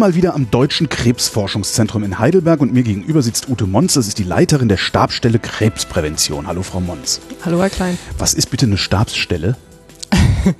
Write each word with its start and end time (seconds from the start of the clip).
Mal 0.00 0.14
wieder 0.14 0.34
am 0.34 0.50
Deutschen 0.50 0.88
Krebsforschungszentrum 0.88 2.02
in 2.02 2.18
Heidelberg 2.18 2.60
und 2.60 2.72
mir 2.72 2.82
gegenüber 2.82 3.20
sitzt 3.20 3.50
Ute 3.50 3.66
Mons, 3.66 3.94
das 3.94 4.08
ist 4.08 4.18
die 4.18 4.24
Leiterin 4.24 4.68
der 4.68 4.78
Stabsstelle 4.78 5.38
Krebsprävention. 5.38 6.46
Hallo 6.46 6.62
Frau 6.62 6.80
Mons. 6.80 7.20
Hallo 7.44 7.60
Herr 7.60 7.68
Klein. 7.68 7.98
Was 8.18 8.32
ist 8.32 8.50
bitte 8.50 8.66
eine 8.66 8.78
Stabsstelle? 8.78 9.56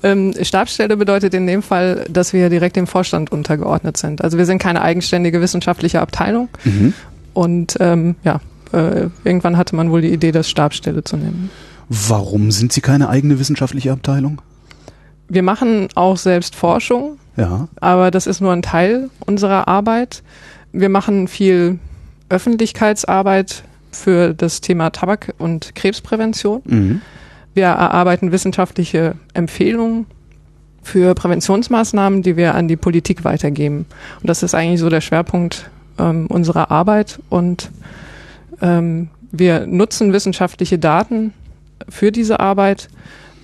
Ähm, 0.00 0.32
Stabsstelle 0.42 0.96
bedeutet 0.96 1.34
in 1.34 1.48
dem 1.48 1.60
Fall, 1.60 2.04
dass 2.08 2.32
wir 2.32 2.50
direkt 2.50 2.76
dem 2.76 2.86
Vorstand 2.86 3.32
untergeordnet 3.32 3.96
sind. 3.96 4.22
Also 4.22 4.38
wir 4.38 4.46
sind 4.46 4.60
keine 4.60 4.80
eigenständige 4.80 5.40
wissenschaftliche 5.40 6.00
Abteilung. 6.00 6.48
Mhm. 6.62 6.94
Und 7.34 7.76
ähm, 7.80 8.14
ja, 8.22 8.40
äh, 8.72 9.08
irgendwann 9.24 9.56
hatte 9.56 9.74
man 9.74 9.90
wohl 9.90 10.00
die 10.00 10.12
Idee, 10.12 10.30
das 10.30 10.48
Stabsstelle 10.48 11.02
zu 11.02 11.16
nennen. 11.16 11.50
Warum 11.88 12.52
sind 12.52 12.72
Sie 12.72 12.80
keine 12.80 13.08
eigene 13.08 13.40
wissenschaftliche 13.40 13.90
Abteilung? 13.90 14.40
Wir 15.28 15.42
machen 15.42 15.88
auch 15.94 16.16
selbst 16.16 16.54
Forschung, 16.56 17.18
Ja. 17.36 17.68
aber 17.80 18.10
das 18.10 18.26
ist 18.26 18.40
nur 18.40 18.52
ein 18.52 18.62
Teil 18.62 19.10
unserer 19.26 19.68
Arbeit. 19.68 20.22
Wir 20.72 20.88
machen 20.88 21.28
viel 21.28 21.78
Öffentlichkeitsarbeit 22.28 23.62
für 23.92 24.34
das 24.34 24.60
Thema 24.60 24.90
Tabak- 24.90 25.34
und 25.38 25.74
Krebsprävention. 25.74 26.62
Mhm. 26.64 27.00
Wir 27.54 27.64
erarbeiten 27.66 28.32
wissenschaftliche 28.32 29.14
Empfehlungen 29.34 30.06
für 30.82 31.14
Präventionsmaßnahmen, 31.14 32.22
die 32.22 32.36
wir 32.36 32.54
an 32.54 32.68
die 32.68 32.76
Politik 32.76 33.24
weitergeben. 33.24 33.86
Und 34.20 34.28
das 34.28 34.42
ist 34.42 34.54
eigentlich 34.54 34.80
so 34.80 34.88
der 34.88 35.00
Schwerpunkt 35.00 35.68
ähm, 35.98 36.26
unserer 36.28 36.70
Arbeit. 36.70 37.18
Und 37.28 37.70
ähm, 38.62 39.08
wir 39.30 39.66
nutzen 39.66 40.12
wissenschaftliche 40.12 40.78
Daten 40.78 41.32
für 41.88 42.12
diese 42.12 42.40
Arbeit 42.40 42.88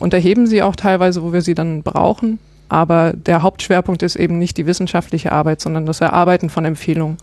und 0.04 0.12
erheben 0.12 0.46
sie 0.46 0.62
auch 0.62 0.76
teilweise, 0.76 1.22
wo 1.22 1.32
wir 1.32 1.40
sie 1.40 1.54
dann 1.54 1.82
brauchen. 1.82 2.38
Aber 2.68 3.14
der 3.14 3.40
Hauptschwerpunkt 3.40 4.02
ist 4.02 4.16
eben 4.16 4.38
nicht 4.38 4.58
die 4.58 4.66
wissenschaftliche 4.66 5.32
Arbeit, 5.32 5.62
sondern 5.62 5.86
das 5.86 6.02
Erarbeiten 6.02 6.50
von 6.50 6.66
Empfehlungen 6.66 7.16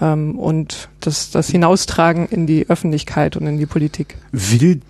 ähm, 0.00 0.38
und 0.38 0.88
das, 1.00 1.30
das 1.30 1.50
Hinaustragen 1.50 2.26
in 2.26 2.46
die 2.46 2.70
Öffentlichkeit 2.70 3.36
und 3.36 3.46
in 3.46 3.58
die 3.58 3.66
Politik. 3.66 4.16
Will, 4.32 4.80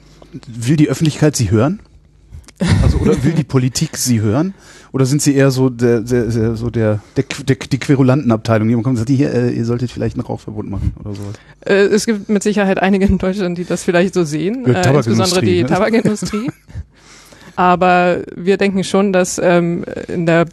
will 0.47 0.77
die 0.77 0.89
Öffentlichkeit 0.89 1.35
Sie 1.35 1.51
hören? 1.51 1.81
Also, 2.83 2.99
oder 2.99 3.25
will 3.25 3.33
die 3.33 3.43
Politik 3.43 3.97
Sie 3.97 4.21
hören? 4.21 4.55
Oder 4.93 5.07
sind 5.07 5.23
Sie 5.23 5.35
eher 5.35 5.51
so 5.51 5.69
der, 5.69 6.03
der, 6.03 6.27
der 6.27 6.57
so 6.57 6.71
der, 6.71 7.01
der, 7.17 7.25
der 7.45 7.57
die 7.57 7.79
Querulantenabteilung? 7.79 8.69
Jemand 8.69 8.85
kommt 8.85 8.99
und 8.99 9.09
sagt, 9.09 9.11
hier, 9.11 9.33
äh, 9.33 9.51
ihr 9.51 9.65
solltet 9.65 9.91
vielleicht 9.91 10.17
ein 10.17 10.21
Rauchverbot 10.21 10.67
machen 10.67 10.93
oder 11.01 11.15
sowas. 11.15 11.35
Äh, 11.61 11.87
es 11.87 12.07
gibt 12.07 12.29
mit 12.29 12.43
Sicherheit 12.43 12.81
einige 12.81 13.07
in 13.07 13.19
Deutschland, 13.19 13.57
die 13.59 13.65
das 13.65 13.83
vielleicht 13.83 14.15
so 14.15 14.25
sehen, 14.25 14.65
Ja, 14.67 14.83
äh, 14.83 14.97
insbesondere 14.97 15.41
die 15.41 15.63
ne? 15.63 15.69
Tabakindustrie. 15.69 16.51
Aber 17.61 18.21
wir 18.35 18.57
denken 18.57 18.83
schon, 18.85 19.13
dass 19.13 19.39
ähm, 19.39 19.85
in 20.09 20.25
der 20.25 20.47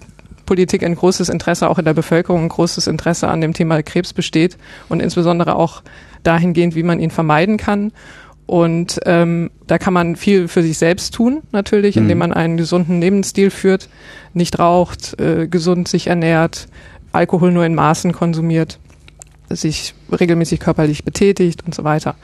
Politik 0.45 0.83
ein 0.83 0.93
großes 0.93 1.29
Interesse, 1.29 1.69
auch 1.69 1.79
in 1.79 1.85
der 1.85 1.93
Bevölkerung 1.93 2.43
ein 2.43 2.49
großes 2.49 2.85
Interesse 2.87 3.29
an 3.29 3.39
dem 3.39 3.53
Thema 3.53 3.81
Krebs 3.81 4.11
besteht 4.11 4.57
und 4.89 5.01
insbesondere 5.01 5.55
auch 5.55 5.83
dahingehend, 6.23 6.75
wie 6.75 6.83
man 6.83 6.99
ihn 6.99 7.09
vermeiden 7.09 7.55
kann. 7.55 7.93
Und 8.45 8.99
ähm, 9.05 9.51
da 9.67 9.77
kann 9.77 9.93
man 9.93 10.17
viel 10.17 10.49
für 10.49 10.61
sich 10.61 10.77
selbst 10.77 11.13
tun, 11.13 11.43
natürlich, 11.53 11.95
indem 11.95 12.17
Mhm. 12.17 12.19
man 12.19 12.33
einen 12.33 12.57
gesunden 12.57 12.99
Lebensstil 12.99 13.51
führt, 13.51 13.87
nicht 14.33 14.59
raucht, 14.59 15.17
äh, 15.17 15.47
gesund 15.47 15.87
sich 15.87 16.07
ernährt, 16.07 16.67
Alkohol 17.13 17.53
nur 17.53 17.65
in 17.65 17.73
Maßen 17.73 18.11
konsumiert, 18.11 18.79
sich 19.49 19.95
regelmäßig 20.11 20.59
körperlich 20.59 21.05
betätigt 21.05 21.63
und 21.65 21.73
so 21.73 21.85
weiter. 21.85 22.15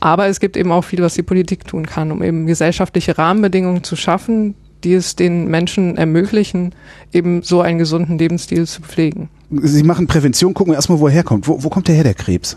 Aber 0.00 0.26
es 0.26 0.40
gibt 0.40 0.56
eben 0.56 0.72
auch 0.72 0.82
viel, 0.82 1.00
was 1.00 1.14
die 1.14 1.22
Politik 1.22 1.66
tun 1.66 1.86
kann, 1.86 2.12
um 2.12 2.22
eben 2.22 2.46
gesellschaftliche 2.46 3.18
Rahmenbedingungen 3.18 3.82
zu 3.82 3.96
schaffen, 3.96 4.54
die 4.84 4.94
es 4.94 5.16
den 5.16 5.48
Menschen 5.48 5.96
ermöglichen, 5.96 6.74
eben 7.12 7.42
so 7.42 7.60
einen 7.60 7.78
gesunden 7.78 8.18
Lebensstil 8.18 8.66
zu 8.66 8.82
pflegen. 8.82 9.28
Sie 9.50 9.82
machen 9.82 10.06
Prävention, 10.06 10.54
gucken 10.54 10.72
wir 10.72 10.76
erstmal, 10.76 11.00
wo 11.00 11.06
er 11.06 11.12
herkommt. 11.12 11.48
Wo, 11.48 11.62
wo 11.62 11.68
kommt 11.68 11.88
der 11.88 11.94
her, 11.94 12.04
der 12.04 12.14
Krebs? 12.14 12.56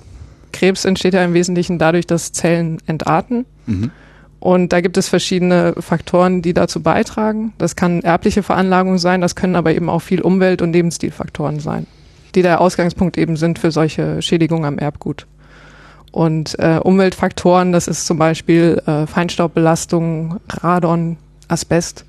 Krebs 0.52 0.86
entsteht 0.86 1.14
ja 1.14 1.24
im 1.24 1.34
Wesentlichen 1.34 1.80
dadurch, 1.80 2.08
dass 2.08 2.32
Zellen 2.32 2.80
entarten. 2.88 3.46
Mhm. 3.66 3.92
Und 4.40 4.72
da 4.72 4.82
gibt 4.82 4.98
es 4.98 5.10
verschiedene 5.10 5.76
Faktoren, 5.80 6.42
die 6.42 6.54
dazu 6.54 6.82
beitragen. 6.82 7.54
Das 7.58 7.76
kann 7.76 8.02
erbliche 8.02 8.42
Veranlagung 8.42 8.98
sein, 8.98 9.22
das 9.22 9.36
können 9.36 9.56
aber 9.56 9.74
eben 9.74 9.90
auch 9.90 10.02
viel 10.02 10.22
Umwelt- 10.22 10.62
und 10.62 10.72
Lebensstilfaktoren 10.72 11.60
sein, 11.60 11.88
die 12.36 12.42
der 12.42 12.62
Ausgangspunkt 12.62 13.18
eben 13.18 13.36
sind 13.36 13.60
für 13.60 13.72
solche 13.72 14.22
Schädigungen 14.22 14.66
am 14.66 14.78
Erbgut. 14.78 15.28
Und 16.12 16.58
äh, 16.58 16.80
Umweltfaktoren, 16.82 17.72
das 17.72 17.88
ist 17.88 18.06
zum 18.06 18.18
Beispiel 18.18 18.82
äh, 18.86 19.06
Feinstaubbelastung, 19.06 20.40
Radon, 20.50 21.18
Asbest. 21.48 22.06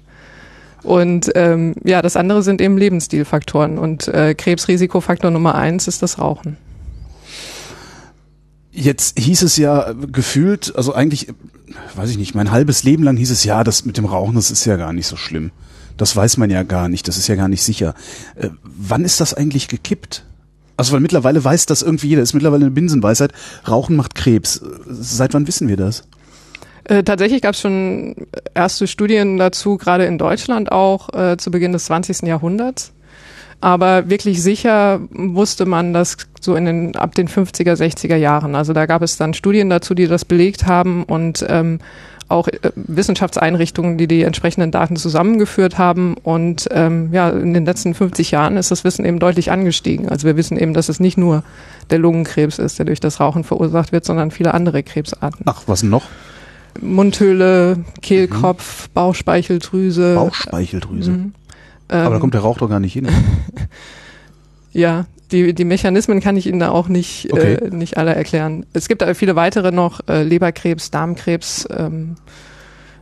Und 0.82 1.30
ähm, 1.34 1.74
ja, 1.84 2.00
das 2.00 2.16
andere 2.16 2.42
sind 2.42 2.60
eben 2.60 2.78
Lebensstilfaktoren. 2.78 3.78
Und 3.78 4.08
äh, 4.08 4.34
Krebsrisikofaktor 4.34 5.30
Nummer 5.30 5.54
eins 5.54 5.86
ist 5.88 6.02
das 6.02 6.18
Rauchen. 6.18 6.56
Jetzt 8.72 9.18
hieß 9.18 9.42
es 9.42 9.56
ja 9.56 9.92
gefühlt, 9.92 10.74
also 10.76 10.94
eigentlich, 10.94 11.28
weiß 11.96 12.10
ich 12.10 12.18
nicht, 12.18 12.34
mein 12.34 12.50
halbes 12.50 12.84
Leben 12.84 13.02
lang 13.02 13.16
hieß 13.16 13.30
es 13.30 13.44
ja, 13.44 13.64
das 13.64 13.84
mit 13.84 13.96
dem 13.96 14.04
Rauchen, 14.04 14.36
das 14.36 14.50
ist 14.50 14.64
ja 14.64 14.76
gar 14.76 14.92
nicht 14.92 15.06
so 15.06 15.16
schlimm. 15.16 15.50
Das 15.96 16.16
weiß 16.16 16.38
man 16.38 16.50
ja 16.50 16.62
gar 16.62 16.88
nicht, 16.88 17.08
das 17.08 17.18
ist 17.18 17.26
ja 17.28 17.34
gar 17.34 17.48
nicht 17.48 17.62
sicher. 17.62 17.94
Äh, 18.36 18.48
wann 18.62 19.04
ist 19.04 19.20
das 19.20 19.34
eigentlich 19.34 19.68
gekippt? 19.68 20.24
Also 20.80 20.94
weil 20.94 21.00
mittlerweile 21.00 21.44
weiß 21.44 21.66
das 21.66 21.82
irgendwie 21.82 22.08
jeder, 22.08 22.22
ist 22.22 22.32
mittlerweile 22.32 22.64
eine 22.64 22.70
Binsenweisheit, 22.70 23.32
Rauchen 23.68 23.96
macht 23.96 24.14
Krebs. 24.14 24.62
Seit 24.86 25.34
wann 25.34 25.46
wissen 25.46 25.68
wir 25.68 25.76
das? 25.76 26.04
Äh, 26.84 27.02
tatsächlich 27.02 27.42
gab 27.42 27.52
es 27.52 27.60
schon 27.60 28.14
erste 28.54 28.86
Studien 28.86 29.36
dazu, 29.36 29.76
gerade 29.76 30.06
in 30.06 30.16
Deutschland 30.16 30.72
auch 30.72 31.12
äh, 31.12 31.36
zu 31.36 31.50
Beginn 31.50 31.72
des 31.72 31.84
20. 31.84 32.22
Jahrhunderts. 32.22 32.92
Aber 33.60 34.08
wirklich 34.08 34.42
sicher 34.42 35.00
wusste 35.10 35.66
man 35.66 35.92
das 35.92 36.16
so 36.40 36.56
in 36.56 36.64
den, 36.64 36.96
ab 36.96 37.14
den 37.14 37.28
50er, 37.28 37.74
60er 37.74 38.16
Jahren. 38.16 38.54
Also 38.54 38.72
da 38.72 38.86
gab 38.86 39.02
es 39.02 39.18
dann 39.18 39.34
Studien 39.34 39.68
dazu, 39.68 39.92
die 39.92 40.06
das 40.06 40.24
belegt 40.24 40.66
haben 40.66 41.04
und 41.04 41.44
ähm, 41.46 41.80
auch 42.30 42.48
äh, 42.48 42.58
Wissenschaftseinrichtungen, 42.74 43.98
die 43.98 44.06
die 44.06 44.22
entsprechenden 44.22 44.70
Daten 44.70 44.96
zusammengeführt 44.96 45.78
haben. 45.78 46.16
Und 46.22 46.68
ähm, 46.70 47.10
ja, 47.12 47.30
in 47.30 47.54
den 47.54 47.64
letzten 47.64 47.94
50 47.94 48.30
Jahren 48.30 48.56
ist 48.56 48.70
das 48.70 48.84
Wissen 48.84 49.04
eben 49.04 49.18
deutlich 49.18 49.50
angestiegen. 49.50 50.08
Also 50.08 50.26
wir 50.26 50.36
wissen 50.36 50.56
eben, 50.56 50.74
dass 50.74 50.88
es 50.88 51.00
nicht 51.00 51.18
nur 51.18 51.42
der 51.90 51.98
Lungenkrebs 51.98 52.58
ist, 52.58 52.78
der 52.78 52.86
durch 52.86 53.00
das 53.00 53.20
Rauchen 53.20 53.44
verursacht 53.44 53.92
wird, 53.92 54.04
sondern 54.04 54.30
viele 54.30 54.54
andere 54.54 54.82
Krebsarten. 54.82 55.42
Ach, 55.46 55.62
was 55.66 55.82
noch? 55.82 56.04
Mundhöhle, 56.80 57.84
Kehlkopf, 58.00 58.88
Bauchspeicheldrüse. 58.90 60.14
Bauchspeicheldrüse. 60.14 61.10
Mhm. 61.10 61.32
Aber 61.88 62.04
da 62.10 62.14
Ähm, 62.14 62.20
kommt 62.20 62.34
der 62.34 62.42
Rauch 62.42 62.58
doch 62.58 62.68
gar 62.68 62.80
nicht 62.80 62.92
hin. 62.92 63.08
Ja, 64.72 65.06
die, 65.32 65.54
die 65.54 65.64
Mechanismen 65.64 66.20
kann 66.20 66.36
ich 66.36 66.46
Ihnen 66.46 66.60
da 66.60 66.70
auch 66.70 66.88
nicht, 66.88 67.32
Okay. 67.32 67.54
äh, 67.54 67.70
nicht 67.70 67.96
alle 67.98 68.14
erklären. 68.14 68.66
Es 68.72 68.88
gibt 68.88 69.02
aber 69.02 69.14
viele 69.14 69.36
weitere 69.36 69.70
noch, 69.72 70.00
äh, 70.08 70.22
Leberkrebs, 70.22 70.90
Darmkrebs 70.90 71.68
ähm, 71.76 72.16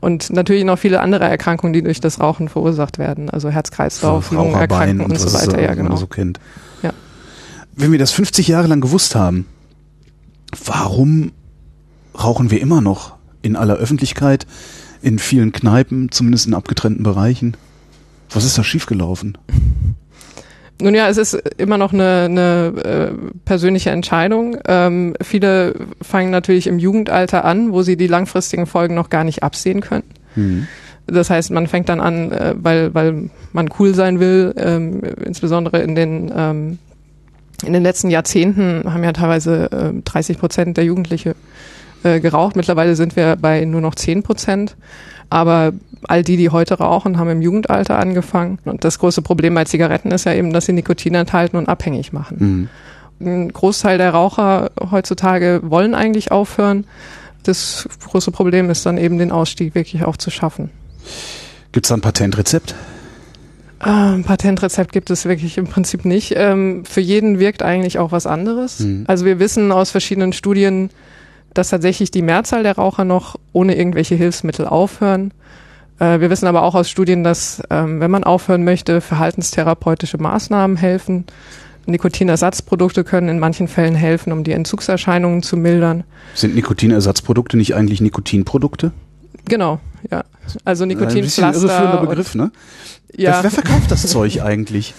und 0.00 0.30
natürlich 0.30 0.64
noch 0.64 0.78
viele 0.78 1.00
andere 1.00 1.24
Erkrankungen, 1.24 1.72
die 1.72 1.82
durch 1.82 2.00
das 2.00 2.20
Rauchen 2.20 2.48
verursacht 2.48 2.98
werden. 2.98 3.30
Also 3.30 3.50
Herz-Kreislauf, 3.50 4.30
Lungenerkrankungen 4.30 5.00
und, 5.10 5.18
so 5.18 5.26
was 5.26 5.34
es, 5.34 5.48
weiter. 5.48 5.58
äh, 5.58 5.62
Ja, 5.62 5.68
man 5.68 5.76
genau. 5.78 5.96
so 5.96 6.06
kennt. 6.06 6.38
Ja. 6.82 6.92
Wenn 7.74 7.92
wir 7.92 7.98
das 7.98 8.12
50 8.12 8.46
Jahre 8.48 8.68
lang 8.68 8.80
gewusst 8.80 9.14
haben, 9.14 9.46
warum 10.64 11.32
rauchen 12.20 12.50
wir 12.50 12.60
immer 12.60 12.80
noch 12.80 13.16
in 13.42 13.56
aller 13.56 13.74
Öffentlichkeit, 13.76 14.46
in 15.02 15.18
vielen 15.18 15.52
Kneipen, 15.52 16.10
zumindest 16.10 16.46
in 16.46 16.54
abgetrennten 16.54 17.02
Bereichen? 17.04 17.56
Was 18.30 18.44
ist 18.44 18.58
da 18.58 18.64
schiefgelaufen? 18.64 19.38
Nun 20.80 20.94
ja, 20.94 21.08
es 21.08 21.16
ist 21.16 21.34
immer 21.56 21.76
noch 21.76 21.92
eine, 21.92 22.26
eine 22.26 22.72
äh, 22.84 23.30
persönliche 23.44 23.90
Entscheidung. 23.90 24.56
Ähm, 24.66 25.14
viele 25.20 25.74
fangen 26.00 26.30
natürlich 26.30 26.68
im 26.68 26.78
Jugendalter 26.78 27.44
an, 27.44 27.72
wo 27.72 27.82
sie 27.82 27.96
die 27.96 28.06
langfristigen 28.06 28.66
Folgen 28.66 28.94
noch 28.94 29.10
gar 29.10 29.24
nicht 29.24 29.42
absehen 29.42 29.80
können. 29.80 30.04
Hm. 30.34 30.68
Das 31.08 31.30
heißt, 31.30 31.50
man 31.50 31.66
fängt 31.66 31.88
dann 31.88 32.00
an, 32.00 32.30
äh, 32.30 32.54
weil, 32.56 32.94
weil 32.94 33.30
man 33.52 33.68
cool 33.78 33.94
sein 33.94 34.20
will, 34.20 34.54
ähm, 34.56 35.02
insbesondere 35.24 35.80
in 35.80 35.94
den, 35.94 36.30
ähm, 36.36 36.78
in 37.64 37.72
den 37.72 37.82
letzten 37.82 38.10
Jahrzehnten 38.10 38.92
haben 38.92 39.02
ja 39.02 39.12
teilweise 39.12 39.70
äh, 39.72 40.02
30 40.04 40.38
Prozent 40.38 40.76
der 40.76 40.84
Jugendliche 40.84 41.34
äh, 42.04 42.20
geraucht. 42.20 42.54
Mittlerweile 42.54 42.94
sind 42.94 43.16
wir 43.16 43.36
bei 43.36 43.64
nur 43.64 43.80
noch 43.80 43.96
10 43.96 44.22
Prozent. 44.22 44.76
Aber 45.30 45.72
all 46.04 46.22
die, 46.22 46.36
die 46.36 46.50
heute 46.50 46.74
rauchen, 46.74 47.18
haben 47.18 47.30
im 47.30 47.42
Jugendalter 47.42 47.98
angefangen. 47.98 48.58
Und 48.64 48.84
das 48.84 48.98
große 48.98 49.22
Problem 49.22 49.54
bei 49.54 49.64
Zigaretten 49.64 50.10
ist 50.10 50.24
ja 50.24 50.34
eben, 50.34 50.52
dass 50.52 50.66
sie 50.66 50.72
Nikotin 50.72 51.14
enthalten 51.14 51.56
und 51.56 51.68
abhängig 51.68 52.12
machen. 52.12 52.38
Hm. 52.38 52.68
Ein 53.20 53.52
Großteil 53.52 53.98
der 53.98 54.10
Raucher 54.10 54.70
heutzutage 54.90 55.60
wollen 55.64 55.94
eigentlich 55.94 56.30
aufhören. 56.30 56.86
Das 57.42 57.88
große 58.08 58.30
Problem 58.30 58.70
ist 58.70 58.86
dann 58.86 58.96
eben 58.96 59.18
den 59.18 59.32
Ausstieg 59.32 59.74
wirklich 59.74 60.04
auch 60.04 60.16
zu 60.16 60.30
schaffen. 60.30 60.70
Gibt 61.72 61.86
es 61.86 61.88
da 61.88 61.96
ein 61.96 62.00
Patentrezept? 62.00 62.74
Ein 63.80 64.24
Patentrezept 64.24 64.92
gibt 64.92 65.10
es 65.10 65.24
wirklich 65.24 65.56
im 65.56 65.66
Prinzip 65.66 66.04
nicht. 66.04 66.34
Ähm, 66.36 66.84
für 66.84 67.00
jeden 67.00 67.38
wirkt 67.38 67.62
eigentlich 67.62 67.98
auch 67.98 68.10
was 68.10 68.26
anderes. 68.26 68.80
Mhm. 68.80 69.04
Also 69.06 69.24
wir 69.24 69.38
wissen 69.38 69.70
aus 69.70 69.90
verschiedenen 69.90 70.32
Studien, 70.32 70.90
dass 71.58 71.70
tatsächlich 71.70 72.10
die 72.10 72.22
Mehrzahl 72.22 72.62
der 72.62 72.76
Raucher 72.76 73.04
noch 73.04 73.36
ohne 73.52 73.76
irgendwelche 73.76 74.14
Hilfsmittel 74.14 74.66
aufhören. 74.66 75.32
Äh, 75.98 76.20
wir 76.20 76.30
wissen 76.30 76.46
aber 76.46 76.62
auch 76.62 76.74
aus 76.74 76.88
Studien, 76.88 77.24
dass 77.24 77.60
ähm, 77.70 78.00
wenn 78.00 78.10
man 78.10 78.24
aufhören 78.24 78.64
möchte, 78.64 79.00
verhaltenstherapeutische 79.00 80.18
Maßnahmen 80.18 80.76
helfen. 80.76 81.24
Nikotinersatzprodukte 81.86 83.02
können 83.02 83.28
in 83.28 83.38
manchen 83.38 83.66
Fällen 83.66 83.94
helfen, 83.94 84.32
um 84.32 84.44
die 84.44 84.52
Entzugserscheinungen 84.52 85.42
zu 85.42 85.56
mildern. 85.56 86.04
Sind 86.34 86.54
Nikotinersatzprodukte 86.54 87.56
nicht 87.56 87.74
eigentlich 87.74 88.00
Nikotinprodukte? 88.00 88.92
Genau, 89.46 89.80
ja. 90.10 90.24
Also 90.64 90.84
Nikotinpflaster. 90.84 91.46
Ein 91.46 91.52
bisschen 91.52 91.68
irreführender 91.70 92.06
Begriff, 92.06 92.34
ne? 92.34 92.52
Ja. 93.16 93.32
Wer, 93.32 93.44
wer 93.44 93.50
verkauft 93.50 93.90
das 93.90 94.02
Zeug 94.06 94.42
eigentlich? 94.42 94.94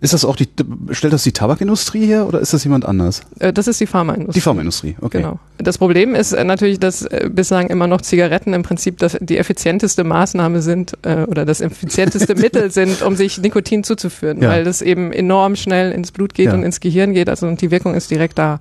Ist 0.00 0.12
das 0.12 0.24
auch 0.24 0.36
die, 0.36 0.48
stellt 0.92 1.12
das 1.12 1.24
die 1.24 1.32
Tabakindustrie 1.32 2.06
her 2.06 2.26
oder 2.26 2.40
ist 2.40 2.52
das 2.52 2.62
jemand 2.62 2.86
anders? 2.86 3.22
Äh, 3.40 3.52
das 3.52 3.66
ist 3.66 3.80
die 3.80 3.86
Pharmaindustrie. 3.86 4.32
Die 4.32 4.40
Pharmaindustrie, 4.40 4.96
okay. 5.00 5.18
Genau. 5.18 5.40
Das 5.58 5.78
Problem 5.78 6.14
ist 6.14 6.32
äh, 6.32 6.44
natürlich, 6.44 6.78
dass 6.78 7.02
äh, 7.02 7.28
bislang 7.32 7.66
immer 7.68 7.88
noch 7.88 8.00
Zigaretten 8.00 8.54
im 8.54 8.62
Prinzip 8.62 8.98
das, 8.98 9.16
die 9.20 9.38
effizienteste 9.38 10.04
Maßnahme 10.04 10.62
sind 10.62 10.96
oder 11.04 11.44
das 11.44 11.60
effizienteste 11.60 12.34
Mittel 12.36 12.70
sind, 12.70 13.02
um 13.02 13.16
sich 13.16 13.38
Nikotin 13.38 13.84
zuzuführen, 13.84 14.42
ja. 14.42 14.50
weil 14.50 14.64
das 14.64 14.82
eben 14.82 15.12
enorm 15.12 15.56
schnell 15.56 15.92
ins 15.92 16.12
Blut 16.12 16.34
geht 16.34 16.46
ja. 16.46 16.54
und 16.54 16.62
ins 16.62 16.80
Gehirn 16.80 17.12
geht, 17.12 17.28
also 17.28 17.46
und 17.46 17.60
die 17.60 17.70
Wirkung 17.70 17.94
ist 17.94 18.10
direkt 18.10 18.38
da. 18.38 18.60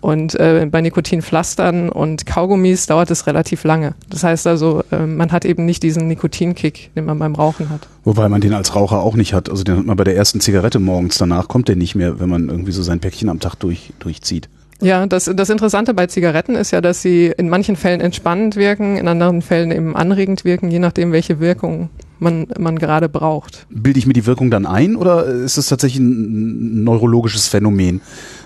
Und 0.00 0.34
äh, 0.36 0.66
bei 0.70 0.80
Nikotinpflastern 0.80 1.88
und 1.88 2.24
Kaugummis 2.24 2.86
dauert 2.86 3.10
es 3.10 3.26
relativ 3.26 3.64
lange. 3.64 3.94
Das 4.10 4.22
heißt 4.22 4.46
also, 4.46 4.82
äh, 4.92 5.06
man 5.06 5.32
hat 5.32 5.44
eben 5.44 5.64
nicht 5.64 5.82
diesen 5.82 6.06
Nikotinkick, 6.06 6.94
den 6.94 7.04
man 7.04 7.18
beim 7.18 7.34
Rauchen 7.34 7.68
hat. 7.70 7.88
Wobei 8.04 8.28
man 8.28 8.40
den 8.40 8.54
als 8.54 8.74
Raucher 8.74 9.00
auch 9.00 9.16
nicht 9.16 9.34
hat. 9.34 9.50
Also 9.50 9.64
den 9.64 9.76
hat 9.76 9.86
man 9.86 9.96
bei 9.96 10.04
der 10.04 10.16
ersten 10.16 10.40
Zigarette 10.40 10.78
morgens. 10.78 11.18
Danach 11.18 11.48
kommt 11.48 11.68
der 11.68 11.76
nicht 11.76 11.94
mehr, 11.94 12.20
wenn 12.20 12.28
man 12.28 12.48
irgendwie 12.48 12.72
so 12.72 12.82
sein 12.82 13.00
Päckchen 13.00 13.28
am 13.28 13.40
Tag 13.40 13.56
durch, 13.56 13.92
durchzieht. 13.98 14.48
Ja, 14.80 15.06
das, 15.06 15.28
das 15.34 15.50
Interessante 15.50 15.92
bei 15.92 16.06
Zigaretten 16.06 16.54
ist 16.54 16.70
ja, 16.70 16.80
dass 16.80 17.02
sie 17.02 17.32
in 17.36 17.48
manchen 17.48 17.74
Fällen 17.74 18.00
entspannend 18.00 18.54
wirken, 18.54 18.96
in 18.96 19.08
anderen 19.08 19.42
Fällen 19.42 19.72
eben 19.72 19.96
anregend 19.96 20.44
wirken, 20.44 20.70
je 20.70 20.78
nachdem, 20.78 21.10
welche 21.10 21.40
Wirkung 21.40 21.90
man, 22.20 22.46
man 22.58 22.78
gerade 22.78 23.08
braucht. 23.08 23.66
Bilde 23.70 23.98
ich 23.98 24.06
mir 24.06 24.12
die 24.12 24.26
Wirkung 24.26 24.50
dann 24.50 24.66
ein 24.66 24.94
oder 24.94 25.26
ist 25.26 25.58
es 25.58 25.66
tatsächlich 25.66 26.00
ein 26.00 26.84
neurologisches 26.84 27.48
Phänomen? 27.48 28.00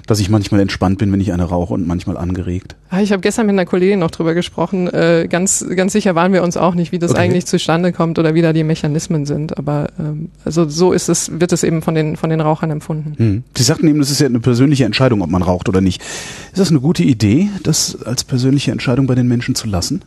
Dass 0.07 0.21
ich 0.21 0.29
manchmal 0.29 0.61
entspannt 0.61 0.99
bin, 0.99 1.13
wenn 1.13 1.21
ich 1.21 1.33
eine 1.33 1.45
rauche 1.45 1.75
und 1.75 1.87
manchmal 1.87 2.17
angeregt. 2.17 2.77
Ah, 2.91 3.01
ich 3.01 3.13
habe 3.13 3.23
gestern 3.23 3.47
mit 3.47 3.55
einer 3.55 3.65
Kollegin 3.65 4.01
noch 4.01 4.11
drüber 4.11 4.35
gesprochen. 4.35 4.89
Äh, 4.89 5.29
ganz, 5.31 5.65
ganz 5.77 5.93
sicher 5.93 6.15
waren 6.15 6.33
wir 6.33 6.43
uns 6.43 6.57
auch 6.57 6.75
nicht, 6.75 6.93
wie 6.93 6.99
das 6.99 7.13
okay. 7.13 7.21
eigentlich 7.21 7.47
zustande 7.47 7.93
kommt 7.93 8.19
oder 8.19 8.35
wie 8.35 8.43
da 8.43 8.53
die 8.53 8.65
Mechanismen 8.65 9.27
sind. 9.27 9.57
Aber 9.59 9.91
ähm, 9.99 10.31
also 10.45 10.69
so 10.69 10.93
ist 10.93 11.09
es, 11.09 11.41
wird 11.41 11.53
es 11.53 11.63
eben 11.63 11.83
von 11.83 11.95
den, 11.95 12.17
von 12.17 12.31
den 12.31 12.41
Rauchern 12.41 12.71
empfunden. 12.71 13.15
Hm. 13.17 13.45
Sie 13.57 13.63
sagten 13.63 13.87
eben, 13.89 14.01
das 14.01 14.11
ist 14.11 14.21
ja 14.21 14.27
eine 14.27 14.41
persönliche 14.41 14.85
Entscheidung, 14.85 15.23
ob 15.23 15.31
man 15.31 15.43
raucht 15.43 15.69
oder 15.69 15.81
nicht. 15.81 16.03
Ist 16.03 16.59
das 16.59 16.71
eine 16.71 16.81
gute 16.81 17.05
Idee, 17.05 17.49
das 17.63 18.03
als 18.05 18.25
persönliche 18.25 18.73
Entscheidung 18.73 19.07
bei 19.07 19.15
den 19.15 19.29
Menschen 19.29 19.55
zu 19.55 19.69
lassen? 19.69 20.03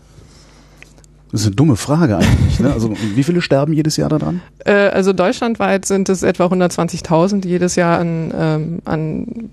Das 1.31 1.42
ist 1.42 1.47
eine 1.47 1.56
dumme 1.56 1.75
Frage 1.75 2.18
eigentlich. 2.18 2.59
Ne? 2.59 2.71
Also 2.71 2.94
wie 3.15 3.24
viele 3.24 3.42
sterben 3.42 3.74
jedes 3.74 3.97
Jahr 3.97 4.09
daran? 4.09 4.42
Äh, 4.59 4.71
also 4.71 5.12
deutschlandweit 5.12 5.86
sind 5.86 6.07
es 6.07 6.24
etwa 6.24 6.45
120.000, 6.45 7.45
jedes 7.45 7.75
Jahr 7.75 8.00
an, 8.00 8.33
ähm, 8.38 8.80
an 8.86 9.50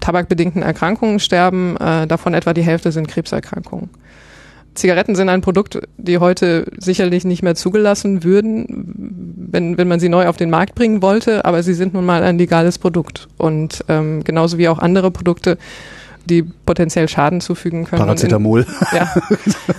tabakbedingten 0.00 0.62
Erkrankungen 0.62 1.20
sterben. 1.20 1.76
Äh, 1.76 2.06
davon 2.06 2.34
etwa 2.34 2.52
die 2.54 2.62
Hälfte 2.62 2.92
sind 2.92 3.08
Krebserkrankungen. 3.08 3.90
Zigaretten 4.74 5.16
sind 5.16 5.28
ein 5.28 5.40
Produkt, 5.40 5.80
die 5.96 6.18
heute 6.18 6.66
sicherlich 6.78 7.24
nicht 7.24 7.42
mehr 7.42 7.56
zugelassen 7.56 8.22
würden, 8.22 9.48
wenn, 9.50 9.76
wenn 9.76 9.88
man 9.88 9.98
sie 9.98 10.08
neu 10.08 10.28
auf 10.28 10.36
den 10.36 10.48
Markt 10.48 10.74
bringen 10.76 11.02
wollte, 11.02 11.44
aber 11.44 11.62
sie 11.62 11.74
sind 11.74 11.92
nun 11.92 12.06
mal 12.06 12.22
ein 12.22 12.38
legales 12.38 12.78
Produkt. 12.78 13.28
Und 13.36 13.84
ähm, 13.88 14.22
genauso 14.22 14.58
wie 14.58 14.68
auch 14.68 14.78
andere 14.78 15.10
Produkte 15.10 15.58
die 16.30 16.42
potenziell 16.42 17.08
Schaden 17.08 17.40
zufügen 17.40 17.84
können. 17.84 18.00
Paracetamol. 18.00 18.60
Und 18.60 18.92
in, 18.92 18.96
ja. 18.96 19.14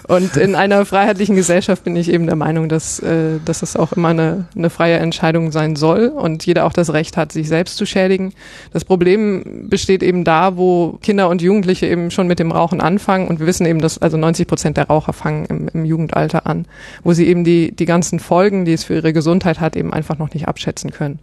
Und 0.07 0.37
in 0.37 0.55
einer 0.55 0.85
freiheitlichen 0.85 1.35
Gesellschaft 1.35 1.83
bin 1.83 1.95
ich 1.95 2.11
eben 2.11 2.25
der 2.25 2.35
Meinung, 2.35 2.69
dass, 2.69 2.99
äh, 2.99 3.39
dass 3.45 3.61
es 3.61 3.75
auch 3.75 3.93
immer 3.93 4.09
eine, 4.09 4.45
eine 4.55 4.69
freie 4.69 4.97
Entscheidung 4.97 5.51
sein 5.51 5.75
soll 5.75 6.07
und 6.07 6.45
jeder 6.45 6.65
auch 6.65 6.73
das 6.73 6.93
Recht 6.93 7.17
hat, 7.17 7.31
sich 7.31 7.47
selbst 7.47 7.77
zu 7.77 7.85
schädigen. 7.85 8.33
Das 8.73 8.85
Problem 8.85 9.69
besteht 9.69 10.03
eben 10.03 10.23
da, 10.23 10.57
wo 10.57 10.99
Kinder 11.01 11.29
und 11.29 11.41
Jugendliche 11.41 11.87
eben 11.87 12.11
schon 12.11 12.27
mit 12.27 12.39
dem 12.39 12.51
Rauchen 12.51 12.81
anfangen 12.81 13.27
und 13.27 13.39
wir 13.39 13.47
wissen 13.47 13.65
eben, 13.65 13.79
dass 13.79 13.97
also 13.97 14.17
90 14.17 14.47
Prozent 14.47 14.77
der 14.77 14.87
Raucher 14.87 15.13
fangen 15.13 15.45
im, 15.45 15.67
im 15.69 15.85
Jugendalter 15.85 16.45
an, 16.45 16.65
wo 17.03 17.13
sie 17.13 17.27
eben 17.27 17.43
die, 17.43 17.71
die 17.71 17.85
ganzen 17.85 18.19
Folgen, 18.19 18.65
die 18.65 18.73
es 18.73 18.83
für 18.83 18.95
ihre 18.95 19.13
Gesundheit 19.13 19.59
hat, 19.59 19.75
eben 19.75 19.93
einfach 19.93 20.17
noch 20.17 20.33
nicht 20.33 20.47
abschätzen 20.47 20.91
können. 20.91 21.19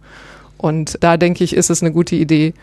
Und 0.59 0.97
da 0.99 1.17
denke 1.17 1.43
ich, 1.43 1.55
ist 1.55 1.69
es 1.69 1.81
eine 1.81 1.91
gute 1.91 2.15
Idee, 2.15 2.53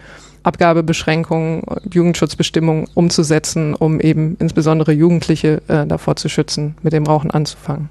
Abgabebeschränkungen, 0.43 1.62
Jugendschutzbestimmungen 1.93 2.87
umzusetzen, 2.94 3.75
um 3.75 4.00
eben 4.00 4.37
insbesondere 4.38 4.93
Jugendliche 4.93 5.60
äh, 5.66 5.87
davor 5.87 6.14
zu 6.14 6.28
schützen, 6.28 6.76
mit 6.82 6.93
dem 6.93 7.04
Rauchen 7.04 7.32
anzufangen. 7.32 7.88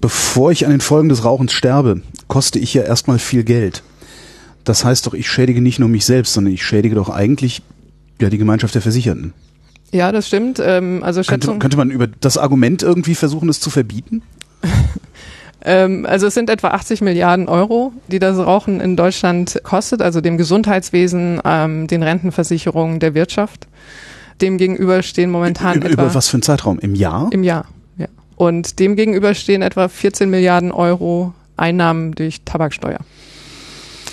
Bevor 0.00 0.52
ich 0.52 0.64
an 0.64 0.70
den 0.70 0.80
Folgen 0.80 1.10
des 1.10 1.24
Rauchens 1.24 1.52
sterbe, 1.52 2.00
koste 2.28 2.58
ich 2.58 2.72
ja 2.72 2.82
erstmal 2.82 3.18
viel 3.18 3.44
Geld. 3.44 3.82
Das 4.64 4.84
heißt 4.84 5.06
doch, 5.06 5.12
ich 5.12 5.28
schädige 5.28 5.60
nicht 5.60 5.78
nur 5.78 5.88
mich 5.88 6.06
selbst, 6.06 6.32
sondern 6.32 6.54
ich 6.54 6.64
schädige 6.64 6.94
doch 6.94 7.10
eigentlich 7.10 7.62
ja 8.20 8.30
die 8.30 8.38
Gemeinschaft 8.38 8.74
der 8.74 8.82
Versicherten. 8.82 9.34
Ja, 9.92 10.12
das 10.12 10.28
stimmt. 10.28 10.62
Ähm, 10.64 11.02
also 11.02 11.22
Schätzung 11.22 11.58
könnte, 11.58 11.58
könnte 11.58 11.76
man 11.76 11.90
über 11.90 12.06
das 12.06 12.38
Argument 12.38 12.82
irgendwie 12.82 13.14
versuchen, 13.14 13.48
es 13.48 13.60
zu 13.60 13.68
verbieten? 13.68 14.22
Ähm, 15.62 16.06
also 16.06 16.26
es 16.26 16.34
sind 16.34 16.48
etwa 16.50 16.68
80 16.68 17.02
Milliarden 17.02 17.48
Euro, 17.48 17.92
die 18.08 18.18
das 18.18 18.38
Rauchen 18.38 18.80
in 18.80 18.96
Deutschland 18.96 19.60
kostet, 19.62 20.02
also 20.02 20.20
dem 20.20 20.38
Gesundheitswesen, 20.38 21.40
ähm, 21.44 21.86
den 21.86 22.02
Rentenversicherungen, 22.02 23.00
der 23.00 23.14
Wirtschaft. 23.14 23.66
Dem 24.40 24.56
gegenüber 24.56 25.02
stehen 25.02 25.30
momentan 25.30 25.76
über, 25.76 25.90
etwa... 25.90 26.02
Über 26.02 26.14
was 26.14 26.28
für 26.28 26.34
einen 26.34 26.42
Zeitraum? 26.42 26.78
Im 26.78 26.94
Jahr? 26.94 27.28
Im 27.30 27.44
Jahr, 27.44 27.66
ja. 27.98 28.06
Und 28.36 28.78
dem 28.78 28.96
gegenüber 28.96 29.34
stehen 29.34 29.60
etwa 29.60 29.88
14 29.88 30.30
Milliarden 30.30 30.72
Euro 30.72 31.34
Einnahmen 31.56 32.12
durch 32.12 32.40
Tabaksteuer. 32.44 33.00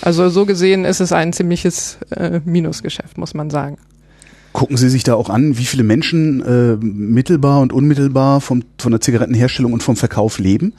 Also 0.02 0.28
so 0.28 0.44
gesehen 0.44 0.84
ist 0.84 1.00
es 1.00 1.12
ein 1.12 1.32
ziemliches 1.32 1.98
äh, 2.10 2.40
Minusgeschäft, 2.44 3.16
muss 3.18 3.34
man 3.34 3.50
sagen. 3.50 3.78
Gucken 4.52 4.76
Sie 4.76 4.88
sich 4.88 5.02
da 5.02 5.14
auch 5.14 5.28
an, 5.30 5.58
wie 5.58 5.64
viele 5.64 5.82
Menschen 5.82 6.42
äh, 6.42 6.76
mittelbar 6.84 7.60
und 7.60 7.72
unmittelbar 7.72 8.40
vom, 8.40 8.64
von 8.78 8.92
der 8.92 9.00
Zigarettenherstellung 9.00 9.72
und 9.72 9.82
vom 9.82 9.96
Verkauf 9.96 10.38
leben? 10.38 10.74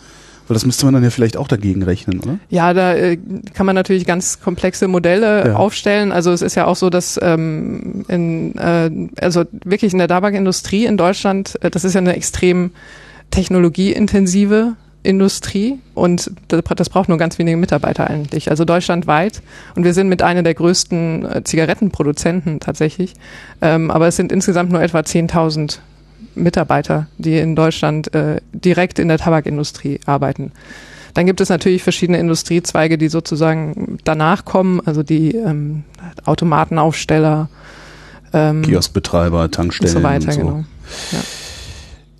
Weil 0.49 0.55
das 0.55 0.65
müsste 0.65 0.85
man 0.85 0.95
dann 0.95 1.03
ja 1.03 1.11
vielleicht 1.11 1.37
auch 1.37 1.47
dagegen 1.47 1.83
rechnen, 1.83 2.19
oder? 2.21 2.39
Ja, 2.49 2.73
da 2.73 2.95
äh, 2.95 3.19
kann 3.53 3.67
man 3.67 3.75
natürlich 3.75 4.05
ganz 4.07 4.41
komplexe 4.41 4.87
Modelle 4.87 5.49
ja. 5.49 5.55
aufstellen. 5.55 6.11
Also 6.11 6.31
es 6.31 6.41
ist 6.41 6.55
ja 6.55 6.65
auch 6.65 6.75
so, 6.75 6.89
dass 6.89 7.19
ähm, 7.21 8.03
in, 8.07 8.57
äh, 8.57 8.89
also 9.21 9.45
wirklich 9.63 9.93
in 9.93 9.99
der 9.99 10.07
Tabakindustrie 10.07 10.85
in 10.85 10.97
Deutschland, 10.97 11.55
äh, 11.61 11.69
das 11.69 11.83
ist 11.83 11.93
ja 11.93 12.01
eine 12.01 12.15
extrem 12.15 12.71
technologieintensive 13.29 14.73
Industrie 15.03 15.77
und 15.93 16.31
das 16.47 16.89
braucht 16.89 17.09
nur 17.09 17.19
ganz 17.19 17.37
wenige 17.37 17.55
Mitarbeiter 17.55 18.09
eigentlich, 18.09 18.49
also 18.49 18.65
deutschlandweit. 18.65 19.43
Und 19.75 19.83
wir 19.83 19.93
sind 19.93 20.09
mit 20.09 20.23
einer 20.23 20.41
der 20.41 20.55
größten 20.55 21.25
äh, 21.25 21.43
Zigarettenproduzenten 21.43 22.59
tatsächlich. 22.59 23.13
Ähm, 23.61 23.91
aber 23.91 24.07
es 24.07 24.15
sind 24.15 24.31
insgesamt 24.31 24.71
nur 24.71 24.81
etwa 24.81 24.99
10.000 24.99 25.77
Mitarbeiter, 26.35 27.07
die 27.17 27.37
in 27.37 27.55
Deutschland 27.55 28.13
äh, 28.13 28.41
direkt 28.51 28.99
in 28.99 29.07
der 29.07 29.17
Tabakindustrie 29.17 29.99
arbeiten. 30.05 30.51
Dann 31.13 31.25
gibt 31.25 31.41
es 31.41 31.49
natürlich 31.49 31.83
verschiedene 31.83 32.19
Industriezweige, 32.19 32.97
die 32.97 33.09
sozusagen 33.09 33.97
danach 34.03 34.45
kommen, 34.45 34.79
also 34.85 35.03
die 35.03 35.35
ähm, 35.35 35.83
Automatenaufsteller, 36.25 37.49
ähm, 38.33 38.61
Kioskbetreiber, 38.61 39.49
Tankstellen 39.51 39.95
und 39.95 40.01
so 40.01 40.07
weiter. 40.07 40.27
Und 40.27 40.33
so. 40.33 40.39
Genau. 40.39 40.63
Ja. 41.11 41.19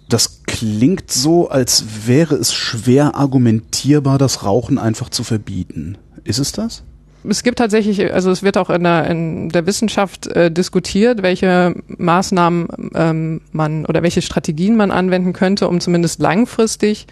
Das 0.10 0.42
klingt 0.46 1.12
so, 1.12 1.50
als 1.50 2.08
wäre 2.08 2.36
es 2.36 2.54
schwer 2.54 3.16
argumentierbar, 3.16 4.18
das 4.18 4.44
Rauchen 4.44 4.80
einfach 4.80 5.10
zu 5.10 5.24
verbieten. 5.24 5.98
Ist 6.24 6.40
es 6.40 6.52
das? 6.52 6.84
Es 7.28 7.44
gibt 7.44 7.60
tatsächlich, 7.60 8.14
also 8.14 8.32
es 8.32 8.44
wird 8.44 8.58
auch 8.58 8.70
in 8.70 8.84
der, 8.84 9.08
in 9.08 9.50
der 9.50 9.66
Wissenschaft 9.66 10.28
äh, 10.28 10.52
diskutiert, 10.52 11.22
welche 11.22 11.76
Maßnahmen 11.98 12.68
ähm, 12.96 13.42
man 13.52 13.86
oder 13.86 14.04
welche 14.04 14.22
Strategien 14.22 14.76
man 14.78 14.92
anwenden 14.92 15.34
könnte, 15.34 15.68
um 15.68 15.82
zumindest 15.82 16.22
langfristig 16.22 17.08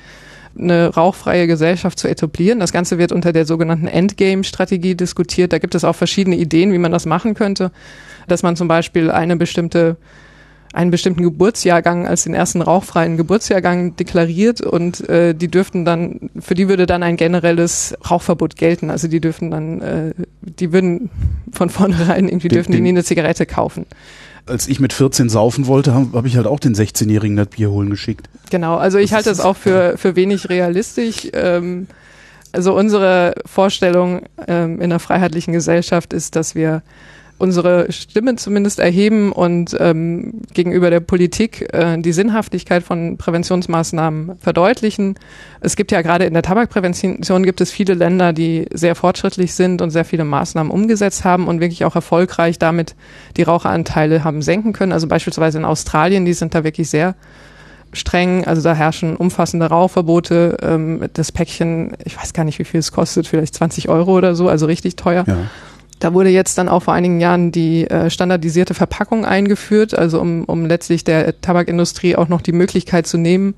eine 0.58 0.88
rauchfreie 0.88 1.46
Gesellschaft 1.48 2.00
zu 2.00 2.08
etablieren. 2.08 2.60
Das 2.60 2.72
Ganze 2.72 2.98
wird 2.98 3.12
unter 3.12 3.34
der 3.34 3.46
sogenannten 3.46 3.88
Endgame-Strategie 3.88 4.96
diskutiert. 4.96 5.54
Da 5.54 5.60
gibt 5.60 5.76
es 5.76 5.84
auch 5.84 5.96
verschiedene 5.96 6.36
Ideen, 6.36 6.72
wie 6.74 6.78
man 6.78 6.92
das 6.92 7.06
machen 7.06 7.34
könnte, 7.34 7.72
dass 8.28 8.44
man 8.44 8.56
zum 8.56 8.68
Beispiel 8.68 9.12
eine 9.12 9.36
bestimmte 9.36 9.98
einen 10.78 10.92
bestimmten 10.92 11.24
Geburtsjahrgang 11.24 12.08
als 12.08 12.24
den 12.24 12.36
ersten 12.36 12.62
rauchfreien 12.62 13.18
Geburtsjahrgang 13.18 13.96
deklariert 13.96 14.62
und 14.62 15.10
äh, 15.10 15.34
die 15.34 15.48
dürften 15.48 15.86
dann, 15.86 16.30
für 16.40 16.54
die 16.54 16.70
würde 16.70 16.86
dann 16.86 17.02
ein 17.02 17.18
generelles 17.18 17.98
Rauchverbot 18.08 18.58
gelten. 18.58 18.92
Also 18.92 19.08
die 19.08 19.20
dürften 19.20 19.50
dann, 19.50 19.82
äh, 19.82 20.14
die 20.42 20.72
würden 20.72 21.10
von 21.52 21.72
vornherein 21.72 22.28
irgendwie 22.28 22.48
den, 22.48 22.58
dürfen 22.58 22.74
die 22.74 22.82
nie 22.82 22.90
eine 22.90 23.04
Zigarette 23.04 23.46
kaufen 23.46 23.86
als 24.46 24.70
ich 24.70 24.80
mit 24.80 24.94
14 24.94 25.28
saufen 25.28 25.68
wollte, 25.68 25.94
habe 25.94 26.18
hab 26.18 26.26
ich 26.26 26.38
halt 26.38 26.48
auch 26.48 26.62
den 26.62 26.74
16-Jährigen 26.74 27.36
das 27.36 27.48
Bier 27.48 27.70
holen 27.70 27.90
geschickt. 27.90 28.30
Genau, 28.50 28.78
also 28.78 28.98
ich 28.98 29.12
halte 29.12 29.28
das 29.28 29.42
auch 29.42 29.58
für, 29.58 29.98
für 29.98 30.16
wenig 30.16 30.48
realistisch. 30.48 31.28
Ähm, 31.34 31.88
also 32.54 32.74
unsere 32.74 33.36
Vorstellung 33.46 34.22
ähm, 34.48 34.76
in 34.76 34.84
einer 34.84 35.00
freiheitlichen 35.00 35.52
Gesellschaft 35.52 36.14
ist, 36.14 36.38
dass 36.38 36.56
wir 36.56 36.82
unsere 37.38 37.92
Stimme 37.92 38.36
zumindest 38.36 38.80
erheben 38.80 39.32
und 39.32 39.76
ähm, 39.80 40.42
gegenüber 40.54 40.90
der 40.90 41.00
Politik 41.00 41.72
äh, 41.74 41.98
die 42.00 42.12
Sinnhaftigkeit 42.12 42.84
von 42.84 43.18
Präventionsmaßnahmen 43.18 44.40
verdeutlichen. 44.40 45.16
Es 45.62 45.76
gibt 45.76 45.92
ja 45.92 46.02
gerade 46.02 46.26
in 46.26 46.34
der 46.34 46.44
Tabakprävention 46.44 47.44
gibt 47.44 47.62
es 47.62 47.72
viele 47.72 47.94
Länder, 47.94 48.34
die 48.34 48.66
sehr 48.74 48.96
fortschrittlich 48.96 49.54
sind 49.54 49.82
und 49.82 49.92
sehr 49.92 50.06
viele 50.06 50.26
Maßnahmen 50.26 50.72
umgesetzt 50.72 51.24
haben 51.24 51.48
und 51.48 51.60
wirklich 51.60 51.86
auch 51.86 51.96
erfolgreich 51.96 52.60
damit 52.60 52.96
die 53.38 53.44
Raucheranteile 53.44 54.24
haben 54.24 54.42
senken 54.42 54.74
können. 54.74 54.92
Also 54.92 55.08
beispielsweise 55.08 55.60
in 55.60 55.66
Australien, 55.66 56.26
die 56.26 56.34
sind 56.34 56.56
da 56.56 56.64
wirklich 56.64 56.90
sehr 56.90 57.16
streng. 57.94 58.46
Also 58.46 58.62
da 58.62 58.74
herrschen 58.74 59.16
umfassende 59.16 59.68
Rauchverbote. 59.68 60.58
Ähm, 60.62 61.06
das 61.14 61.32
Päckchen, 61.32 61.96
ich 62.04 62.18
weiß 62.18 62.34
gar 62.34 62.44
nicht, 62.44 62.60
wie 62.60 62.66
viel 62.66 62.80
es 62.80 62.92
kostet, 62.92 63.28
vielleicht 63.28 63.56
20 63.56 63.90
Euro 63.90 64.18
oder 64.18 64.36
so, 64.36 64.50
also 64.50 64.66
richtig 64.66 64.96
teuer. 64.96 65.24
Ja. 65.28 65.38
Da 66.00 66.14
wurde 66.14 66.30
jetzt 66.30 66.58
dann 66.58 66.70
auch 66.70 66.84
vor 66.84 66.94
einigen 66.94 67.20
Jahren 67.20 67.52
die 67.52 67.90
äh, 67.90 68.10
standardisierte 68.10 68.74
Verpackung 68.74 69.26
eingeführt, 69.26 69.98
also 69.98 70.22
um, 70.22 70.44
um 70.44 70.66
letztlich 70.66 71.04
der 71.04 71.42
Tabakindustrie 71.42 72.16
auch 72.16 72.28
noch 72.28 72.42
die 72.42 72.52
Möglichkeit 72.52 73.08
zu 73.08 73.18
nehmen, 73.18 73.56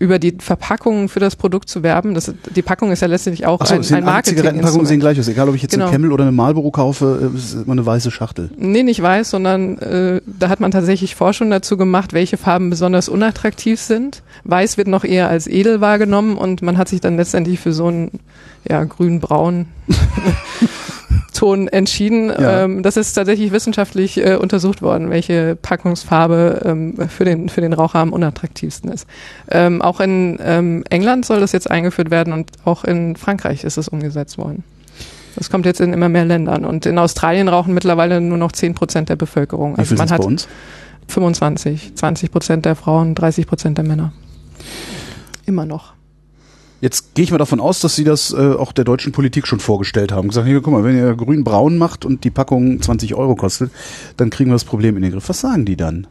über 0.00 0.18
die 0.18 0.34
Verpackung 0.38 1.10
für 1.10 1.20
das 1.20 1.36
Produkt 1.36 1.68
zu 1.68 1.82
werben. 1.82 2.14
Das, 2.14 2.32
die 2.56 2.62
Packung 2.62 2.90
ist 2.90 3.02
ja 3.02 3.06
letztlich 3.06 3.44
auch 3.44 3.64
so, 3.64 3.74
ein, 3.74 3.84
ein 3.94 4.02
Marketing. 4.02 4.38
Zigarettenpackungen 4.38 4.86
sehen 4.86 4.98
gleich 4.98 5.20
aus. 5.20 5.28
Egal, 5.28 5.50
ob 5.50 5.54
ich 5.54 5.60
jetzt 5.62 5.72
genau. 5.72 5.84
eine 5.84 5.92
Camel 5.92 6.10
oder 6.10 6.24
eine 6.24 6.32
Marlboro 6.32 6.70
kaufe, 6.70 7.30
äh, 7.34 7.36
ist 7.36 7.52
immer 7.52 7.72
eine 7.72 7.84
weiße 7.84 8.10
Schachtel. 8.10 8.50
Nee, 8.56 8.82
nicht 8.82 9.02
weiß, 9.02 9.28
sondern 9.28 9.76
äh, 9.78 10.22
da 10.26 10.48
hat 10.48 10.58
man 10.58 10.70
tatsächlich 10.70 11.14
Forschung 11.14 11.50
dazu 11.50 11.76
gemacht, 11.76 12.14
welche 12.14 12.38
Farben 12.38 12.70
besonders 12.70 13.10
unattraktiv 13.10 13.78
sind. 13.78 14.22
Weiß 14.44 14.78
wird 14.78 14.88
noch 14.88 15.04
eher 15.04 15.28
als 15.28 15.46
edel 15.46 15.82
wahrgenommen 15.82 16.38
und 16.38 16.62
man 16.62 16.78
hat 16.78 16.88
sich 16.88 17.02
dann 17.02 17.18
letztendlich 17.18 17.60
für 17.60 17.74
so 17.74 17.88
ein 17.88 18.10
ja, 18.66 18.82
grün-braun 18.82 19.66
Ton 21.40 21.68
entschieden. 21.68 22.28
Ja. 22.28 22.64
Ähm, 22.64 22.82
das 22.82 22.98
ist 22.98 23.14
tatsächlich 23.14 23.50
wissenschaftlich 23.50 24.18
äh, 24.18 24.36
untersucht 24.36 24.82
worden, 24.82 25.08
welche 25.08 25.56
Packungsfarbe 25.56 26.60
ähm, 26.66 27.08
für, 27.08 27.24
den, 27.24 27.48
für 27.48 27.62
den 27.62 27.72
Raucher 27.72 28.00
am 28.00 28.12
unattraktivsten 28.12 28.92
ist. 28.92 29.06
Ähm, 29.50 29.80
auch 29.80 30.00
in 30.00 30.38
ähm, 30.44 30.84
England 30.90 31.24
soll 31.24 31.40
das 31.40 31.52
jetzt 31.52 31.70
eingeführt 31.70 32.10
werden 32.10 32.34
und 32.34 32.50
auch 32.66 32.84
in 32.84 33.16
Frankreich 33.16 33.64
ist 33.64 33.78
es 33.78 33.88
umgesetzt 33.88 34.36
worden. 34.36 34.64
Das 35.34 35.48
kommt 35.48 35.64
jetzt 35.64 35.80
in 35.80 35.94
immer 35.94 36.10
mehr 36.10 36.26
Ländern. 36.26 36.66
Und 36.66 36.84
in 36.84 36.98
Australien 36.98 37.48
rauchen 37.48 37.72
mittlerweile 37.72 38.20
nur 38.20 38.36
noch 38.36 38.52
10 38.52 38.74
Prozent 38.74 39.08
der 39.08 39.16
Bevölkerung. 39.16 39.78
Also 39.78 39.94
man 39.94 40.10
hat 40.10 40.20
bei 40.20 40.26
uns? 40.26 40.46
25, 41.08 41.94
20 41.94 42.30
Prozent 42.30 42.66
der 42.66 42.76
Frauen, 42.76 43.14
30 43.14 43.46
Prozent 43.46 43.78
der 43.78 43.86
Männer. 43.86 44.12
Immer 45.46 45.64
noch. 45.64 45.94
Jetzt 46.80 47.14
gehe 47.14 47.24
ich 47.24 47.30
mal 47.30 47.38
davon 47.38 47.60
aus, 47.60 47.80
dass 47.80 47.94
Sie 47.94 48.04
das 48.04 48.32
äh, 48.32 48.54
auch 48.54 48.72
der 48.72 48.84
deutschen 48.84 49.12
Politik 49.12 49.46
schon 49.46 49.60
vorgestellt 49.60 50.12
haben. 50.12 50.28
Gesagt, 50.28 50.46
hier, 50.46 50.62
guck 50.62 50.72
mal, 50.72 50.82
wenn 50.82 50.96
ihr 50.96 51.14
grün-braun 51.14 51.76
macht 51.76 52.06
und 52.06 52.24
die 52.24 52.30
Packung 52.30 52.80
20 52.80 53.14
Euro 53.14 53.34
kostet, 53.34 53.70
dann 54.16 54.30
kriegen 54.30 54.50
wir 54.50 54.54
das 54.54 54.64
Problem 54.64 54.96
in 54.96 55.02
den 55.02 55.12
Griff. 55.12 55.28
Was 55.28 55.40
sagen 55.40 55.66
die 55.66 55.76
dann? 55.76 56.06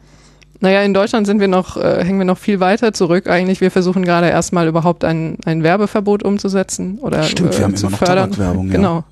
Naja, 0.60 0.82
in 0.82 0.94
Deutschland 0.94 1.26
sind 1.26 1.40
wir 1.40 1.48
noch, 1.48 1.76
äh, 1.76 2.04
hängen 2.04 2.18
wir 2.18 2.26
noch 2.26 2.38
viel 2.38 2.60
weiter 2.60 2.92
zurück. 2.92 3.28
Eigentlich, 3.28 3.60
wir 3.60 3.70
versuchen 3.70 4.04
gerade 4.04 4.28
erstmal 4.28 4.68
überhaupt 4.68 5.04
ein, 5.04 5.38
ein 5.44 5.62
Werbeverbot 5.62 6.22
umzusetzen 6.22 6.98
oder 6.98 7.22
Stimmt, 7.24 7.54
äh, 7.54 7.58
wir 7.58 7.64
haben 7.64 7.74
immer 7.74 7.90
noch 7.90 7.98
fördern. 7.98 8.30
Tabakwerbung, 8.30 8.66
ja. 8.68 8.72
Genau. 8.74 9.04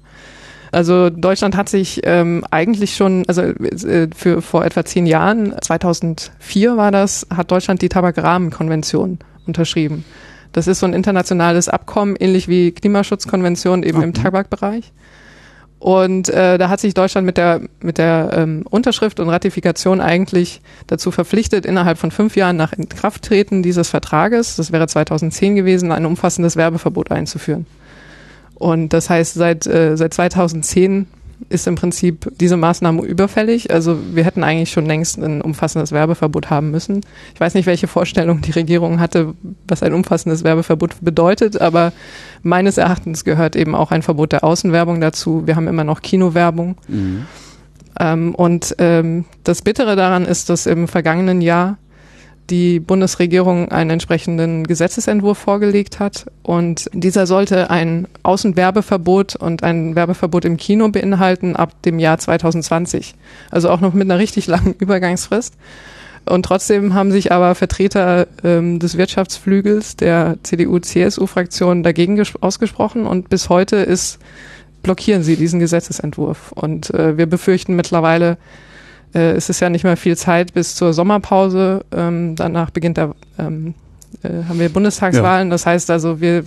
Also 0.70 1.08
Deutschland 1.08 1.56
hat 1.56 1.70
sich 1.70 2.02
ähm, 2.04 2.44
eigentlich 2.50 2.94
schon, 2.94 3.24
also 3.26 3.40
äh, 3.40 4.08
für 4.14 4.42
vor 4.42 4.64
etwa 4.64 4.84
zehn 4.84 5.06
Jahren, 5.06 5.54
2004 5.58 6.76
war 6.76 6.90
das, 6.92 7.26
hat 7.34 7.50
Deutschland 7.50 7.80
die 7.80 7.88
Tabakrahmenkonvention 7.88 9.18
unterschrieben. 9.46 10.04
Das 10.58 10.66
ist 10.66 10.80
so 10.80 10.86
ein 10.86 10.92
internationales 10.92 11.68
Abkommen, 11.68 12.16
ähnlich 12.18 12.48
wie 12.48 12.72
Klimaschutzkonvention 12.72 13.84
eben 13.84 13.98
okay. 13.98 14.06
im 14.08 14.12
Tabakbereich. 14.12 14.92
Und 15.78 16.28
äh, 16.30 16.58
da 16.58 16.68
hat 16.68 16.80
sich 16.80 16.94
Deutschland 16.94 17.24
mit 17.24 17.36
der, 17.36 17.60
mit 17.80 17.98
der 17.98 18.30
ähm, 18.32 18.64
Unterschrift 18.68 19.20
und 19.20 19.28
Ratifikation 19.28 20.00
eigentlich 20.00 20.60
dazu 20.88 21.12
verpflichtet, 21.12 21.64
innerhalb 21.64 21.98
von 21.98 22.10
fünf 22.10 22.34
Jahren 22.34 22.56
nach 22.56 22.72
Inkrafttreten 22.72 23.62
dieses 23.62 23.88
Vertrages, 23.88 24.56
das 24.56 24.72
wäre 24.72 24.88
2010 24.88 25.54
gewesen, 25.54 25.92
ein 25.92 26.04
umfassendes 26.04 26.56
Werbeverbot 26.56 27.12
einzuführen. 27.12 27.66
Und 28.56 28.92
das 28.92 29.08
heißt, 29.08 29.34
seit, 29.34 29.64
äh, 29.68 29.96
seit 29.96 30.12
2010 30.12 31.06
ist 31.49 31.66
im 31.66 31.75
Prinzip 31.75 32.30
diese 32.40 32.57
Maßnahme 32.57 33.02
überfällig. 33.02 33.73
Also 33.73 33.99
wir 34.12 34.25
hätten 34.25 34.45
eigentlich 34.45 34.71
schon 34.71 34.87
längst 34.87 35.18
ein 35.18 35.40
umfassendes 35.40 35.92
Werbeverbot 35.92 36.50
haben 36.50 36.71
müssen. 36.71 37.00
Ich 37.35 37.40
weiß 37.40 37.54
nicht, 37.54 37.66
welche 37.66 37.87
Vorstellung 37.87 38.40
die 38.40 38.50
Regierung 38.50 39.00
hatte, 39.00 39.35
was 39.66 39.83
ein 39.83 39.95
umfassendes 39.95 40.45
Werbeverbot 40.45 40.97
bedeutet, 41.00 41.61
aber 41.61 41.92
meines 42.42 42.78
Erachtens 42.78 43.25
gehört 43.25 43.57
eben 43.57 43.75
auch 43.75 43.90
ein 43.90 44.02
Verbot 44.02 44.33
der 44.33 44.45
Außenwerbung 44.45 45.00
dazu. 45.00 45.47
Wir 45.47 45.57
haben 45.57 45.68
immer 45.68 45.85
noch 45.85 46.02
Kinowerbung. 46.02 46.76
Mhm. 46.88 47.26
Ähm, 48.00 48.35
und 48.35 48.75
ähm, 48.78 49.25
das 49.45 49.62
Bittere 49.62 49.97
daran 49.97 50.25
ist, 50.25 50.50
dass 50.50 50.66
im 50.66 50.88
vergangenen 50.88 51.40
Jahr 51.40 51.78
die 52.50 52.80
Bundesregierung 52.80 53.70
einen 53.70 53.90
entsprechenden 53.90 54.66
Gesetzesentwurf 54.66 55.38
vorgelegt 55.38 56.00
hat. 56.00 56.26
Und 56.42 56.88
dieser 56.92 57.26
sollte 57.26 57.70
ein 57.70 58.06
Außenwerbeverbot 58.22 59.36
und 59.36 59.62
ein 59.62 59.94
Werbeverbot 59.94 60.44
im 60.44 60.56
Kino 60.56 60.88
beinhalten 60.88 61.56
ab 61.56 61.80
dem 61.82 61.98
Jahr 61.98 62.18
2020. 62.18 63.14
Also 63.50 63.70
auch 63.70 63.80
noch 63.80 63.94
mit 63.94 64.10
einer 64.10 64.18
richtig 64.18 64.46
langen 64.46 64.74
Übergangsfrist. 64.78 65.54
Und 66.24 66.44
trotzdem 66.44 66.94
haben 66.94 67.10
sich 67.10 67.32
aber 67.32 67.54
Vertreter 67.54 68.26
ähm, 68.44 68.78
des 68.78 68.98
Wirtschaftsflügels 68.98 69.96
der 69.96 70.36
CDU-CSU-Fraktion 70.42 71.82
dagegen 71.82 72.22
ausgesprochen 72.40 73.06
und 73.06 73.30
bis 73.30 73.48
heute 73.48 73.76
ist, 73.76 74.18
blockieren 74.82 75.22
sie 75.22 75.36
diesen 75.36 75.60
Gesetzesentwurf. 75.60 76.52
Und 76.52 76.92
äh, 76.94 77.16
wir 77.16 77.26
befürchten 77.26 77.76
mittlerweile, 77.76 78.36
äh, 79.14 79.32
es 79.32 79.48
ist 79.48 79.60
ja 79.60 79.70
nicht 79.70 79.84
mehr 79.84 79.96
viel 79.96 80.16
Zeit 80.16 80.54
bis 80.54 80.74
zur 80.74 80.92
Sommerpause. 80.92 81.84
Ähm, 81.92 82.36
danach 82.36 82.70
beginnt 82.70 82.96
der, 82.96 83.14
ähm, 83.38 83.74
äh, 84.22 84.44
haben 84.48 84.58
wir 84.58 84.68
Bundestagswahlen. 84.68 85.48
Ja. 85.48 85.52
Das 85.52 85.66
heißt 85.66 85.90
also, 85.90 86.20
wir 86.20 86.44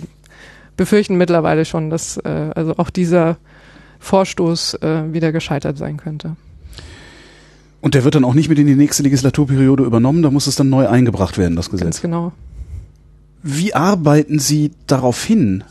befürchten 0.76 1.16
mittlerweile 1.16 1.64
schon, 1.64 1.90
dass 1.90 2.16
äh, 2.18 2.50
also 2.54 2.76
auch 2.76 2.90
dieser 2.90 3.36
Vorstoß 3.98 4.74
äh, 4.74 5.12
wieder 5.12 5.32
gescheitert 5.32 5.78
sein 5.78 5.96
könnte. 5.96 6.36
Und 7.80 7.94
der 7.94 8.04
wird 8.04 8.14
dann 8.14 8.24
auch 8.24 8.34
nicht 8.34 8.48
mit 8.48 8.58
in 8.58 8.66
die 8.66 8.76
nächste 8.76 9.02
Legislaturperiode 9.02 9.82
übernommen, 9.82 10.22
da 10.22 10.30
muss 10.30 10.46
es 10.46 10.54
dann 10.54 10.70
neu 10.70 10.88
eingebracht 10.88 11.36
werden, 11.36 11.56
das 11.56 11.68
Gesetz. 11.68 11.84
Ganz 11.84 12.00
genau. 12.00 12.32
Wie 13.42 13.74
arbeiten 13.74 14.38
Sie 14.38 14.70
darauf 14.86 15.24
hin? 15.24 15.64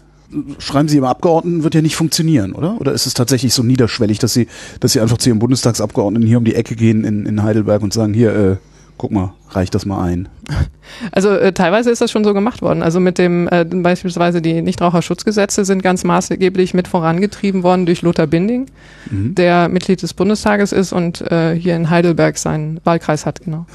Schreiben 0.59 0.87
Sie 0.87 0.97
im 0.97 1.03
Abgeordneten, 1.03 1.63
wird 1.63 1.75
ja 1.75 1.81
nicht 1.81 1.95
funktionieren, 1.95 2.53
oder? 2.53 2.79
Oder 2.79 2.93
ist 2.93 3.05
es 3.05 3.13
tatsächlich 3.13 3.53
so 3.53 3.63
niederschwellig, 3.63 4.19
dass 4.19 4.33
Sie, 4.33 4.47
dass 4.79 4.93
Sie 4.93 4.99
einfach 4.99 5.17
zu 5.17 5.29
Ihrem 5.29 5.39
Bundestagsabgeordneten 5.39 6.27
hier 6.27 6.37
um 6.37 6.45
die 6.45 6.55
Ecke 6.55 6.75
gehen 6.75 7.03
in, 7.03 7.25
in 7.25 7.43
Heidelberg 7.43 7.81
und 7.81 7.93
sagen, 7.93 8.13
hier, 8.13 8.35
äh, 8.35 8.55
guck 8.97 9.11
mal, 9.11 9.33
reicht 9.49 9.73
das 9.75 9.85
mal 9.85 10.03
ein? 10.03 10.29
Also 11.13 11.29
äh, 11.29 11.53
teilweise 11.53 11.89
ist 11.89 12.01
das 12.01 12.11
schon 12.11 12.25
so 12.25 12.33
gemacht 12.33 12.61
worden. 12.61 12.83
Also 12.83 12.99
mit 12.99 13.17
dem 13.17 13.47
äh, 13.47 13.63
beispielsweise 13.63 14.41
die 14.41 14.61
Nichtraucherschutzgesetze 14.61 15.63
sind 15.63 15.81
ganz 15.81 16.03
maßgeblich 16.03 16.73
mit 16.73 16.89
vorangetrieben 16.89 17.63
worden 17.63 17.85
durch 17.85 18.01
Lothar 18.01 18.27
Binding, 18.27 18.65
mhm. 19.09 19.33
der 19.33 19.69
Mitglied 19.69 20.01
des 20.01 20.13
Bundestages 20.13 20.73
ist 20.73 20.91
und 20.91 21.21
äh, 21.21 21.55
hier 21.55 21.77
in 21.77 21.89
Heidelberg 21.89 22.37
seinen 22.37 22.81
Wahlkreis 22.83 23.25
hat, 23.25 23.41
genau. 23.41 23.65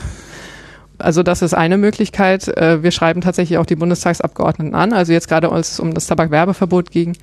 Also 0.98 1.22
das 1.22 1.42
ist 1.42 1.54
eine 1.54 1.76
Möglichkeit. 1.76 2.48
Äh, 2.48 2.82
wir 2.82 2.90
schreiben 2.90 3.20
tatsächlich 3.20 3.58
auch 3.58 3.66
die 3.66 3.76
Bundestagsabgeordneten 3.76 4.74
an. 4.74 4.92
Also 4.92 5.12
jetzt 5.12 5.28
gerade 5.28 5.50
als 5.52 5.72
es 5.72 5.80
um 5.80 5.94
das 5.94 6.06
Tabakwerbeverbot 6.06 6.90
ging, 6.90 7.16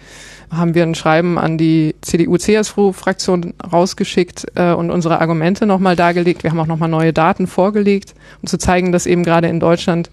haben 0.51 0.75
wir 0.75 0.83
ein 0.83 0.95
Schreiben 0.95 1.37
an 1.39 1.57
die 1.57 1.95
CDU-CSU-Fraktion 2.01 3.53
rausgeschickt 3.71 4.45
äh, 4.55 4.73
und 4.73 4.91
unsere 4.91 5.19
Argumente 5.19 5.65
nochmal 5.65 5.95
dargelegt. 5.95 6.43
Wir 6.43 6.51
haben 6.51 6.59
auch 6.59 6.67
nochmal 6.67 6.89
neue 6.89 7.13
Daten 7.13 7.47
vorgelegt, 7.47 8.13
um 8.41 8.47
zu 8.47 8.57
zeigen, 8.57 8.91
dass 8.91 9.05
eben 9.05 9.23
gerade 9.23 9.47
in 9.47 9.59
Deutschland 9.59 10.11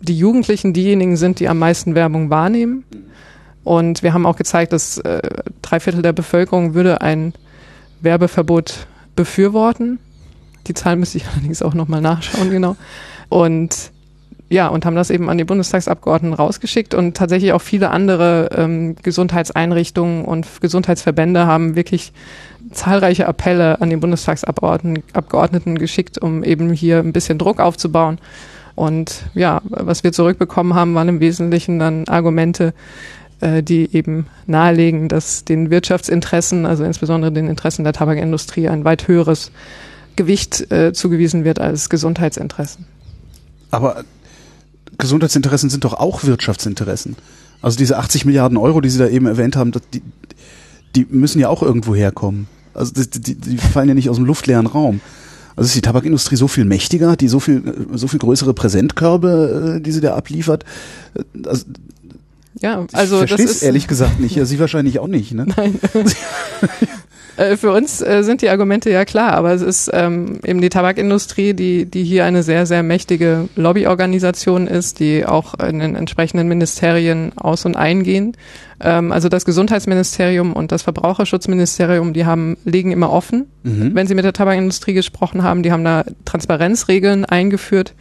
die 0.00 0.16
Jugendlichen 0.16 0.72
diejenigen 0.72 1.16
sind, 1.16 1.40
die 1.40 1.48
am 1.48 1.58
meisten 1.58 1.94
Werbung 1.94 2.30
wahrnehmen. 2.30 2.84
Und 3.64 4.02
wir 4.02 4.14
haben 4.14 4.26
auch 4.26 4.36
gezeigt, 4.36 4.72
dass 4.72 4.98
äh, 4.98 5.20
drei 5.60 5.80
Viertel 5.80 6.02
der 6.02 6.12
Bevölkerung 6.12 6.74
würde 6.74 7.00
ein 7.00 7.34
Werbeverbot 8.00 8.86
befürworten. 9.16 9.98
Die 10.66 10.74
Zahl 10.74 10.96
müsste 10.96 11.18
ich 11.18 11.26
allerdings 11.32 11.62
auch 11.62 11.74
nochmal 11.74 12.00
nachschauen, 12.00 12.50
genau. 12.50 12.76
Und 13.28 13.92
ja, 14.48 14.68
und 14.68 14.86
haben 14.86 14.94
das 14.94 15.10
eben 15.10 15.28
an 15.28 15.38
die 15.38 15.44
Bundestagsabgeordneten 15.44 16.34
rausgeschickt 16.34 16.94
und 16.94 17.16
tatsächlich 17.16 17.52
auch 17.52 17.62
viele 17.62 17.90
andere 17.90 18.50
ähm, 18.56 18.94
Gesundheitseinrichtungen 19.02 20.24
und 20.24 20.46
Gesundheitsverbände 20.60 21.46
haben 21.46 21.74
wirklich 21.74 22.12
zahlreiche 22.70 23.26
Appelle 23.26 23.80
an 23.80 23.90
die 23.90 23.96
Bundestagsabgeordneten 23.96 25.02
Abgeordneten 25.14 25.78
geschickt, 25.78 26.18
um 26.18 26.44
eben 26.44 26.72
hier 26.72 27.00
ein 27.00 27.12
bisschen 27.12 27.38
Druck 27.38 27.58
aufzubauen. 27.60 28.18
Und 28.76 29.24
ja, 29.34 29.62
was 29.64 30.04
wir 30.04 30.12
zurückbekommen 30.12 30.74
haben, 30.74 30.94
waren 30.94 31.08
im 31.08 31.20
Wesentlichen 31.20 31.78
dann 31.78 32.06
Argumente, 32.06 32.74
äh, 33.40 33.62
die 33.62 33.94
eben 33.96 34.26
nahelegen, 34.46 35.08
dass 35.08 35.44
den 35.44 35.70
Wirtschaftsinteressen, 35.70 36.66
also 36.66 36.84
insbesondere 36.84 37.32
den 37.32 37.48
Interessen 37.48 37.84
der 37.84 37.94
Tabakindustrie, 37.94 38.68
ein 38.68 38.84
weit 38.84 39.08
höheres 39.08 39.50
Gewicht 40.16 40.70
äh, 40.72 40.92
zugewiesen 40.92 41.44
wird 41.44 41.60
als 41.60 41.88
Gesundheitsinteressen. 41.88 42.86
Aber 43.70 44.04
Gesundheitsinteressen 44.98 45.70
sind 45.70 45.84
doch 45.84 45.94
auch 45.94 46.24
Wirtschaftsinteressen. 46.24 47.16
Also 47.62 47.78
diese 47.78 47.98
80 47.98 48.24
Milliarden 48.24 48.56
Euro, 48.56 48.80
die 48.80 48.90
Sie 48.90 48.98
da 48.98 49.08
eben 49.08 49.26
erwähnt 49.26 49.56
haben, 49.56 49.72
die, 49.92 50.02
die 50.94 51.06
müssen 51.10 51.38
ja 51.38 51.48
auch 51.48 51.62
irgendwo 51.62 51.94
herkommen. 51.94 52.48
Also 52.74 52.92
die, 52.92 53.20
die, 53.20 53.34
die 53.34 53.58
fallen 53.58 53.88
ja 53.88 53.94
nicht 53.94 54.10
aus 54.10 54.16
dem 54.16 54.26
luftleeren 54.26 54.66
Raum. 54.66 55.00
Also 55.56 55.68
ist 55.68 55.74
die 55.74 55.80
Tabakindustrie 55.80 56.36
so 56.36 56.48
viel 56.48 56.66
mächtiger, 56.66 57.10
hat 57.10 57.22
die 57.22 57.28
so 57.28 57.40
viel, 57.40 57.62
so 57.94 58.08
viel 58.08 58.18
größere 58.18 58.52
Präsentkörbe, 58.52 59.76
äh, 59.78 59.80
die 59.80 59.92
sie 59.92 60.02
da 60.02 60.14
abliefert. 60.14 60.64
Also, 61.46 61.64
ja, 62.60 62.86
also 62.92 63.22
ich 63.22 63.28
verstehe 63.28 63.46
es 63.46 63.62
ehrlich 63.62 63.88
gesagt 63.88 64.20
nicht. 64.20 64.36
Ja, 64.36 64.44
Sie 64.44 64.58
wahrscheinlich 64.58 64.98
auch 64.98 65.08
nicht. 65.08 65.32
Ne? 65.32 65.46
Nein. 65.56 65.78
Äh, 67.36 67.56
für 67.56 67.72
uns 67.72 68.00
äh, 68.00 68.22
sind 68.22 68.42
die 68.42 68.48
Argumente 68.48 68.90
ja 68.90 69.04
klar, 69.04 69.32
aber 69.32 69.52
es 69.52 69.62
ist 69.62 69.90
ähm, 69.92 70.40
eben 70.44 70.60
die 70.60 70.68
Tabakindustrie, 70.68 71.54
die, 71.54 71.84
die 71.84 72.04
hier 72.04 72.24
eine 72.24 72.42
sehr, 72.42 72.66
sehr 72.66 72.82
mächtige 72.82 73.48
Lobbyorganisation 73.56 74.66
ist, 74.66 75.00
die 75.00 75.26
auch 75.26 75.54
in 75.54 75.78
den 75.78 75.94
entsprechenden 75.94 76.48
Ministerien 76.48 77.32
aus- 77.36 77.64
und 77.64 77.76
eingehen. 77.76 78.36
Ähm, 78.80 79.12
also 79.12 79.28
das 79.28 79.44
Gesundheitsministerium 79.44 80.52
und 80.52 80.72
das 80.72 80.82
Verbraucherschutzministerium, 80.82 82.12
die 82.12 82.24
haben, 82.24 82.56
liegen 82.64 82.92
immer 82.92 83.10
offen, 83.10 83.46
mhm. 83.62 83.94
wenn 83.94 84.06
sie 84.06 84.14
mit 84.14 84.24
der 84.24 84.32
Tabakindustrie 84.32 84.94
gesprochen 84.94 85.42
haben. 85.42 85.62
Die 85.62 85.72
haben 85.72 85.84
da 85.84 86.04
Transparenzregeln 86.24 87.24
eingeführt 87.24 87.94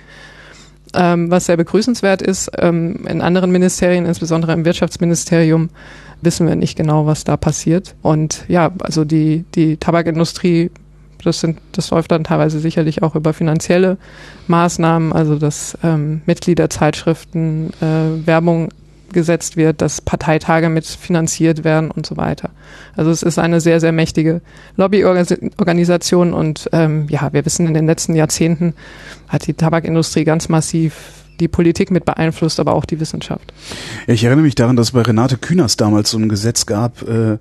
ähm, 0.96 1.30
was 1.30 1.46
sehr 1.46 1.58
begrüßenswert 1.58 2.22
ist. 2.22 2.52
Ähm, 2.58 3.06
in 3.08 3.22
anderen 3.22 3.52
Ministerien, 3.52 4.06
insbesondere 4.06 4.54
im 4.54 4.66
Wirtschaftsministerium, 4.66 5.70
wissen 6.22 6.48
wir 6.48 6.56
nicht 6.56 6.78
genau, 6.78 7.06
was 7.06 7.24
da 7.24 7.38
passiert. 7.38 7.96
Und 8.02 8.46
ja, 8.48 8.72
also 8.80 9.06
die, 9.06 9.46
die 9.56 9.78
Tabakindustrie, 9.78 10.72
das 11.24 11.40
sind, 11.40 11.60
das 11.72 11.90
läuft 11.90 12.12
dann 12.12 12.24
teilweise 12.24 12.60
sicherlich 12.60 13.02
auch 13.02 13.16
über 13.16 13.34
finanzielle 13.34 13.98
Maßnahmen, 14.48 15.12
also 15.12 15.38
dass 15.38 15.78
ähm, 15.84 16.22
Mitgliederzeitschriften 16.26 17.72
äh, 17.82 18.28
Werbung 18.28 18.70
gesetzt 19.16 19.56
wird, 19.56 19.82
dass 19.82 20.02
Parteitage 20.02 20.70
mit 20.70 20.86
finanziert 20.86 21.64
werden 21.64 21.90
und 21.90 22.06
so 22.06 22.18
weiter. 22.18 22.52
Also 22.96 23.12
es 23.12 23.24
ist 23.24 23.40
eine 23.40 23.62
sehr, 23.62 23.80
sehr 23.80 23.94
mächtige 23.94 24.42
Lobbyorganisation 24.76 26.34
und 26.34 26.70
ähm, 26.74 27.08
ja, 27.10 27.32
wir 27.32 27.46
wissen, 27.46 27.66
in 27.66 27.74
den 27.74 27.88
letzten 27.88 28.14
Jahrzehnten 28.16 28.74
hat 29.28 29.48
die 29.48 29.54
Tabakindustrie 29.54 30.26
ganz 30.26 30.50
massiv 30.50 31.25
die 31.40 31.48
Politik 31.48 31.92
mit 31.92 32.06
beeinflusst, 32.06 32.60
aber 32.60 32.74
auch 32.74 32.86
die 32.86 33.00
Wissenschaft. 33.00 33.54
Ich 34.08 34.24
erinnere 34.24 34.44
mich 34.44 34.56
daran, 34.56 34.76
dass 34.76 34.88
es 34.88 34.92
bei 34.94 35.02
Renate 35.02 35.38
Künast 35.38 35.82
damals 35.82 36.12
so 36.12 36.18
ein 36.18 36.30
Gesetz 36.30 36.66
gab, 36.66 37.02
äh, 37.08 37.38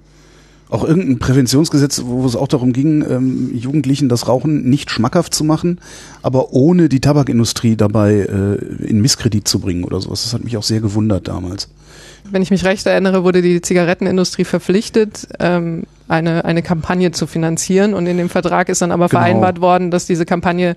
auch 0.70 0.84
irgendein 0.84 1.18
Präventionsgesetz, 1.18 2.02
wo 2.04 2.26
es 2.26 2.36
auch 2.36 2.48
darum 2.48 2.72
ging, 2.72 3.04
ähm, 3.08 3.54
Jugendlichen 3.54 4.08
das 4.08 4.26
Rauchen 4.28 4.68
nicht 4.68 4.90
schmackhaft 4.90 5.34
zu 5.34 5.44
machen, 5.44 5.80
aber 6.22 6.52
ohne 6.52 6.88
die 6.88 7.00
Tabakindustrie 7.00 7.76
dabei 7.76 8.14
äh, 8.14 8.84
in 8.84 9.00
Misskredit 9.00 9.46
zu 9.46 9.60
bringen 9.60 9.84
oder 9.84 10.00
sowas. 10.00 10.24
Das 10.24 10.34
hat 10.34 10.42
mich 10.42 10.56
auch 10.56 10.62
sehr 10.62 10.80
gewundert 10.80 11.28
damals. 11.28 11.68
Wenn 12.30 12.42
ich 12.42 12.50
mich 12.50 12.64
recht 12.64 12.86
erinnere, 12.86 13.22
wurde 13.22 13.42
die 13.42 13.60
Zigarettenindustrie 13.60 14.44
verpflichtet, 14.44 15.28
ähm, 15.40 15.84
eine, 16.08 16.44
eine 16.44 16.62
Kampagne 16.62 17.12
zu 17.12 17.26
finanzieren. 17.26 17.94
Und 17.94 18.06
in 18.06 18.16
dem 18.16 18.28
Vertrag 18.28 18.68
ist 18.68 18.82
dann 18.82 18.92
aber 18.92 19.08
genau. 19.08 19.20
vereinbart 19.20 19.60
worden, 19.60 19.90
dass 19.90 20.06
diese 20.06 20.24
Kampagne 20.24 20.76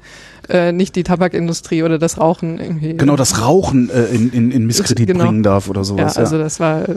äh, 0.49 0.71
nicht 0.71 0.95
die 0.95 1.03
Tabakindustrie 1.03 1.83
oder 1.83 1.99
das 1.99 2.19
Rauchen 2.19 2.59
irgendwie. 2.59 2.95
Genau, 2.95 3.15
das 3.15 3.41
Rauchen 3.41 3.89
äh, 3.89 4.05
in, 4.05 4.31
in, 4.31 4.51
in 4.51 4.65
Misskredit 4.65 5.07
genau. 5.07 5.25
bringen 5.25 5.43
darf 5.43 5.69
oder 5.69 5.83
sowas. 5.83 6.15
Ja, 6.15 6.21
also 6.21 6.37
das 6.37 6.59
war. 6.59 6.87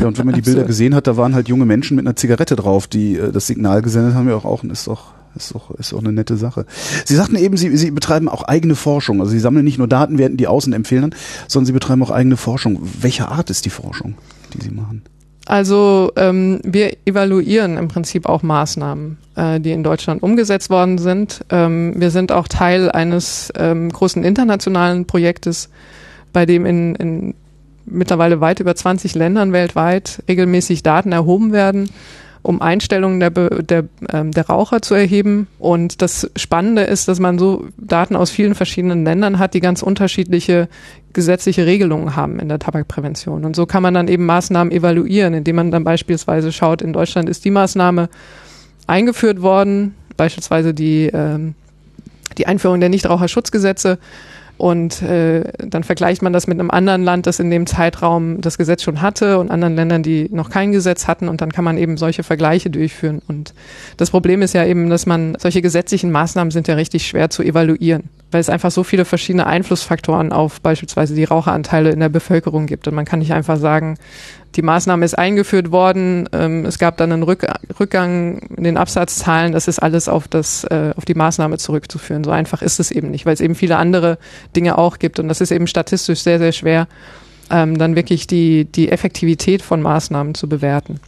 ja, 0.00 0.06
und 0.06 0.18
wenn 0.18 0.26
man 0.26 0.34
die 0.34 0.42
Bilder 0.42 0.64
gesehen 0.64 0.94
hat, 0.94 1.06
da 1.06 1.16
waren 1.16 1.34
halt 1.34 1.48
junge 1.48 1.64
Menschen 1.64 1.96
mit 1.96 2.06
einer 2.06 2.16
Zigarette 2.16 2.56
drauf, 2.56 2.86
die 2.86 3.16
äh, 3.16 3.32
das 3.32 3.46
Signal 3.46 3.82
gesendet 3.82 4.14
haben, 4.14 4.28
ja 4.28 4.36
auch 4.36 4.44
rauchen 4.44 4.70
ist 4.70 4.86
doch 4.86 5.12
ist 5.36 5.54
doch, 5.54 5.70
ist 5.72 5.92
doch 5.92 5.98
eine 5.98 6.12
nette 6.12 6.36
Sache. 6.36 6.66
Sie 7.04 7.14
sagten 7.14 7.36
eben, 7.36 7.56
Sie, 7.56 7.76
Sie 7.76 7.90
betreiben 7.90 8.28
auch 8.28 8.42
eigene 8.44 8.74
Forschung. 8.74 9.20
Also 9.20 9.32
Sie 9.32 9.40
sammeln 9.40 9.64
nicht 9.64 9.78
nur 9.78 9.88
Daten, 9.88 10.18
werten 10.18 10.36
die 10.36 10.46
außen 10.46 10.72
empfehlen, 10.72 11.14
sondern 11.48 11.66
Sie 11.66 11.72
betreiben 11.72 12.02
auch 12.02 12.10
eigene 12.10 12.36
Forschung. 12.36 12.80
Welcher 13.00 13.30
Art 13.30 13.50
ist 13.50 13.64
die 13.64 13.70
Forschung, 13.70 14.14
die 14.54 14.62
Sie 14.62 14.70
machen? 14.70 15.02
Also 15.46 16.12
ähm, 16.16 16.60
wir 16.64 16.96
evaluieren 17.04 17.76
im 17.76 17.88
Prinzip 17.88 18.26
auch 18.26 18.42
Maßnahmen, 18.42 19.18
äh, 19.34 19.60
die 19.60 19.72
in 19.72 19.82
Deutschland 19.82 20.22
umgesetzt 20.22 20.70
worden 20.70 20.98
sind. 20.98 21.44
Ähm, 21.50 21.94
wir 21.96 22.10
sind 22.10 22.30
auch 22.30 22.46
Teil 22.46 22.90
eines 22.90 23.52
ähm, 23.56 23.90
großen 23.90 24.22
internationalen 24.22 25.06
Projektes, 25.06 25.68
bei 26.32 26.46
dem 26.46 26.64
in, 26.64 26.94
in 26.94 27.34
mittlerweile 27.84 28.40
weit 28.40 28.60
über 28.60 28.74
20 28.74 29.14
Ländern 29.16 29.52
weltweit 29.52 30.22
regelmäßig 30.28 30.84
Daten 30.84 31.10
erhoben 31.10 31.52
werden 31.52 31.90
um 32.42 32.60
Einstellungen 32.60 33.20
der, 33.20 33.30
der, 33.30 33.84
ähm, 34.12 34.32
der 34.32 34.46
Raucher 34.46 34.82
zu 34.82 34.94
erheben. 34.94 35.46
Und 35.58 36.02
das 36.02 36.30
Spannende 36.36 36.82
ist, 36.82 37.06
dass 37.06 37.20
man 37.20 37.38
so 37.38 37.66
Daten 37.78 38.16
aus 38.16 38.30
vielen 38.30 38.54
verschiedenen 38.54 39.04
Ländern 39.04 39.38
hat, 39.38 39.54
die 39.54 39.60
ganz 39.60 39.82
unterschiedliche 39.82 40.68
gesetzliche 41.12 41.66
Regelungen 41.66 42.16
haben 42.16 42.40
in 42.40 42.48
der 42.48 42.58
Tabakprävention. 42.58 43.44
Und 43.44 43.54
so 43.54 43.66
kann 43.66 43.82
man 43.82 43.94
dann 43.94 44.08
eben 44.08 44.26
Maßnahmen 44.26 44.72
evaluieren, 44.72 45.34
indem 45.34 45.56
man 45.56 45.70
dann 45.70 45.84
beispielsweise 45.84 46.52
schaut, 46.52 46.82
in 46.82 46.92
Deutschland 46.92 47.28
ist 47.28 47.44
die 47.44 47.50
Maßnahme 47.50 48.08
eingeführt 48.86 49.42
worden, 49.42 49.94
beispielsweise 50.16 50.74
die, 50.74 51.10
ähm, 51.12 51.54
die 52.38 52.46
Einführung 52.46 52.80
der 52.80 52.88
Nichtraucherschutzgesetze 52.88 53.98
und 54.62 55.02
äh, 55.02 55.42
dann 55.58 55.82
vergleicht 55.82 56.22
man 56.22 56.32
das 56.32 56.46
mit 56.46 56.60
einem 56.60 56.70
anderen 56.70 57.02
Land, 57.02 57.26
das 57.26 57.40
in 57.40 57.50
dem 57.50 57.66
Zeitraum 57.66 58.40
das 58.40 58.58
Gesetz 58.58 58.84
schon 58.84 59.02
hatte 59.02 59.40
und 59.40 59.50
anderen 59.50 59.74
Ländern, 59.74 60.04
die 60.04 60.28
noch 60.30 60.50
kein 60.50 60.70
Gesetz 60.70 61.08
hatten. 61.08 61.28
Und 61.28 61.40
dann 61.40 61.50
kann 61.50 61.64
man 61.64 61.76
eben 61.76 61.96
solche 61.96 62.22
Vergleiche 62.22 62.70
durchführen. 62.70 63.20
Und 63.26 63.54
das 63.96 64.12
Problem 64.12 64.40
ist 64.40 64.54
ja 64.54 64.64
eben, 64.64 64.88
dass 64.88 65.04
man 65.04 65.36
solche 65.40 65.62
gesetzlichen 65.62 66.12
Maßnahmen 66.12 66.52
sind 66.52 66.68
ja 66.68 66.76
richtig 66.76 67.08
schwer 67.08 67.28
zu 67.28 67.42
evaluieren 67.42 68.04
weil 68.32 68.40
es 68.40 68.48
einfach 68.48 68.70
so 68.70 68.82
viele 68.82 69.04
verschiedene 69.04 69.46
Einflussfaktoren 69.46 70.32
auf 70.32 70.62
beispielsweise 70.62 71.14
die 71.14 71.24
Raucheranteile 71.24 71.90
in 71.90 72.00
der 72.00 72.08
Bevölkerung 72.08 72.66
gibt. 72.66 72.88
Und 72.88 72.94
man 72.94 73.04
kann 73.04 73.18
nicht 73.18 73.34
einfach 73.34 73.58
sagen, 73.58 73.98
die 74.56 74.62
Maßnahme 74.62 75.04
ist 75.04 75.18
eingeführt 75.18 75.72
worden, 75.72 76.28
ähm, 76.32 76.66
es 76.66 76.78
gab 76.78 76.96
dann 76.96 77.12
einen 77.12 77.22
Rück 77.22 77.46
Rückgang 77.80 78.38
in 78.56 78.64
den 78.64 78.76
Absatzzahlen, 78.76 79.52
das 79.52 79.68
ist 79.68 79.78
alles 79.78 80.08
auf, 80.08 80.28
das, 80.28 80.64
äh, 80.64 80.92
auf 80.96 81.04
die 81.04 81.14
Maßnahme 81.14 81.58
zurückzuführen. 81.58 82.24
So 82.24 82.30
einfach 82.30 82.62
ist 82.62 82.80
es 82.80 82.90
eben 82.90 83.10
nicht, 83.10 83.26
weil 83.26 83.34
es 83.34 83.40
eben 83.40 83.54
viele 83.54 83.76
andere 83.76 84.18
Dinge 84.54 84.78
auch 84.78 84.98
gibt. 84.98 85.18
Und 85.18 85.28
das 85.28 85.40
ist 85.40 85.50
eben 85.50 85.66
statistisch 85.66 86.20
sehr, 86.20 86.38
sehr 86.38 86.52
schwer, 86.52 86.86
ähm, 87.50 87.78
dann 87.78 87.96
wirklich 87.96 88.26
die, 88.26 88.66
die 88.66 88.90
Effektivität 88.90 89.62
von 89.62 89.80
Maßnahmen 89.80 90.34
zu 90.34 90.48
bewerten. 90.48 91.00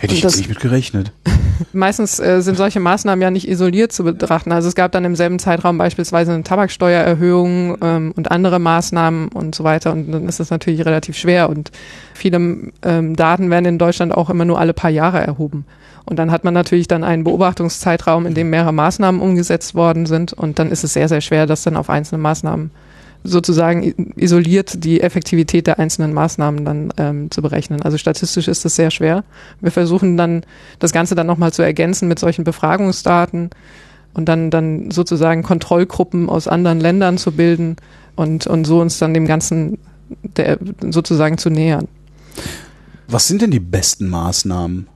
Hätte 0.00 0.14
ich 0.14 0.22
jetzt 0.22 0.36
nicht 0.36 0.48
mit 0.48 0.60
gerechnet. 0.60 1.12
Meistens 1.72 2.20
äh, 2.20 2.40
sind 2.40 2.56
solche 2.56 2.78
Maßnahmen 2.78 3.20
ja 3.20 3.30
nicht 3.30 3.48
isoliert 3.48 3.92
zu 3.92 4.04
betrachten. 4.04 4.52
Also 4.52 4.68
es 4.68 4.74
gab 4.74 4.92
dann 4.92 5.04
im 5.04 5.16
selben 5.16 5.38
Zeitraum 5.38 5.76
beispielsweise 5.76 6.32
eine 6.32 6.44
Tabaksteuererhöhung 6.44 7.78
ähm, 7.80 8.12
und 8.14 8.30
andere 8.30 8.58
Maßnahmen 8.60 9.28
und 9.28 9.54
so 9.54 9.64
weiter. 9.64 9.92
Und 9.92 10.12
dann 10.12 10.28
ist 10.28 10.38
das 10.38 10.50
natürlich 10.50 10.84
relativ 10.84 11.16
schwer. 11.16 11.50
Und 11.50 11.72
viele 12.14 12.38
ähm, 12.82 13.16
Daten 13.16 13.50
werden 13.50 13.66
in 13.66 13.78
Deutschland 13.78 14.14
auch 14.14 14.30
immer 14.30 14.44
nur 14.44 14.58
alle 14.58 14.72
paar 14.72 14.90
Jahre 14.90 15.18
erhoben. 15.18 15.64
Und 16.04 16.18
dann 16.18 16.30
hat 16.30 16.44
man 16.44 16.54
natürlich 16.54 16.88
dann 16.88 17.04
einen 17.04 17.24
Beobachtungszeitraum, 17.24 18.24
in 18.26 18.34
dem 18.34 18.50
mehrere 18.50 18.72
Maßnahmen 18.72 19.20
umgesetzt 19.20 19.74
worden 19.74 20.06
sind. 20.06 20.32
Und 20.32 20.58
dann 20.58 20.70
ist 20.70 20.84
es 20.84 20.92
sehr, 20.92 21.08
sehr 21.08 21.20
schwer, 21.20 21.46
das 21.46 21.62
dann 21.62 21.76
auf 21.76 21.90
einzelne 21.90 22.22
Maßnahmen 22.22 22.70
sozusagen 23.24 24.12
isoliert 24.16 24.84
die 24.84 25.00
Effektivität 25.00 25.66
der 25.66 25.78
einzelnen 25.78 26.12
Maßnahmen 26.12 26.64
dann 26.64 26.92
ähm, 26.96 27.30
zu 27.30 27.42
berechnen. 27.42 27.82
Also 27.82 27.98
statistisch 27.98 28.48
ist 28.48 28.64
das 28.64 28.76
sehr 28.76 28.90
schwer. 28.90 29.24
Wir 29.60 29.70
versuchen 29.70 30.16
dann 30.16 30.44
das 30.78 30.92
Ganze 30.92 31.14
dann 31.14 31.26
nochmal 31.26 31.52
zu 31.52 31.62
ergänzen 31.62 32.08
mit 32.08 32.18
solchen 32.18 32.44
Befragungsdaten 32.44 33.50
und 34.14 34.28
dann, 34.28 34.50
dann 34.50 34.90
sozusagen 34.90 35.42
Kontrollgruppen 35.42 36.28
aus 36.28 36.48
anderen 36.48 36.80
Ländern 36.80 37.18
zu 37.18 37.32
bilden 37.32 37.76
und, 38.16 38.46
und 38.46 38.66
so 38.66 38.80
uns 38.80 38.98
dann 38.98 39.14
dem 39.14 39.26
Ganzen 39.26 39.78
der, 40.36 40.58
sozusagen 40.90 41.38
zu 41.38 41.50
nähern. 41.50 41.88
Was 43.08 43.28
sind 43.28 43.42
denn 43.42 43.50
die 43.50 43.60
besten 43.60 44.08
Maßnahmen? 44.08 44.86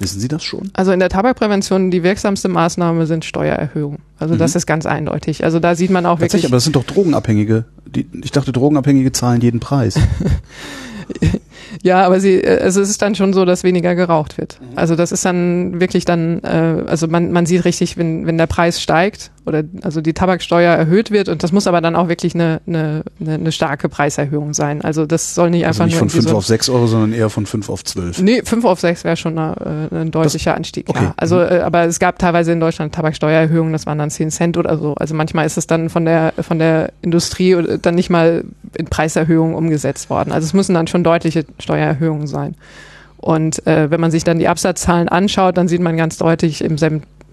Wissen 0.00 0.20
Sie 0.20 0.28
das 0.28 0.44
schon? 0.44 0.70
Also 0.74 0.92
in 0.92 1.00
der 1.00 1.08
Tabakprävention 1.08 1.90
die 1.90 2.02
wirksamste 2.02 2.48
Maßnahme 2.48 3.06
sind 3.06 3.24
Steuererhöhungen. 3.24 3.98
Also 4.18 4.34
mhm. 4.34 4.38
das 4.38 4.54
ist 4.54 4.66
ganz 4.66 4.86
eindeutig. 4.86 5.44
Also 5.44 5.58
da 5.58 5.74
sieht 5.74 5.90
man 5.90 6.06
auch 6.06 6.20
wirklich. 6.20 6.44
aber 6.44 6.56
das 6.56 6.64
sind 6.64 6.76
doch 6.76 6.84
Drogenabhängige. 6.84 7.64
Die, 7.86 8.06
ich 8.22 8.30
dachte, 8.30 8.52
Drogenabhängige 8.52 9.10
zahlen 9.12 9.40
jeden 9.40 9.60
Preis. 9.60 9.98
ja, 11.82 12.04
aber 12.04 12.20
sie, 12.20 12.46
also 12.46 12.80
es 12.80 12.90
ist 12.90 13.02
dann 13.02 13.14
schon 13.14 13.32
so, 13.32 13.44
dass 13.44 13.64
weniger 13.64 13.94
geraucht 13.94 14.38
wird. 14.38 14.60
Mhm. 14.60 14.78
Also 14.78 14.94
das 14.94 15.10
ist 15.10 15.24
dann 15.24 15.80
wirklich 15.80 16.04
dann, 16.04 16.42
äh, 16.44 16.84
also 16.86 17.08
man, 17.08 17.32
man 17.32 17.46
sieht 17.46 17.64
richtig, 17.64 17.96
wenn, 17.96 18.26
wenn 18.26 18.38
der 18.38 18.46
Preis 18.46 18.80
steigt 18.80 19.32
oder 19.48 19.64
also 19.82 20.00
die 20.00 20.12
Tabaksteuer 20.12 20.72
erhöht 20.74 21.10
wird 21.10 21.28
und 21.28 21.42
das 21.42 21.50
muss 21.50 21.66
aber 21.66 21.80
dann 21.80 21.96
auch 21.96 22.08
wirklich 22.08 22.34
eine, 22.34 22.60
eine, 22.66 23.02
eine, 23.20 23.50
starke 23.50 23.88
Preiserhöhung 23.88 24.54
sein. 24.54 24.82
Also 24.82 25.06
das 25.06 25.34
soll 25.34 25.50
nicht 25.50 25.66
Also 25.66 25.82
einfach 25.82 25.86
nicht 25.86 26.00
nur 26.00 26.10
von 26.10 26.10
5 26.10 26.28
so, 26.28 26.36
auf 26.36 26.46
6 26.46 26.68
Euro, 26.68 26.86
sondern 26.86 27.12
eher 27.12 27.30
von 27.30 27.46
5 27.46 27.68
auf 27.68 27.82
12. 27.82 28.22
Nee, 28.22 28.42
5 28.44 28.64
auf 28.64 28.78
6 28.80 29.04
wäre 29.04 29.16
schon 29.16 29.38
eine, 29.38 29.88
äh, 29.90 29.96
ein 29.96 30.10
deutlicher 30.10 30.54
Anstieg, 30.54 30.88
okay. 30.88 31.04
ja. 31.04 31.14
Also, 31.16 31.40
äh, 31.40 31.60
aber 31.64 31.84
es 31.84 31.98
gab 31.98 32.18
teilweise 32.18 32.52
in 32.52 32.60
Deutschland 32.60 32.94
Tabaksteuererhöhungen, 32.94 33.72
das 33.72 33.86
waren 33.86 33.98
dann 33.98 34.10
10 34.10 34.30
Cent 34.30 34.56
oder 34.56 34.78
so. 34.78 34.94
Also 34.94 35.14
manchmal 35.14 35.46
ist 35.46 35.56
es 35.56 35.66
dann 35.66 35.88
von 35.88 36.04
der, 36.04 36.34
von 36.38 36.58
der 36.58 36.92
Industrie 37.02 37.54
oder 37.54 37.78
dann 37.78 37.94
nicht 37.94 38.10
mal 38.10 38.44
in 38.76 38.86
Preiserhöhungen 38.86 39.54
umgesetzt 39.54 40.10
worden. 40.10 40.32
Also 40.32 40.44
es 40.44 40.52
müssen 40.52 40.74
dann 40.74 40.86
schon 40.86 41.02
deutliche 41.02 41.44
Steuererhöhungen 41.58 42.26
sein. 42.26 42.54
Und 43.18 43.66
äh, 43.66 43.90
wenn 43.90 44.00
man 44.00 44.10
sich 44.10 44.24
dann 44.24 44.38
die 44.38 44.48
Absatzzahlen 44.48 45.08
anschaut, 45.08 45.56
dann 45.56 45.68
sieht 45.68 45.80
man 45.80 45.96
ganz 45.96 46.18
deutlich, 46.18 46.62
im 46.62 46.78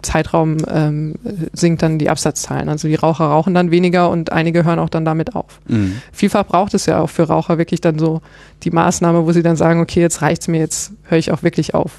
Zeitraum 0.05 0.57
ähm, 0.69 1.15
sinkt 1.53 1.81
dann 1.81 1.99
die 1.99 2.09
Absatzzahlen. 2.09 2.69
Also 2.69 2.87
die 2.87 2.95
Raucher 2.95 3.25
rauchen 3.25 3.53
dann 3.53 3.71
weniger 3.71 4.09
und 4.09 4.31
einige 4.31 4.63
hören 4.63 4.79
auch 4.79 4.89
dann 4.89 5.03
damit 5.03 5.35
auf. 5.35 5.59
Mhm. 5.67 6.01
Vielfach 6.13 6.45
braucht 6.45 6.73
es 6.73 6.85
ja 6.85 7.01
auch 7.01 7.09
für 7.09 7.23
Raucher 7.23 7.57
wirklich 7.57 7.81
dann 7.81 7.99
so 7.99 8.21
die 8.63 8.71
Maßnahme, 8.71 9.25
wo 9.25 9.31
sie 9.31 9.43
dann 9.43 9.55
sagen, 9.55 9.81
okay, 9.81 9.99
jetzt 10.01 10.21
reicht's 10.21 10.47
mir, 10.47 10.59
jetzt 10.59 10.93
höre 11.03 11.17
ich 11.17 11.31
auch 11.31 11.43
wirklich 11.43 11.73
auf. 11.73 11.91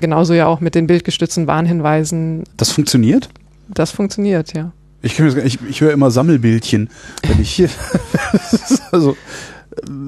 Genauso 0.00 0.34
ja 0.34 0.46
auch 0.46 0.60
mit 0.60 0.74
den 0.74 0.88
bildgestützten 0.88 1.46
Warnhinweisen. 1.46 2.42
Das 2.56 2.72
funktioniert? 2.72 3.28
Das 3.68 3.92
funktioniert, 3.92 4.52
ja. 4.54 4.72
Ich, 5.02 5.18
ich, 5.18 5.58
ich 5.68 5.80
höre 5.80 5.92
immer 5.92 6.10
Sammelbildchen, 6.10 6.90
wenn 7.26 7.40
ich 7.40 7.50
hier. 7.50 7.68
also 8.92 9.16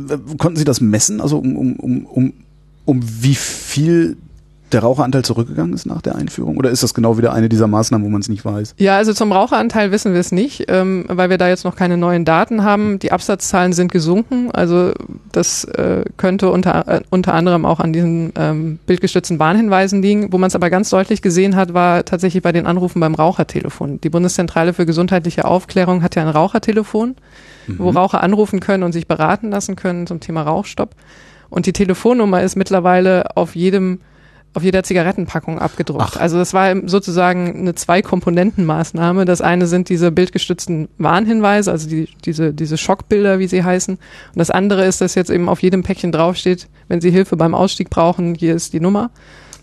äh, 0.09 0.17
konnten 0.39 0.57
Sie 0.57 0.65
das 0.65 0.81
messen? 0.81 1.21
Also 1.21 1.39
um, 1.39 1.77
um, 1.77 2.07
um, 2.07 2.33
um 2.85 3.01
wie 3.03 3.35
viel 3.35 4.17
der 4.75 4.83
Raucheranteil 4.83 5.25
zurückgegangen 5.25 5.73
ist 5.73 5.87
nach 5.87 6.03
der 6.03 6.17
Einführung? 6.17 6.57
Oder 6.57 6.71
ist 6.71 6.83
das 6.83 6.95
genau 6.95 7.17
wieder 7.17 7.33
eine 7.33 7.49
dieser 7.49 7.69
Maßnahmen, 7.69 8.05
wo 8.05 8.11
man 8.11 8.21
es 8.21 8.29
nicht 8.29 8.45
weiß? 8.45 8.75
Ja, 8.77 8.97
also 8.97 9.13
zum 9.13 9.31
Raucheranteil 9.31 9.93
wissen 9.93 10.13
wir 10.13 10.21
es 10.21 10.33
nicht, 10.33 10.65
ähm, 10.69 11.05
weil 11.09 11.31
wir 11.31 11.39
da 11.39 11.49
jetzt 11.49 11.65
noch 11.65 11.77
keine 11.77 11.97
neuen 11.97 12.25
Daten 12.25 12.65
haben. 12.65 12.99
Die 12.99 13.13
Absatzzahlen 13.13 13.73
sind 13.73 13.93
gesunken, 13.93 14.51
also 14.51 14.93
das 15.31 15.65
äh, 15.65 16.05
könnte 16.17 16.51
unter, 16.51 16.89
äh, 16.89 17.01
unter 17.11 17.35
anderem 17.35 17.65
auch 17.65 17.79
an 17.79 17.93
diesen 17.93 18.33
ähm, 18.37 18.79
bildgestützten 18.87 19.39
Warnhinweisen 19.39 20.03
liegen. 20.03 20.33
Wo 20.33 20.39
man 20.39 20.49
es 20.49 20.57
aber 20.57 20.71
ganz 20.71 20.91
deutlich 20.91 21.23
gesehen 21.23 21.55
hat, 21.55 21.73
war 21.73 22.05
tatsächlich 22.05 22.43
bei 22.43 22.53
den 22.53 22.67
Anrufen 22.67 22.99
beim 22.99 23.15
Rauchertelefon. 23.15 24.01
Die 24.01 24.11
Bundeszentrale 24.11 24.73
für 24.75 24.87
gesundheitliche 24.87 25.45
Aufklärung 25.45 26.03
hat 26.03 26.17
ja 26.17 26.23
ein 26.23 26.29
Rauchertelefon, 26.29 27.15
wo 27.79 27.91
Raucher 27.91 28.23
anrufen 28.23 28.59
können 28.59 28.83
und 28.83 28.93
sich 28.93 29.07
beraten 29.07 29.51
lassen 29.51 29.77
können 29.77 30.09
zum 30.09 30.19
Thema 30.19 30.43
Rauchstopp. 30.43 30.97
Und 31.49 31.67
die 31.67 31.73
Telefonnummer 31.73 32.43
ist 32.43 32.57
mittlerweile 32.57 33.37
auf 33.37 33.55
jedem 33.55 34.01
auf 34.55 34.63
jeder 34.63 34.85
Zigarettenpackung 34.85 35.59
abgedruckt. 35.59 36.13
Ach. 36.15 36.17
Also 36.17 36.39
das 36.39 36.55
war 36.55 36.75
sozusagen 36.87 37.59
eine 37.59 37.75
Zwei-Komponenten-Maßnahme. 37.75 39.25
Das 39.25 39.41
eine 39.41 39.67
sind 39.67 39.89
diese 39.89 40.13
bildgestützten 40.13 40.89
Warnhinweise, 40.97 41.73
also 41.73 41.89
die, 41.89 42.09
diese, 42.25 42.55
diese 42.55 42.79
Schockbilder, 42.79 43.41
wie 43.41 43.49
sie 43.49 43.65
heißen. 43.65 43.97
Und 43.97 44.39
das 44.39 44.51
andere 44.51 44.85
ist, 44.85 45.01
dass 45.01 45.17
jetzt 45.17 45.31
eben 45.31 45.49
auf 45.49 45.61
jedem 45.61 45.83
Päckchen 45.83 46.13
draufsteht, 46.13 46.69
wenn 46.89 47.01
Sie 47.01 47.11
Hilfe 47.11 47.37
beim 47.37 47.55
Ausstieg 47.55 47.91
brauchen, 47.91 48.35
hier 48.35 48.55
ist 48.55 48.73
die 48.73 48.81
Nummer 48.81 49.11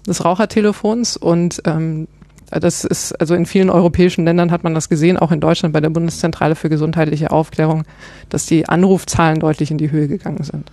des 0.05 0.25
Rauchertelefons. 0.25 1.15
Und 1.15 1.61
ähm, 1.65 2.07
das 2.49 2.83
ist, 2.83 3.13
also 3.13 3.33
in 3.33 3.45
vielen 3.45 3.69
europäischen 3.69 4.25
Ländern 4.25 4.51
hat 4.51 4.63
man 4.65 4.73
das 4.73 4.89
gesehen, 4.89 5.17
auch 5.17 5.31
in 5.31 5.39
Deutschland 5.39 5.73
bei 5.73 5.79
der 5.79 5.89
Bundeszentrale 5.89 6.55
für 6.55 6.69
gesundheitliche 6.69 7.31
Aufklärung, 7.31 7.85
dass 8.27 8.45
die 8.45 8.67
Anrufzahlen 8.67 9.39
deutlich 9.39 9.71
in 9.71 9.77
die 9.77 9.91
Höhe 9.91 10.09
gegangen 10.09 10.43
sind. 10.43 10.69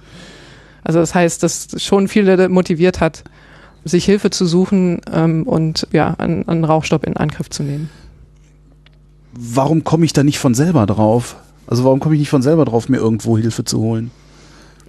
Also 0.82 0.98
das 0.98 1.14
heißt, 1.14 1.42
dass 1.42 1.68
schon 1.76 2.08
viele 2.08 2.48
motiviert 2.48 3.00
hat, 3.00 3.22
sich 3.84 4.04
Hilfe 4.04 4.30
zu 4.30 4.46
suchen 4.46 5.00
ähm, 5.12 5.44
und 5.44 5.86
ja, 5.92 6.14
einen, 6.18 6.46
einen 6.48 6.64
Rauchstopp 6.64 7.04
in 7.04 7.16
Angriff 7.16 7.50
zu 7.50 7.62
nehmen. 7.62 7.90
Warum 9.32 9.84
komme 9.84 10.04
ich 10.04 10.12
da 10.12 10.24
nicht 10.24 10.38
von 10.38 10.54
selber 10.54 10.86
drauf? 10.86 11.36
Also 11.66 11.84
warum 11.84 12.00
komme 12.00 12.14
ich 12.14 12.20
nicht 12.20 12.30
von 12.30 12.42
selber 12.42 12.64
drauf, 12.64 12.88
mir 12.88 12.96
irgendwo 12.96 13.38
Hilfe 13.38 13.64
zu 13.64 13.78
holen? 13.78 14.10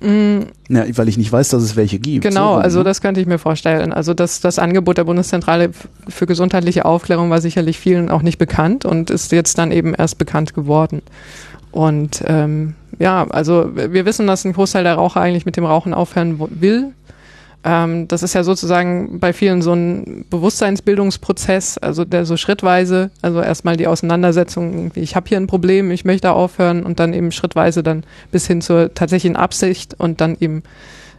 Ja, 0.02 0.86
weil 0.98 1.10
ich 1.10 1.18
nicht 1.18 1.32
weiß, 1.32 1.50
dass 1.50 1.62
es 1.62 1.76
welche 1.76 2.00
gibt. 2.00 2.24
Mm. 2.24 2.30
Genau, 2.30 2.54
So 2.56 2.62
also 2.62 2.78
ne? 2.80 2.86
das 2.86 3.02
könnte 3.02 3.20
ich 3.20 3.28
mir 3.28 3.38
vorstellen. 3.38 3.92
Also 3.92 4.14
das, 4.14 4.40
das 4.40 4.58
Angebot 4.58 4.98
der 4.98 5.04
Bundeszentrale 5.04 5.72
für 6.08 6.26
gesundheitliche 6.26 6.86
Aufklärung 6.86 7.30
war 7.30 7.42
sicherlich 7.42 7.78
vielen 7.78 8.10
auch 8.10 8.22
nicht 8.22 8.38
bekannt 8.38 8.86
und 8.86 9.10
ist 9.10 9.32
jetzt 9.32 9.58
dann 9.58 9.72
eben 9.72 9.94
erst 9.94 10.18
bekannt 10.18 10.54
geworden. 10.54 11.02
Und 11.72 12.24
ähm, 12.26 12.76
ja, 12.98 13.28
also 13.30 13.72
wir 13.76 14.06
wissen, 14.06 14.26
dass 14.26 14.46
ein 14.46 14.54
Großteil 14.54 14.84
der 14.84 14.96
Raucher 14.96 15.22
eigentlich 15.22 15.46
mit 15.46 15.58
dem 15.58 15.66
Rauchen 15.66 15.94
aufhören 15.94 16.40
will. 16.50 16.94
Ähm, 17.64 18.08
das 18.08 18.24
ist 18.24 18.34
ja 18.34 18.44
sozusagen 18.44 19.20
bei 19.20 19.34
vielen 19.34 19.62
so 19.62 19.74
ein 19.74 20.26
Bewusstseinsbildungsprozess, 20.30 21.78
also 21.78 22.06
der 22.06 22.26
so 22.26 22.38
schrittweise, 22.38 23.12
also 23.22 23.42
erstmal 23.42 23.76
die 23.78 23.88
Auseinandersetzung, 23.88 24.74
irgendwie, 24.74 25.02
ich 25.02 25.16
habe 25.16 25.28
hier 25.28 25.38
ein 25.38 25.48
Problem, 25.48 25.92
ich 25.92 26.06
möchte 26.06 26.32
aufhören 26.32 26.84
und 26.84 27.00
dann 27.00 27.14
eben 27.14 27.32
schrittweise 27.32 27.84
dann 27.84 28.04
bis 28.32 28.48
hin 28.48 28.62
zur 28.62 28.94
tatsächlichen 28.94 29.36
Absicht 29.36 29.94
und 29.98 30.22
dann 30.22 30.38
eben 30.40 30.64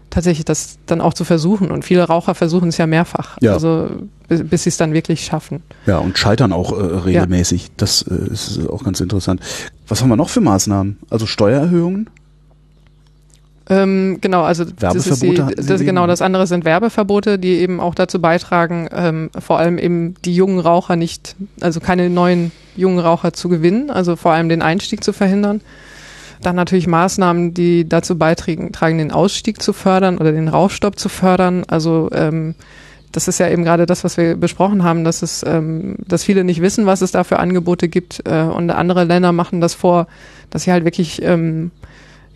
tatsächlich 0.09 0.45
das 0.45 0.79
dann 0.87 1.01
auch 1.01 1.15
zu 1.15 1.25
versuchen. 1.25 1.71
Und 1.71 1.85
viele 1.85 2.03
Raucher 2.05 2.35
versuchen 2.35 2.69
es 2.71 2.79
ja 2.79 2.87
mehrfach, 2.87 3.37
Ja. 3.41 3.53
also 3.53 3.89
bis, 4.27 4.43
bis 4.49 4.63
sie 4.65 4.71
es 4.71 4.77
dann 4.77 4.93
wirklich 4.93 5.25
schaffen. 5.25 5.63
Ja, 5.87 5.99
und 5.99 6.19
scheitern 6.19 6.53
auch 6.53 6.73
äh, 6.73 6.83
regelmäßig. 6.83 7.69
Das 7.77 8.03
äh, 8.03 8.33
ist 8.33 8.69
auch 8.69 8.83
ganz 8.83 9.01
interessant. 9.01 9.41
Was 9.89 10.03
haben 10.03 10.09
wir 10.09 10.17
noch 10.17 10.31
für 10.31 10.41
Maßnahmen? 10.41 10.99
Also 11.11 11.27
Steuererhöhungen? 11.27 12.09
Ähm, 13.71 14.19
genau, 14.21 14.43
also 14.43 14.65
das 14.65 15.07
ist 15.07 15.23
die, 15.23 15.35
das, 15.35 15.81
genau, 15.83 16.09
das 16.09 16.23
andere 16.23 16.49
sind 16.49 16.65
Werbeverbote, 16.65 17.39
die 17.39 17.59
eben 17.59 17.79
auch 17.79 17.95
dazu 17.95 18.21
beitragen, 18.21 18.89
ähm, 18.93 19.31
vor 19.39 19.61
allem 19.61 19.79
eben 19.79 20.15
die 20.25 20.35
jungen 20.35 20.59
Raucher 20.59 20.97
nicht, 20.97 21.37
also 21.61 21.79
keine 21.79 22.11
neuen 22.11 22.51
jungen 22.75 22.99
Raucher 22.99 23.33
zu 23.33 23.49
gewinnen, 23.49 23.89
also 23.91 24.17
vor 24.17 24.33
allem 24.33 24.49
den 24.49 24.61
Einstieg 24.61 25.05
zu 25.05 25.13
verhindern. 25.13 25.61
Dann 26.43 26.57
natürlich 26.57 26.89
Maßnahmen, 26.89 27.55
die 27.55 27.89
dazu 27.89 28.19
beitragen, 28.19 28.73
tragen, 28.73 28.99
den 28.99 29.13
Ausstieg 29.13 29.63
zu 29.63 29.73
fördern 29.73 30.19
oder 30.19 30.33
den 30.33 30.49
Rauchstopp 30.49 30.99
zu 30.99 31.09
fördern. 31.09 31.63
Also 31.69 32.11
ähm, 32.13 32.57
das 33.13 33.29
ist 33.29 33.39
ja 33.39 33.49
eben 33.49 33.63
gerade 33.63 33.87
das, 33.87 34.03
was 34.03 34.17
wir 34.17 34.37
besprochen 34.37 34.83
haben, 34.83 35.05
dass 35.05 35.23
es, 35.23 35.45
ähm, 35.47 35.97
dass 36.09 36.25
viele 36.25 36.43
nicht 36.43 36.61
wissen, 36.61 36.87
was 36.87 37.03
es 37.03 37.13
da 37.13 37.23
für 37.23 37.39
Angebote 37.39 37.89
gibt 37.89 38.23
äh, 38.25 38.43
und 38.43 38.71
andere 38.71 39.05
Länder 39.05 39.31
machen 39.31 39.61
das 39.61 39.75
vor, 39.75 40.09
dass 40.49 40.65
sie 40.65 40.73
halt 40.73 40.85
wirklich 40.85 41.23
ähm, 41.23 41.71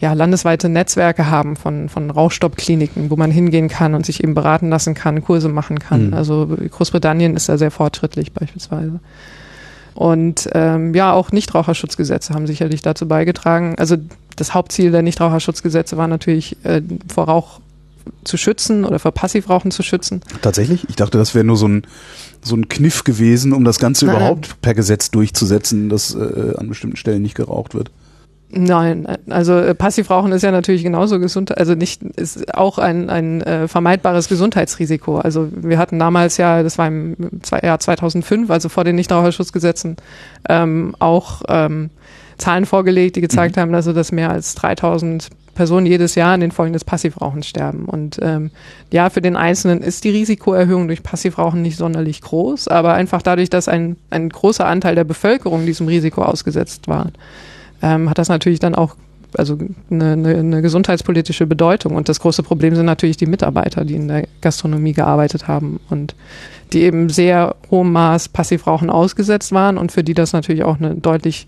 ja, 0.01 0.13
landesweite 0.13 0.69
Netzwerke 0.69 1.31
haben 1.31 1.57
von, 1.57 1.89
von 1.89 2.11
Rauchstoppkliniken, 2.11 3.11
wo 3.11 3.17
man 3.17 3.31
hingehen 3.31 3.69
kann 3.69 3.95
und 3.95 4.05
sich 4.05 4.23
eben 4.23 4.35
beraten 4.35 4.69
lassen 4.69 4.95
kann, 4.95 5.23
Kurse 5.23 5.49
machen 5.49 5.79
kann. 5.79 6.09
Mhm. 6.09 6.15
Also 6.15 6.47
Großbritannien 6.47 7.37
ist 7.37 7.49
da 7.49 7.57
sehr 7.57 7.71
fortschrittlich 7.71 8.33
beispielsweise. 8.33 9.01
Und 9.95 10.51
ähm, 10.53 10.93
ja, 10.95 11.13
auch 11.13 11.31
Nichtraucherschutzgesetze 11.31 12.35
haben 12.35 12.49
sicherlich 12.49 12.83
dazu 12.83 13.07
beigetragen. 13.07 13.77
Also 13.79 13.97
das 14.35 14.53
Hauptziel 14.53 14.91
der 14.91 15.03
Nichtraucherschutzgesetze 15.03 15.97
war 15.97 16.09
natürlich, 16.09 16.57
äh, 16.65 16.83
vor 17.13 17.27
Rauch 17.27 17.61
zu 18.25 18.37
schützen 18.37 18.85
oder 18.85 18.99
vor 18.99 19.13
Passivrauchen 19.13 19.71
zu 19.71 19.83
schützen. 19.83 20.21
Tatsächlich? 20.43 20.89
Ich 20.89 20.97
dachte, 20.97 21.17
das 21.17 21.35
wäre 21.35 21.45
nur 21.45 21.57
so 21.57 21.69
ein, 21.69 21.87
so 22.43 22.57
ein 22.57 22.69
Kniff 22.69 23.05
gewesen, 23.05 23.53
um 23.53 23.65
das 23.65 23.79
Ganze 23.79 24.07
Nein, 24.07 24.17
überhaupt 24.17 24.61
per 24.61 24.75
Gesetz 24.75 25.11
durchzusetzen, 25.11 25.89
dass 25.89 26.15
äh, 26.15 26.55
an 26.57 26.69
bestimmten 26.69 26.97
Stellen 26.97 27.23
nicht 27.23 27.37
geraucht 27.37 27.75
wird. 27.75 27.91
Nein, 28.57 29.07
also 29.29 29.59
äh, 29.59 29.75
Passivrauchen 29.75 30.31
ist 30.31 30.43
ja 30.43 30.53
natürlich 30.53 30.85
genauso 30.85 31.19
gesund, 31.19 31.57
also 31.59 31.75
nicht 31.75 32.03
ist 32.03 32.55
auch 32.55 32.79
ein, 32.79 33.11
ein 33.11 33.43
äh, 33.43 33.67
vermeidbares 33.67 34.29
Gesundheitsrisiko. 34.29 35.19
Also 35.19 35.49
wir 35.51 35.77
hatten 35.77 35.99
damals 35.99 36.37
ja, 36.37 36.63
das 36.63 36.79
war 36.79 36.87
im 36.87 37.17
Jahr 37.63 37.81
2005, 37.81 38.51
also 38.51 38.69
vor 38.69 38.85
den 38.85 38.95
Nichtraucherschutzgesetzen, 38.95 39.97
ähm, 40.49 40.95
auch 41.01 41.43
ähm, 41.49 41.91
Zahlen 42.39 42.65
vorgelegt, 42.65 43.17
die 43.17 43.21
gezeigt 43.21 43.57
haben, 43.57 43.75
also 43.75 43.93
dass 43.93 44.13
mehr 44.13 44.31
als 44.31 44.55
3000 44.55 45.31
Personen 45.55 45.87
jedes 45.87 46.15
Jahr 46.15 46.35
an 46.35 46.41
den 46.41 46.53
Folgen 46.53 46.75
des 46.75 46.85
Passivrauchens 46.85 47.49
sterben. 47.49 47.87
Und 47.87 48.19
ähm, 48.23 48.53
ja, 48.93 49.11
für 49.11 49.21
den 49.21 49.37
Einzelnen 49.37 49.83
ist 49.83 50.05
die 50.05 50.11
Risikoerhöhung 50.11 50.87
durch 50.87 51.03
Passivrauchen 51.03 51.63
nicht 51.63 51.77
sonderlich 51.77 52.21
groß, 52.21 52.69
aber 52.69 52.95
einfach 52.95 53.23
dadurch, 53.23 53.51
dass 53.51 53.67
ein, 53.67 53.97
ein 54.11 54.29
großer 54.29 54.67
Anteil 54.67 54.95
der 54.95 55.05
Bevölkerung 55.05 55.67
diesem 55.67 55.89
Risiko 55.89 56.23
ausgesetzt 56.23 56.87
war, 56.87 57.11
ähm, 57.85 58.09
hat 58.09 58.19
das 58.19 58.29
natürlich 58.29 58.61
dann 58.61 58.75
auch 58.75 58.97
also 59.37 59.59
eine, 59.91 60.13
eine, 60.13 60.37
eine 60.37 60.63
gesundheitspolitische 60.63 61.47
Bedeutung. 61.47 61.97
Und 61.97 62.09
das 62.09 62.21
große 62.21 62.43
Problem 62.43 62.75
sind 62.75 62.87
natürlich 62.87 63.17
die 63.17 63.27
Mitarbeiter, 63.27 63.85
die 63.85 63.97
in 63.97 64.09
der 64.09 64.27
Gastronomie 64.41 64.93
gearbeitet 64.93 65.49
haben 65.49 65.81
und 65.91 66.15
die 66.73 66.83
eben 66.83 67.09
sehr 67.11 67.57
hohem 67.71 67.93
Maß 67.93 68.31
Passivrauchen 68.31 68.91
ausgesetzt 68.91 69.53
waren 69.53 69.77
und 69.77 69.93
für 69.93 70.03
die 70.03 70.15
das 70.15 70.33
natürlich 70.33 70.65
auch 70.65 70.79
eine 70.79 70.95
deutlich, 70.95 71.47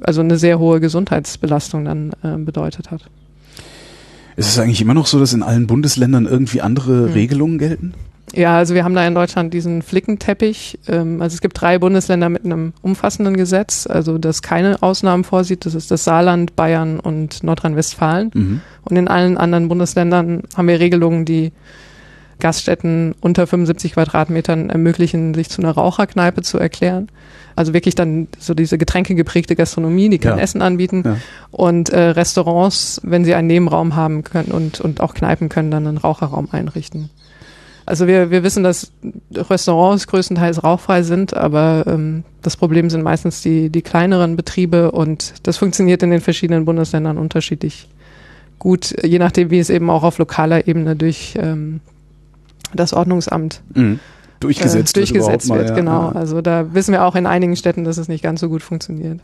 also 0.00 0.20
eine 0.20 0.36
sehr 0.36 0.58
hohe 0.58 0.80
Gesundheitsbelastung 0.80 1.84
dann 1.84 2.12
äh, 2.22 2.36
bedeutet 2.36 2.90
hat. 2.90 3.02
Ist 4.36 4.48
es 4.48 4.58
eigentlich 4.58 4.82
immer 4.82 4.94
noch 4.94 5.06
so, 5.06 5.18
dass 5.18 5.32
in 5.32 5.42
allen 5.42 5.66
Bundesländern 5.66 6.26
irgendwie 6.26 6.60
andere 6.60 7.06
Hm. 7.06 7.12
Regelungen 7.12 7.58
gelten? 7.58 7.94
Ja, 8.34 8.56
also 8.58 8.74
wir 8.74 8.84
haben 8.84 8.94
da 8.94 9.06
in 9.06 9.14
Deutschland 9.14 9.54
diesen 9.54 9.82
Flickenteppich. 9.82 10.78
Ähm, 10.88 11.22
also 11.22 11.34
es 11.34 11.40
gibt 11.40 11.60
drei 11.60 11.78
Bundesländer 11.78 12.28
mit 12.28 12.44
einem 12.44 12.72
umfassenden 12.82 13.36
Gesetz, 13.36 13.86
also 13.86 14.18
das 14.18 14.42
keine 14.42 14.82
Ausnahmen 14.82 15.24
vorsieht. 15.24 15.64
Das 15.64 15.74
ist 15.74 15.90
das 15.90 16.04
Saarland, 16.04 16.56
Bayern 16.56 17.00
und 17.00 17.42
Nordrhein-Westfalen. 17.44 18.30
Mhm. 18.34 18.60
Und 18.82 18.96
in 18.96 19.08
allen 19.08 19.38
anderen 19.38 19.68
Bundesländern 19.68 20.42
haben 20.56 20.68
wir 20.68 20.80
Regelungen, 20.80 21.24
die 21.24 21.52
Gaststätten 22.38 23.14
unter 23.20 23.46
75 23.46 23.92
Quadratmetern 23.94 24.70
ermöglichen, 24.70 25.34
sich 25.34 25.48
zu 25.48 25.62
einer 25.62 25.72
Raucherkneipe 25.72 26.42
zu 26.42 26.58
erklären. 26.58 27.08
Also 27.54 27.72
wirklich 27.72 27.94
dann 27.94 28.28
so 28.38 28.52
diese 28.52 28.76
getränkegeprägte 28.76 29.56
Gastronomie, 29.56 30.10
die 30.10 30.18
kann 30.18 30.36
Ja. 30.36 30.42
Essen 30.44 30.60
anbieten. 30.60 31.02
Ja. 31.04 31.16
Und 31.50 31.88
äh, 31.88 31.98
Restaurants, 32.10 33.00
wenn 33.02 33.24
sie 33.24 33.34
einen 33.34 33.48
Nebenraum 33.48 33.96
haben 33.96 34.24
können 34.24 34.50
und, 34.50 34.80
und 34.80 35.00
auch 35.00 35.14
Kneipen 35.14 35.48
können 35.48 35.70
dann 35.70 35.86
einen 35.86 35.96
Raucherraum 35.98 36.48
einrichten. 36.52 37.08
Also 37.86 38.08
wir, 38.08 38.30
wir 38.30 38.42
wissen, 38.42 38.64
dass 38.64 38.90
Restaurants 39.32 40.08
größtenteils 40.08 40.64
rauchfrei 40.64 41.02
sind, 41.02 41.34
aber 41.34 41.84
ähm, 41.86 42.24
das 42.42 42.56
Problem 42.56 42.90
sind 42.90 43.02
meistens 43.02 43.42
die, 43.42 43.70
die 43.70 43.82
kleineren 43.82 44.36
Betriebe 44.36 44.90
und 44.90 45.34
das 45.44 45.56
funktioniert 45.56 46.02
in 46.02 46.10
den 46.10 46.20
verschiedenen 46.20 46.64
Bundesländern 46.64 47.16
unterschiedlich 47.16 47.88
gut, 48.58 48.94
je 49.04 49.18
nachdem, 49.18 49.50
wie 49.50 49.58
es 49.58 49.70
eben 49.70 49.88
auch 49.90 50.02
auf 50.02 50.18
lokaler 50.18 50.66
Ebene 50.66 50.96
durch 50.96 51.34
ähm, 51.38 51.80
das 52.74 52.92
Ordnungsamt 52.92 53.62
Mhm. 53.74 54.00
Durchgesetzt, 54.40 54.96
äh, 54.96 55.00
durchgesetzt 55.00 55.48
wird. 55.48 55.60
mal, 55.60 55.68
ja. 55.68 55.74
genau. 55.74 56.08
Also 56.10 56.42
da 56.42 56.74
wissen 56.74 56.92
wir 56.92 57.04
auch 57.04 57.14
in 57.16 57.26
einigen 57.26 57.56
Städten, 57.56 57.84
dass 57.84 57.96
es 57.96 58.06
nicht 58.08 58.22
ganz 58.22 58.40
so 58.40 58.48
gut 58.50 58.62
funktioniert. 58.62 59.20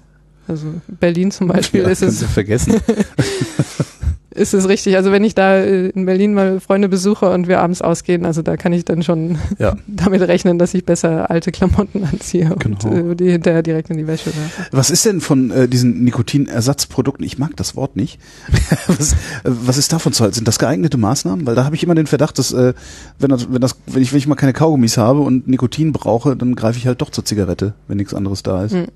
Also 0.48 0.66
Berlin 0.88 1.30
zum 1.30 1.48
Beispiel 1.48 1.82
Ja, 1.82 1.88
ist 1.90 2.02
es 2.02 2.20
Sie 2.20 2.26
vergessen. 2.26 2.80
ist 4.34 4.54
es 4.54 4.68
richtig. 4.68 4.96
Also 4.96 5.12
wenn 5.12 5.24
ich 5.24 5.34
da 5.34 5.56
äh, 5.56 5.88
in 5.88 6.06
Berlin 6.06 6.34
mal 6.34 6.60
Freunde 6.60 6.88
besuche 6.88 7.30
und 7.30 7.48
wir 7.48 7.60
abends 7.60 7.82
ausgehen, 7.82 8.24
also 8.26 8.42
da 8.42 8.56
kann 8.56 8.72
ich 8.72 8.84
dann 8.84 9.02
schon 9.02 9.38
Ja. 9.58 9.76
damit 9.86 10.22
rechnen, 10.22 10.58
dass 10.58 10.74
ich 10.74 10.84
besser 10.84 11.30
alte 11.30 11.52
Klamotten 11.52 12.04
anziehe 12.04 12.52
und 12.52 12.80
Genau. 12.80 13.10
äh, 13.12 13.14
die 13.14 13.30
hinterher 13.30 13.62
direkt 13.62 13.90
in 13.90 13.98
die 13.98 14.06
Wäsche 14.06 14.26
werfe. 14.26 14.66
Was 14.72 14.90
ist 14.90 15.04
denn 15.04 15.20
von 15.20 15.50
äh, 15.50 15.68
diesen 15.68 16.02
Nikotinersatzprodukten? 16.04 17.24
Ich 17.24 17.38
mag 17.38 17.56
das 17.56 17.76
Wort 17.76 17.96
nicht. 17.96 18.18
was, 18.86 19.12
äh, 19.12 19.16
was 19.44 19.78
ist 19.78 19.92
davon 19.92 20.12
zu 20.12 20.22
halten? 20.22 20.34
Sind 20.34 20.48
das 20.48 20.58
geeignete 20.58 20.96
Maßnahmen? 20.96 21.46
Weil 21.46 21.54
da 21.54 21.64
habe 21.64 21.76
ich 21.76 21.82
immer 21.82 21.94
den 21.94 22.06
Verdacht, 22.06 22.38
dass 22.38 22.52
äh, 22.52 22.74
wenn, 23.18 23.30
das, 23.30 23.52
wenn, 23.52 23.60
das, 23.60 23.76
wenn, 23.86 24.02
ich, 24.02 24.12
wenn 24.12 24.18
ich 24.18 24.26
mal 24.26 24.34
keine 24.34 24.52
Kaugummis 24.52 24.96
habe 24.96 25.20
und 25.20 25.48
Nikotin 25.48 25.92
brauche, 25.92 26.36
dann 26.36 26.54
greife 26.54 26.78
ich 26.78 26.86
halt 26.86 27.00
doch 27.02 27.10
zur 27.10 27.24
Zigarette, 27.24 27.74
wenn 27.88 27.96
nichts 27.98 28.14
anderes 28.14 28.42
da 28.42 28.64
ist. 28.64 28.72
Hm. 28.72 28.86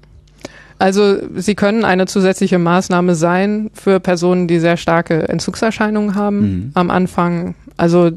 Also 0.78 1.16
sie 1.36 1.54
können 1.54 1.84
eine 1.84 2.06
zusätzliche 2.06 2.58
Maßnahme 2.58 3.14
sein 3.14 3.70
für 3.72 3.98
Personen, 4.00 4.46
die 4.46 4.58
sehr 4.58 4.76
starke 4.76 5.28
Entzugserscheinungen 5.28 6.14
haben 6.14 6.40
Mhm. 6.40 6.70
am 6.74 6.90
Anfang. 6.90 7.54
Also 7.76 8.10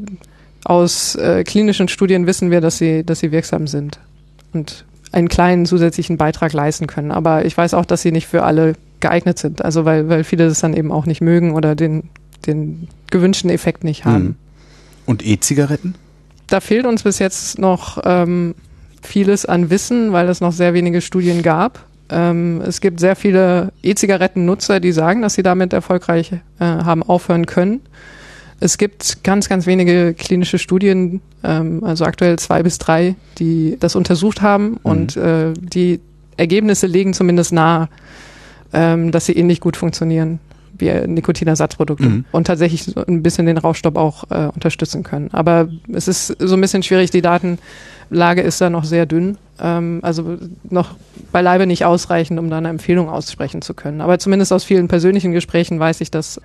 aus 0.65 1.15
äh, 1.15 1.43
klinischen 1.43 1.87
Studien 1.87 2.27
wissen 2.27 2.51
wir, 2.51 2.59
dass 2.61 2.77
sie, 2.77 3.03
dass 3.05 3.19
sie 3.19 3.31
wirksam 3.31 3.67
sind 3.67 3.99
und 4.53 4.85
einen 5.11 5.29
kleinen 5.29 5.65
zusätzlichen 5.65 6.17
Beitrag 6.17 6.53
leisten 6.53 6.85
können. 6.85 7.11
Aber 7.11 7.45
ich 7.45 7.57
weiß 7.57 7.73
auch, 7.73 7.85
dass 7.85 8.01
sie 8.01 8.11
nicht 8.11 8.27
für 8.27 8.43
alle 8.43 8.73
geeignet 8.99 9.39
sind. 9.39 9.63
Also 9.63 9.85
weil, 9.85 10.09
weil 10.09 10.23
viele 10.23 10.47
das 10.47 10.59
dann 10.59 10.73
eben 10.73 10.91
auch 10.91 11.05
nicht 11.05 11.21
mögen 11.21 11.53
oder 11.53 11.75
den, 11.75 12.03
den 12.45 12.87
gewünschten 13.09 13.49
Effekt 13.49 13.83
nicht 13.83 14.05
haben. 14.05 14.23
Mhm. 14.23 14.35
Und 15.05 15.25
E-Zigaretten? 15.25 15.95
Da 16.47 16.59
fehlt 16.59 16.85
uns 16.85 17.03
bis 17.03 17.19
jetzt 17.19 17.57
noch 17.57 17.99
ähm, 18.03 18.53
vieles 19.01 19.45
an 19.45 19.69
Wissen, 19.69 20.11
weil 20.11 20.27
es 20.29 20.41
noch 20.41 20.51
sehr 20.51 20.73
wenige 20.73 21.01
Studien 21.01 21.41
gab. 21.41 21.85
Ähm, 22.09 22.61
es 22.65 22.81
gibt 22.81 22.99
sehr 22.99 23.15
viele 23.15 23.71
E-Zigaretten-Nutzer, 23.83 24.79
die 24.79 24.91
sagen, 24.91 25.21
dass 25.21 25.35
sie 25.35 25.43
damit 25.43 25.73
erfolgreich 25.73 26.31
äh, 26.31 26.39
haben 26.59 27.03
aufhören 27.03 27.45
können. 27.45 27.81
Es 28.59 28.77
gibt 28.77 29.23
ganz, 29.23 29.47
ganz 29.47 29.65
wenige 29.65 30.13
klinische 30.13 30.59
Studien, 30.59 31.21
ähm, 31.43 31.83
also 31.83 32.05
aktuell 32.05 32.37
zwei 32.39 32.63
bis 32.63 32.77
drei, 32.77 33.15
die 33.37 33.77
das 33.79 33.95
untersucht 33.95 34.41
haben 34.41 34.77
und 34.83 35.15
äh, 35.15 35.53
die 35.53 36.01
Ergebnisse 36.35 36.87
legen 36.87 37.13
zumindest 37.13 37.53
nahe, 37.53 37.89
ähm, 38.73 39.11
dass 39.11 39.25
sie 39.25 39.33
ähnlich 39.33 39.61
gut 39.61 39.77
funktionieren 39.77 40.39
wie 40.79 40.91
Nikotinersatzprodukte 41.07 42.05
Mhm. 42.07 42.25
und 42.31 42.47
tatsächlich 42.47 42.83
so 42.83 43.05
ein 43.05 43.23
bisschen 43.23 43.45
den 43.45 43.57
Rauchstopp 43.57 43.97
auch 43.97 44.23
äh, 44.29 44.49
unterstützen 44.53 45.03
können. 45.03 45.29
Aber 45.31 45.69
es 45.91 46.07
ist 46.07 46.35
so 46.39 46.55
ein 46.55 46.61
bisschen 46.61 46.83
schwierig, 46.83 47.11
die 47.11 47.21
Datenlage 47.21 48.41
ist 48.41 48.61
da 48.61 48.69
noch 48.69 48.83
sehr 48.83 49.05
dünn, 49.05 49.37
ähm, 49.59 49.99
also 50.01 50.37
noch 50.69 50.95
beileibe 51.31 51.67
nicht 51.67 51.85
ausreichend, 51.85 52.39
um 52.39 52.49
da 52.49 52.57
eine 52.57 52.69
Empfehlung 52.69 53.09
aussprechen 53.09 53.61
zu 53.61 53.73
können. 53.73 54.01
Aber 54.01 54.19
zumindest 54.19 54.53
aus 54.53 54.63
vielen 54.63 54.87
persönlichen 54.87 55.31
Gesprächen 55.31 55.79
weiß 55.79 56.01
ich, 56.01 56.11
dass 56.11 56.41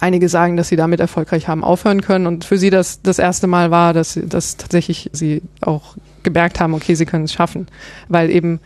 einige 0.00 0.28
sagen, 0.28 0.56
dass 0.56 0.68
sie 0.68 0.76
damit 0.76 1.00
erfolgreich 1.00 1.46
haben 1.48 1.62
aufhören 1.62 2.00
können 2.00 2.26
und 2.26 2.44
für 2.44 2.56
sie 2.56 2.70
das 2.70 3.02
das 3.02 3.18
erste 3.18 3.46
Mal 3.46 3.70
war, 3.70 3.92
dass, 3.92 4.18
dass 4.22 4.56
tatsächlich 4.56 5.10
sie 5.12 5.42
auch 5.60 5.96
gemerkt 6.22 6.60
haben, 6.60 6.74
okay, 6.74 6.94
sie 6.94 7.06
können 7.06 7.24
es 7.24 7.32
schaffen, 7.32 7.66
weil 8.08 8.30
eben 8.30 8.60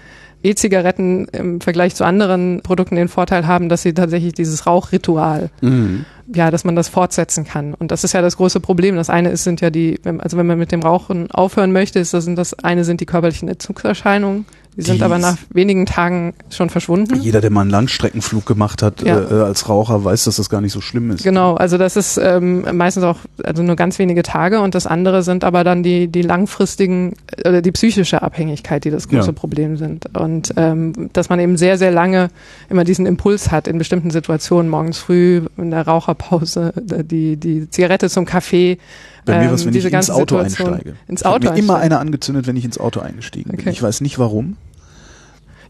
E-Zigaretten 0.45 1.27
im 1.33 1.61
Vergleich 1.61 1.95
zu 1.95 2.05
anderen 2.05 2.61
Produkten 2.63 2.97
den 2.97 3.09
Vorteil 3.09 3.47
haben, 3.47 3.69
dass 3.69 3.83
sie 3.83 3.95
tatsächlich 3.95 4.35
dieses 4.35 4.67
Rauchritual, 4.67 5.51
Mhm. 5.61 6.05
Ja, 6.33 6.51
dass 6.51 6.65
man 6.65 6.77
das 6.77 6.89
fortsetzen 6.89 7.45
kann. 7.45 7.75
Und 7.75 7.91
das 7.91 8.05
ist 8.05 8.13
ja 8.13 8.23
das 8.23 8.37
große 8.37 8.61
Problem. 8.61 8.97
Das 8.97 9.11
eine 9.11 9.31
ist, 9.31 9.45
sind 9.45 9.61
ja 9.61 9.71
die, 9.71 10.01
also 10.19 10.37
wenn 10.37 10.47
man 10.47 10.59
mit 10.59 10.73
dem 10.73 10.81
Rauchen 10.83 11.31
aufhören 11.31 11.73
möchte, 11.73 11.99
ist 11.99 12.15
das, 12.15 12.27
das 12.35 12.55
eine 12.65 12.85
sind 12.85 13.01
die 13.01 13.07
körperlichen 13.07 13.49
Entzugserscheinungen. 13.49 14.47
Die 14.77 14.83
sind 14.83 14.99
Die 14.99 15.03
aber 15.05 15.15
ist- 15.19 15.23
nach 15.23 15.37
wenigen 15.51 15.87
Tagen 15.87 16.35
schon 16.51 16.69
verschwunden. 16.69 17.21
Jeder, 17.21 17.41
der 17.41 17.51
mal 17.51 17.61
einen 17.61 17.71
Langstreckenflug 17.71 18.45
gemacht 18.45 18.83
hat 18.83 19.03
Ja. 19.03 19.21
äh, 19.21 19.43
als 19.45 19.69
Raucher, 19.69 20.05
weiß, 20.05 20.25
dass 20.25 20.35
das 20.35 20.51
gar 20.51 20.61
nicht 20.61 20.73
so 20.73 20.81
schlimm 20.81 21.13
ist. 21.13 21.23
Genau, 21.23 21.55
also 21.55 21.79
das 21.79 21.95
ist 21.95 22.19
ähm, 22.21 22.67
meistens 22.77 23.05
auch 23.05 23.19
also 23.45 23.63
nur 23.63 23.77
ganz 23.77 24.01
wenige 24.01 24.25
Tage 24.25 24.61
und 24.61 24.75
das 24.75 24.89
andere 24.89 25.23
sind 25.23 25.45
aber 25.45 25.63
dann 25.63 25.85
die 25.85 26.09
die 26.09 26.23
langfristigen 26.23 27.13
äh, 27.37 27.49
oder 27.49 27.63
die 27.63 27.71
psychische 27.71 28.23
Abhängigkeit, 28.23 28.85
die 28.85 28.91
das 28.91 29.07
große 29.09 29.29
Ja. 29.29 29.33
Problem 29.33 29.77
sind 29.77 30.07
und 30.19 30.53
ähm, 30.57 31.11
dass 31.13 31.29
man 31.29 31.39
eben 31.39 31.57
sehr 31.57 31.79
sehr 31.79 31.93
lange 31.93 32.31
immer 32.69 32.83
diesen 32.83 33.07
Impuls 33.07 33.53
hat 33.53 33.69
in 33.69 33.79
bestimmten 33.79 34.11
Situationen 34.11 34.69
morgens 34.69 34.99
früh 34.99 35.43
in 35.57 35.71
der 35.71 35.87
Raucherpause 36.15 36.73
äh, 36.91 37.05
die 37.05 37.37
die 37.37 37.69
Zigarette 37.71 38.09
zum 38.09 38.25
Kaffee 38.25 38.79
Bei 39.25 39.39
mir 39.39 39.45
ähm, 39.47 39.53
was, 39.53 39.67
wenn 39.67 39.75
ich 39.75 39.85
ins 39.85 40.11
Auto 40.11 40.37
Situationen- 40.39 40.73
einsteige. 40.75 40.95
ins 41.09 41.21
Ich 41.23 41.27
Auto 41.27 41.51
mir 41.51 41.57
immer 41.59 41.75
einsteigen. 41.75 41.93
eine 41.93 41.99
angezündet, 41.99 42.47
wenn 42.47 42.57
ich 42.57 42.65
ins 42.65 42.79
Auto 42.79 43.01
eingestiegen 43.01 43.51
bin. 43.51 43.61
Okay. 43.61 43.71
Ich 43.71 43.83
weiß 43.83 44.01
nicht 44.01 44.19
warum. 44.19 44.57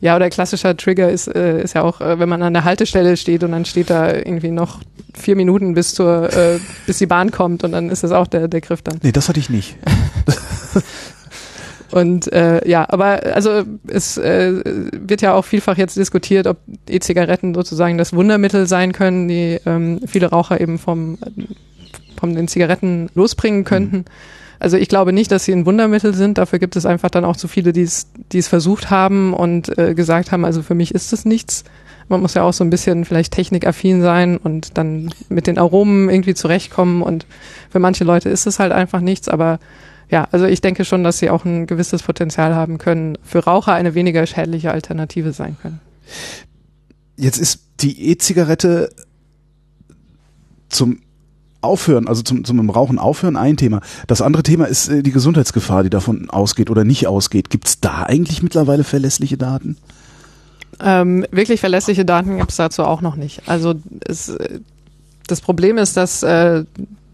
Ja, 0.00 0.16
oder 0.16 0.28
klassischer 0.28 0.76
Trigger 0.76 1.08
ist, 1.10 1.28
äh, 1.28 1.62
ist 1.62 1.74
ja 1.74 1.82
auch, 1.82 2.00
äh, 2.00 2.18
wenn 2.18 2.28
man 2.28 2.42
an 2.42 2.52
der 2.52 2.64
Haltestelle 2.64 3.16
steht 3.16 3.42
und 3.42 3.52
dann 3.52 3.64
steht 3.64 3.88
da 3.88 4.12
irgendwie 4.12 4.50
noch 4.50 4.80
vier 5.14 5.34
Minuten 5.36 5.72
bis 5.74 5.94
zur, 5.94 6.30
äh, 6.32 6.58
bis 6.86 6.98
die 6.98 7.06
Bahn 7.06 7.30
kommt 7.30 7.64
und 7.64 7.72
dann 7.72 7.88
ist 7.88 8.02
das 8.04 8.10
auch 8.12 8.26
der, 8.26 8.48
der 8.48 8.60
Griff 8.60 8.82
dann. 8.82 8.98
Nee, 9.02 9.12
das 9.12 9.28
hatte 9.28 9.40
ich 9.40 9.48
nicht. 9.48 9.76
Und 11.94 12.32
äh, 12.32 12.68
ja, 12.68 12.84
aber 12.88 13.22
also 13.36 13.62
es 13.86 14.18
äh, 14.18 14.62
wird 14.64 15.22
ja 15.22 15.32
auch 15.32 15.44
vielfach 15.44 15.78
jetzt 15.78 15.96
diskutiert, 15.96 16.48
ob 16.48 16.56
E-Zigaretten 16.88 17.54
sozusagen 17.54 17.98
das 17.98 18.12
Wundermittel 18.12 18.66
sein 18.66 18.92
können, 18.92 19.28
die 19.28 19.60
ähm, 19.64 20.00
viele 20.04 20.26
Raucher 20.26 20.60
eben 20.60 20.80
vom, 20.80 21.18
von 22.18 22.34
den 22.34 22.48
Zigaretten 22.48 23.10
losbringen 23.14 23.62
könnten. 23.62 24.06
Also 24.58 24.76
ich 24.76 24.88
glaube 24.88 25.12
nicht, 25.12 25.30
dass 25.30 25.44
sie 25.44 25.52
ein 25.52 25.66
Wundermittel 25.66 26.14
sind. 26.14 26.38
Dafür 26.38 26.58
gibt 26.58 26.74
es 26.74 26.84
einfach 26.84 27.10
dann 27.10 27.24
auch 27.24 27.36
zu 27.36 27.46
viele, 27.46 27.72
die 27.72 27.82
es, 27.82 28.08
die 28.32 28.38
es 28.38 28.48
versucht 28.48 28.90
haben 28.90 29.32
und 29.32 29.78
äh, 29.78 29.94
gesagt 29.94 30.32
haben, 30.32 30.44
also 30.44 30.62
für 30.62 30.74
mich 30.74 30.92
ist 30.92 31.12
es 31.12 31.24
nichts. 31.24 31.62
Man 32.08 32.20
muss 32.20 32.34
ja 32.34 32.42
auch 32.42 32.52
so 32.52 32.64
ein 32.64 32.70
bisschen 32.70 33.04
vielleicht 33.04 33.32
technikaffin 33.32 34.02
sein 34.02 34.36
und 34.36 34.76
dann 34.78 35.10
mit 35.28 35.46
den 35.46 35.58
Aromen 35.58 36.10
irgendwie 36.10 36.34
zurechtkommen. 36.34 37.02
Und 37.02 37.24
für 37.70 37.78
manche 37.78 38.02
Leute 38.02 38.30
ist 38.30 38.48
es 38.48 38.58
halt 38.58 38.72
einfach 38.72 39.00
nichts. 39.00 39.28
Aber 39.28 39.60
ja, 40.10 40.28
also 40.30 40.46
ich 40.46 40.60
denke 40.60 40.84
schon, 40.84 41.04
dass 41.04 41.18
sie 41.18 41.30
auch 41.30 41.44
ein 41.44 41.66
gewisses 41.66 42.02
Potenzial 42.02 42.54
haben 42.54 42.78
können, 42.78 43.18
für 43.22 43.40
Raucher 43.40 43.72
eine 43.72 43.94
weniger 43.94 44.26
schädliche 44.26 44.70
Alternative 44.70 45.32
sein 45.32 45.56
können. 45.60 45.80
Jetzt 47.16 47.38
ist 47.38 47.60
die 47.80 48.10
E-Zigarette 48.10 48.90
zum 50.68 51.00
Aufhören, 51.60 52.08
also 52.08 52.22
zum, 52.22 52.44
zum 52.44 52.68
Rauchen 52.68 52.98
aufhören 52.98 53.36
ein 53.36 53.56
Thema. 53.56 53.80
Das 54.06 54.20
andere 54.20 54.42
Thema 54.42 54.66
ist 54.66 54.88
äh, 54.88 55.02
die 55.02 55.12
Gesundheitsgefahr, 55.12 55.82
die 55.82 55.90
davon 55.90 56.28
ausgeht 56.28 56.68
oder 56.68 56.84
nicht 56.84 57.06
ausgeht. 57.06 57.48
Gibt 57.48 57.66
es 57.66 57.80
da 57.80 58.02
eigentlich 58.02 58.42
mittlerweile 58.42 58.84
verlässliche 58.84 59.38
Daten? 59.38 59.78
Ähm, 60.80 61.24
wirklich 61.30 61.60
verlässliche 61.60 62.04
Daten 62.04 62.36
gibt 62.36 62.50
es 62.50 62.56
dazu 62.56 62.82
auch 62.84 63.00
noch 63.00 63.16
nicht. 63.16 63.48
Also 63.48 63.74
es, 64.06 64.28
äh, 64.28 64.60
das 65.26 65.40
Problem 65.40 65.78
ist, 65.78 65.96
dass, 65.96 66.22
äh, 66.22 66.64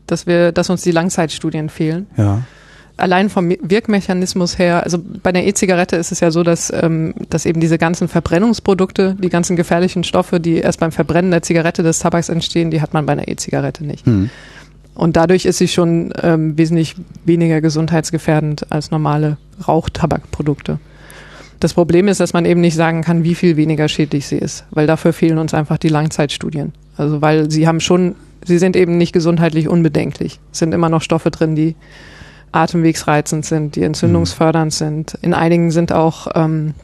dass 0.07 0.27
wir, 0.27 0.51
dass 0.51 0.69
uns 0.69 0.83
die 0.83 0.91
Langzeitstudien 0.91 1.69
fehlen. 1.69 2.09
Ja. 2.17 2.43
Allein 3.01 3.31
vom 3.31 3.51
Wirkmechanismus 3.51 4.59
her, 4.59 4.83
also 4.85 4.99
bei 5.23 5.33
der 5.33 5.47
E-Zigarette 5.47 5.97
ist 5.97 6.13
es 6.13 6.21
ja 6.21 6.31
so, 6.31 6.43
dass, 6.43 6.73
ähm, 6.73 7.15
dass 7.31 7.47
eben 7.47 7.61
diese 7.61 7.79
ganzen 7.79 8.09
Verbrennungsprodukte, 8.09 9.17
die 9.19 9.29
ganzen 9.29 9.57
gefährlichen 9.57 10.05
Stoffe, 10.05 10.41
die 10.41 10.57
erst 10.57 10.81
beim 10.81 10.93
Verbrennen 10.93 11.31
der 11.31 11.43
Zigarette 11.43 11.83
des 11.83 11.99
Tabaks 11.99 12.29
entstehen, 12.29 12.71
die 12.71 12.81
hat 12.81 12.95
man 12.95 13.07
bei 13.07 13.13
einer 13.13 13.29
E-Zigarette 13.29 13.85
nicht. 13.85 14.07
Hm. 14.07 14.31
Und 14.95 15.17
dadurch 15.17 15.47
ist 15.47 15.59
sie 15.59 15.69
schon 15.69 16.13
ähm, 16.23 16.59
wesentlich 16.59 16.95
weniger 17.25 17.61
gesundheitsgefährdend 17.61 18.71
als 18.71 18.91
normale 18.91 19.39
Rauchtabakprodukte. 19.67 20.79
Das 21.61 21.75
Problem 21.75 22.09
ist, 22.09 22.21
dass 22.21 22.33
man 22.33 22.45
eben 22.47 22.61
nicht 22.61 22.75
sagen 22.75 23.03
kann, 23.03 23.23
wie 23.23 23.35
viel 23.35 23.57
weniger 23.57 23.89
schädlich 23.89 24.27
sie 24.27 24.39
ist, 24.39 24.65
weil 24.71 24.87
dafür 24.87 25.13
fehlen 25.13 25.39
uns 25.39 25.55
einfach 25.55 25.79
die 25.79 25.89
Langzeitstudien. 25.89 26.73
Also 26.97 27.21
weil 27.23 27.51
sie 27.51 27.67
haben 27.67 27.81
schon, 27.81 28.15
sie 28.45 28.59
sind 28.59 28.77
eben 28.77 28.97
nicht 28.99 29.13
gesundheitlich 29.13 29.69
unbedenklich. 29.69 30.41
Es 30.53 30.59
sind 30.59 30.73
immer 30.75 30.89
noch 30.89 31.03
Stoffe 31.03 31.31
drin, 31.31 31.55
die 31.55 31.77
atemwegsreizend 32.53 33.45
sind, 33.45 33.77
die 33.77 33.83
entzündungsfördernd 33.83 34.73
sind. 34.73 35.19
In 35.23 35.35
einigen 35.35 35.71
sind 35.71 35.93
auch 35.93 36.29
ähm, 36.35 36.75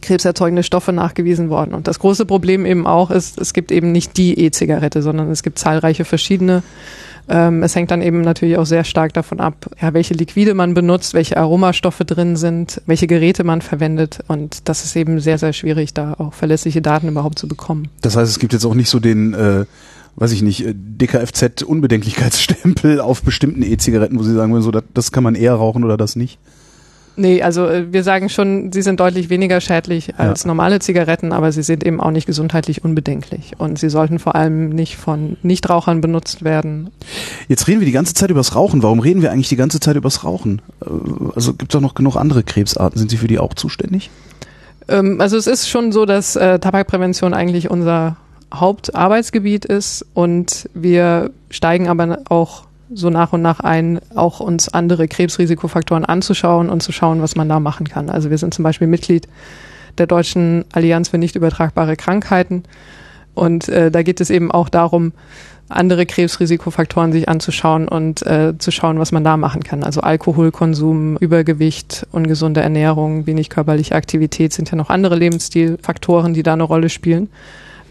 krebserzeugende 0.00 0.62
Stoffe 0.62 0.92
nachgewiesen 0.92 1.50
worden. 1.50 1.74
Und 1.74 1.86
das 1.86 1.98
große 1.98 2.26
Problem 2.26 2.66
eben 2.66 2.86
auch 2.86 3.10
ist, 3.10 3.38
es 3.38 3.52
gibt 3.52 3.70
eben 3.70 3.92
nicht 3.92 4.16
die 4.16 4.38
E-Zigarette, 4.38 5.02
sondern 5.02 5.30
es 5.30 5.42
gibt 5.42 5.58
zahlreiche 5.58 6.04
verschiedene 6.04 6.62
Ähm, 7.28 7.62
es 7.62 7.76
hängt 7.76 7.90
dann 7.90 8.02
eben 8.02 8.22
natürlich 8.22 8.56
auch 8.56 8.66
sehr 8.66 8.84
stark 8.84 9.12
davon 9.12 9.40
ab, 9.40 9.70
ja, 9.80 9.94
welche 9.94 10.14
Liquide 10.14 10.54
man 10.54 10.74
benutzt, 10.74 11.14
welche 11.14 11.36
Aromastoffe 11.36 12.04
drin 12.04 12.36
sind, 12.36 12.82
welche 12.86 13.06
Geräte 13.06 13.44
man 13.44 13.62
verwendet. 13.62 14.18
Und 14.26 14.68
das 14.68 14.84
ist 14.84 14.96
eben 14.96 15.20
sehr, 15.20 15.38
sehr 15.38 15.52
schwierig, 15.52 15.94
da 15.94 16.14
auch 16.18 16.34
verlässliche 16.34 16.82
Daten 16.82 17.08
überhaupt 17.08 17.38
zu 17.38 17.46
bekommen. 17.46 17.88
Das 18.00 18.16
heißt, 18.16 18.30
es 18.30 18.38
gibt 18.38 18.52
jetzt 18.52 18.64
auch 18.64 18.74
nicht 18.74 18.90
so 18.90 18.98
den, 18.98 19.34
äh, 19.34 19.64
weiß 20.16 20.32
ich 20.32 20.42
nicht, 20.42 20.66
äh, 20.66 20.74
DKFZ-Unbedenklichkeitsstempel 20.74 23.00
auf 23.00 23.22
bestimmten 23.22 23.62
E-Zigaretten, 23.62 24.18
wo 24.18 24.22
Sie 24.22 24.34
sagen 24.34 24.52
würden, 24.52 24.62
so, 24.62 24.70
das, 24.70 24.84
das 24.94 25.12
kann 25.12 25.24
man 25.24 25.34
eher 25.34 25.54
rauchen 25.54 25.84
oder 25.84 25.96
das 25.96 26.16
nicht? 26.16 26.38
Nee, 27.14 27.42
also 27.42 27.66
äh, 27.66 27.92
wir 27.92 28.04
sagen 28.04 28.28
schon, 28.28 28.72
sie 28.72 28.80
sind 28.80 28.98
deutlich 28.98 29.28
weniger 29.28 29.60
schädlich 29.60 30.14
als 30.16 30.44
ja. 30.44 30.48
normale 30.48 30.78
Zigaretten, 30.78 31.32
aber 31.32 31.52
sie 31.52 31.62
sind 31.62 31.84
eben 31.84 32.00
auch 32.00 32.10
nicht 32.10 32.26
gesundheitlich 32.26 32.84
unbedenklich. 32.84 33.52
Und 33.58 33.78
sie 33.78 33.90
sollten 33.90 34.18
vor 34.18 34.34
allem 34.34 34.70
nicht 34.70 34.96
von 34.96 35.36
Nichtrauchern 35.42 36.00
benutzt 36.00 36.42
werden. 36.42 36.90
Jetzt 37.48 37.68
reden 37.68 37.80
wir 37.80 37.86
die 37.86 37.92
ganze 37.92 38.14
Zeit 38.14 38.30
übers 38.30 38.56
Rauchen. 38.56 38.82
Warum 38.82 39.00
reden 39.00 39.20
wir 39.20 39.30
eigentlich 39.30 39.50
die 39.50 39.56
ganze 39.56 39.78
Zeit 39.78 39.96
übers 39.96 40.24
Rauchen? 40.24 40.62
Äh, 40.80 40.88
also 41.34 41.52
gibt 41.52 41.72
es 41.72 41.76
doch 41.76 41.82
noch 41.82 41.94
genug 41.94 42.16
andere 42.16 42.42
Krebsarten. 42.42 42.98
Sind 42.98 43.10
Sie 43.10 43.18
für 43.18 43.28
die 43.28 43.38
auch 43.38 43.54
zuständig? 43.54 44.10
Ähm, 44.88 45.20
also 45.20 45.36
es 45.36 45.46
ist 45.46 45.68
schon 45.68 45.92
so, 45.92 46.06
dass 46.06 46.36
äh, 46.36 46.58
Tabakprävention 46.58 47.34
eigentlich 47.34 47.70
unser 47.70 48.16
Hauptarbeitsgebiet 48.52 49.64
ist 49.64 50.04
und 50.14 50.68
wir 50.74 51.30
steigen 51.50 51.88
aber 51.88 52.20
auch 52.28 52.64
so 52.94 53.10
nach 53.10 53.32
und 53.32 53.42
nach 53.42 53.60
ein, 53.60 54.00
auch 54.14 54.40
uns 54.40 54.68
andere 54.68 55.08
Krebsrisikofaktoren 55.08 56.04
anzuschauen 56.04 56.68
und 56.68 56.82
zu 56.82 56.92
schauen, 56.92 57.22
was 57.22 57.36
man 57.36 57.48
da 57.48 57.60
machen 57.60 57.88
kann. 57.88 58.10
Also 58.10 58.30
wir 58.30 58.38
sind 58.38 58.52
zum 58.52 58.62
Beispiel 58.62 58.86
Mitglied 58.86 59.28
der 59.98 60.06
Deutschen 60.06 60.64
Allianz 60.72 61.08
für 61.08 61.18
nicht 61.18 61.36
übertragbare 61.36 61.96
Krankheiten. 61.96 62.64
Und 63.34 63.68
äh, 63.68 63.90
da 63.90 64.02
geht 64.02 64.20
es 64.20 64.30
eben 64.30 64.50
auch 64.50 64.68
darum, 64.68 65.12
andere 65.68 66.04
Krebsrisikofaktoren 66.04 67.12
sich 67.12 67.28
anzuschauen 67.28 67.88
und 67.88 68.26
äh, 68.26 68.54
zu 68.58 68.70
schauen, 68.70 68.98
was 68.98 69.10
man 69.10 69.24
da 69.24 69.38
machen 69.38 69.62
kann. 69.62 69.84
Also 69.84 70.02
Alkoholkonsum, 70.02 71.16
Übergewicht, 71.16 72.06
ungesunde 72.12 72.60
Ernährung, 72.60 73.26
wenig 73.26 73.48
körperliche 73.48 73.94
Aktivität 73.94 74.52
sind 74.52 74.70
ja 74.70 74.76
noch 74.76 74.90
andere 74.90 75.16
Lebensstilfaktoren, 75.16 76.34
die 76.34 76.42
da 76.42 76.52
eine 76.52 76.64
Rolle 76.64 76.90
spielen. 76.90 77.30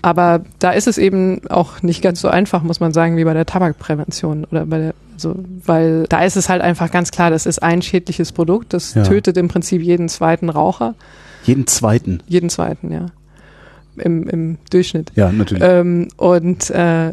Aber 0.02 0.42
da 0.60 0.72
ist 0.72 0.88
es 0.88 0.98
eben 0.98 1.48
auch 1.50 1.82
nicht 1.84 2.02
ganz 2.02 2.22
so 2.22 2.28
einfach, 2.28 2.64
muss 2.64 2.80
man 2.80 2.92
sagen, 2.94 3.18
wie 3.18 3.24
bei 3.24 3.34
der 3.34 3.46
Tabakprävention 3.46 4.46
oder 4.46 4.66
bei 4.66 4.78
der, 4.78 4.94
also, 5.14 5.36
weil 5.66 6.06
da 6.10 6.24
ist 6.24 6.38
es 6.38 6.50
halt 6.50 6.62
einfach 6.62 6.92
ganz 6.92 7.12
klar, 7.12 7.30
das 7.30 7.46
ist 7.46 7.62
ein 7.62 7.82
schädliches 7.82 8.32
Produkt, 8.32 8.74
das 8.74 8.96
ja. 8.96 9.04
tötet 9.04 9.38
im 9.38 9.48
Prinzip 9.48 9.82
jeden 9.82 10.10
zweiten 10.10 10.50
Raucher. 10.50 10.96
Jeden 11.44 11.68
zweiten? 11.68 12.22
Jeden 12.28 12.50
zweiten, 12.50 12.92
ja. 12.92 13.08
Im, 13.98 14.28
im 14.28 14.58
Durchschnitt. 14.72 15.12
Ja, 15.16 15.32
natürlich. 15.32 15.64
Ähm, 15.64 16.08
und 16.18 16.70
äh, 16.72 17.12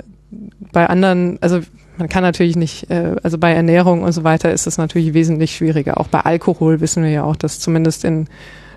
bei 0.73 0.87
anderen, 0.87 1.39
also 1.41 1.61
man 1.99 2.09
kann 2.09 2.23
natürlich 2.23 2.57
nicht, 2.57 2.91
äh, 2.91 3.17
also 3.23 3.39
bei 3.39 3.53
Ernährung 3.53 4.03
und 4.03 4.13
so 4.13 4.25
weiter 4.25 4.53
ist 4.53 4.67
es 4.67 4.79
natürlich 4.79 5.13
wesentlich 5.13 5.55
schwieriger. 5.55 5.99
Auch 5.99 6.09
bei 6.09 6.21
Alkohol 6.21 6.81
wissen 6.81 7.03
wir 7.03 7.11
ja 7.11 7.25
auch, 7.25 7.37
dass 7.37 7.61
zumindest 7.61 8.05
in 8.05 8.29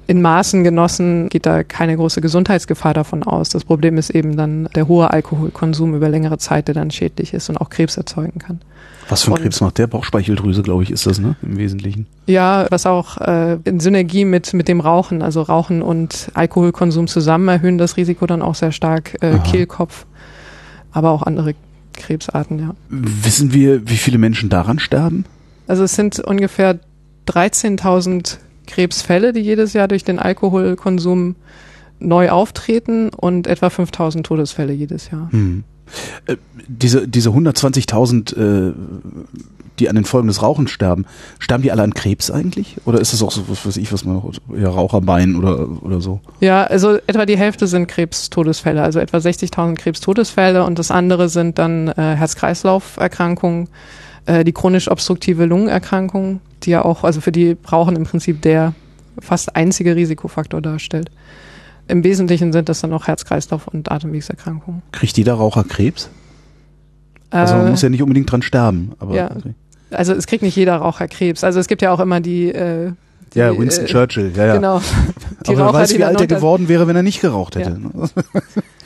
in 0.07 0.21
Maßen 0.21 0.63
genossen 0.63 1.29
geht 1.29 1.45
da 1.45 1.63
keine 1.63 1.95
große 1.95 2.21
Gesundheitsgefahr 2.21 2.93
davon 2.93 3.23
aus. 3.23 3.49
Das 3.49 3.63
Problem 3.63 3.97
ist 3.97 4.09
eben 4.09 4.35
dann 4.35 4.67
der 4.75 4.87
hohe 4.87 5.09
Alkoholkonsum 5.11 5.95
über 5.95 6.09
längere 6.09 6.37
Zeit, 6.37 6.67
der 6.67 6.75
dann 6.75 6.91
schädlich 6.91 7.33
ist 7.33 7.49
und 7.49 7.57
auch 7.57 7.69
Krebs 7.69 7.97
erzeugen 7.97 8.39
kann. 8.39 8.61
Was 9.09 9.23
für 9.23 9.31
ein 9.31 9.41
Krebs 9.41 9.61
macht 9.61 9.77
der? 9.77 9.87
Bauchspeicheldrüse, 9.87 10.63
glaube 10.63 10.83
ich, 10.83 10.91
ist 10.91 11.05
das, 11.05 11.19
ne? 11.19 11.35
Im 11.41 11.57
Wesentlichen. 11.57 12.07
Ja, 12.27 12.65
was 12.69 12.85
auch 12.85 13.17
äh, 13.17 13.57
in 13.63 13.79
Synergie 13.79 14.25
mit, 14.25 14.53
mit 14.53 14.67
dem 14.67 14.79
Rauchen, 14.79 15.21
also 15.21 15.41
Rauchen 15.41 15.81
und 15.81 16.29
Alkoholkonsum 16.33 17.07
zusammen 17.07 17.47
erhöhen 17.47 17.77
das 17.77 17.97
Risiko 17.97 18.25
dann 18.25 18.41
auch 18.41 18.55
sehr 18.55 18.71
stark. 18.71 19.17
Äh, 19.21 19.39
Kehlkopf, 19.39 20.05
aber 20.91 21.11
auch 21.11 21.23
andere 21.23 21.55
Krebsarten, 21.93 22.59
ja. 22.59 22.75
Wissen 22.89 23.53
wir, 23.53 23.89
wie 23.89 23.97
viele 23.97 24.17
Menschen 24.17 24.49
daran 24.49 24.79
sterben? 24.79 25.25
Also 25.67 25.83
es 25.83 25.95
sind 25.95 26.19
ungefähr 26.19 26.79
13.000 27.27 28.37
Krebsfälle, 28.71 29.33
die 29.33 29.41
jedes 29.41 29.73
Jahr 29.73 29.87
durch 29.87 30.03
den 30.03 30.17
Alkoholkonsum 30.17 31.35
neu 31.99 32.29
auftreten 32.29 33.09
und 33.09 33.47
etwa 33.47 33.69
5000 33.69 34.25
Todesfälle 34.25 34.73
jedes 34.73 35.11
Jahr. 35.11 35.31
Hm. 35.31 35.63
Äh, 36.25 36.37
diese 36.67 37.07
diese 37.07 37.29
120.000, 37.29 38.69
äh, 38.69 38.73
die 39.79 39.89
an 39.89 39.95
den 39.95 40.05
Folgen 40.05 40.27
des 40.27 40.41
Rauchens 40.41 40.71
sterben, 40.71 41.05
sterben 41.39 41.63
die 41.63 41.71
alle 41.71 41.83
an 41.83 41.93
Krebs 41.93 42.31
eigentlich? 42.31 42.77
Oder 42.85 43.01
ist 43.01 43.13
das 43.13 43.21
auch 43.21 43.31
so, 43.31 43.43
was 43.49 43.65
weiß 43.65 43.77
ich, 43.77 43.91
was 43.91 44.05
man 44.05 44.21
ja, 44.55 44.69
Raucherbein 44.69 45.35
oder, 45.35 45.67
oder 45.83 46.01
so? 46.01 46.21
Ja, 46.39 46.63
also 46.63 46.97
etwa 47.07 47.25
die 47.25 47.37
Hälfte 47.37 47.67
sind 47.67 47.87
Krebstodesfälle, 47.87 48.81
also 48.81 48.99
etwa 48.99 49.17
60.000 49.17 49.75
Krebstodesfälle 49.75 50.63
und 50.63 50.79
das 50.79 50.91
andere 50.91 51.29
sind 51.29 51.57
dann 51.57 51.89
äh, 51.89 51.93
Herz-Kreislauf-Erkrankungen, 52.15 53.69
äh, 54.25 54.43
die 54.43 54.53
chronisch 54.53 54.89
obstruktive 54.89 55.45
Lungenerkrankung, 55.45 56.41
die 56.65 56.71
ja 56.71 56.83
auch, 56.83 57.03
also 57.03 57.21
für 57.21 57.31
die 57.31 57.57
Rauchen 57.71 57.95
im 57.95 58.03
Prinzip 58.03 58.41
der 58.41 58.73
fast 59.19 59.55
einzige 59.55 59.95
Risikofaktor 59.95 60.61
darstellt. 60.61 61.11
Im 61.87 62.03
Wesentlichen 62.03 62.53
sind 62.53 62.69
das 62.69 62.81
dann 62.81 62.93
auch 62.93 63.07
Herz-Kreislauf- 63.07 63.67
und 63.67 63.91
Atemwegserkrankungen. 63.91 64.81
Kriegt 64.91 65.17
jeder 65.17 65.33
Raucher 65.33 65.63
Krebs? 65.63 66.09
Also 67.29 67.55
man 67.55 67.67
äh, 67.67 67.69
muss 67.71 67.81
ja 67.81 67.89
nicht 67.89 68.01
unbedingt 68.01 68.31
dran 68.31 68.41
sterben, 68.41 68.93
aber. 68.99 69.15
Ja. 69.15 69.31
Okay. 69.35 69.53
Also 69.89 70.13
es 70.13 70.27
kriegt 70.27 70.43
nicht 70.43 70.55
jeder 70.55 70.77
Raucher 70.77 71.07
Krebs. 71.07 71.43
Also 71.43 71.59
es 71.59 71.67
gibt 71.67 71.81
ja 71.81 71.91
auch 71.91 71.99
immer 71.99 72.21
die, 72.21 72.49
äh, 72.49 72.93
die, 73.33 73.39
ja, 73.39 73.57
Winston 73.57 73.85
äh, 73.85 73.87
Churchill, 73.87 74.31
ja, 74.35 74.45
ja. 74.45 74.55
Genau. 74.55 74.81
Die 75.47 75.51
Aber 75.51 75.61
Raucher, 75.61 75.73
wer 75.73 75.81
weiß, 75.81 75.97
wie 75.97 76.03
alt 76.03 76.21
er 76.21 76.27
geworden 76.27 76.67
wäre, 76.67 76.87
wenn 76.87 76.95
er 76.95 77.01
nicht 77.01 77.19
geraucht 77.19 77.55
hätte. 77.55 77.71
Ja. 77.71 78.07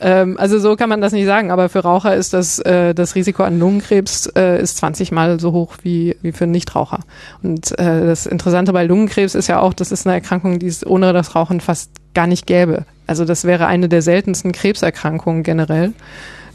Ähm, 0.00 0.36
also 0.38 0.58
so 0.58 0.76
kann 0.76 0.88
man 0.88 1.00
das 1.00 1.12
nicht 1.12 1.26
sagen, 1.26 1.50
aber 1.50 1.68
für 1.68 1.80
Raucher 1.80 2.14
ist 2.14 2.32
das, 2.32 2.58
äh, 2.60 2.94
das 2.94 3.14
Risiko 3.14 3.42
an 3.42 3.58
Lungenkrebs 3.58 4.26
äh, 4.36 4.60
ist 4.60 4.78
20 4.78 5.12
Mal 5.12 5.40
so 5.40 5.52
hoch 5.52 5.74
wie, 5.82 6.16
wie 6.22 6.32
für 6.32 6.46
Nichtraucher. 6.46 7.00
Und 7.42 7.78
äh, 7.78 8.06
das 8.06 8.26
Interessante 8.26 8.72
bei 8.72 8.84
Lungenkrebs 8.84 9.34
ist 9.34 9.48
ja 9.48 9.60
auch, 9.60 9.74
das 9.74 9.92
ist 9.92 10.06
eine 10.06 10.14
Erkrankung, 10.14 10.58
die 10.58 10.66
es 10.66 10.86
ohne 10.86 11.12
das 11.12 11.34
Rauchen 11.34 11.60
fast 11.60 11.90
gar 12.14 12.26
nicht 12.26 12.46
gäbe. 12.46 12.84
Also 13.06 13.24
das 13.24 13.44
wäre 13.44 13.66
eine 13.66 13.88
der 13.88 14.02
seltensten 14.02 14.52
Krebserkrankungen 14.52 15.42
generell, 15.42 15.92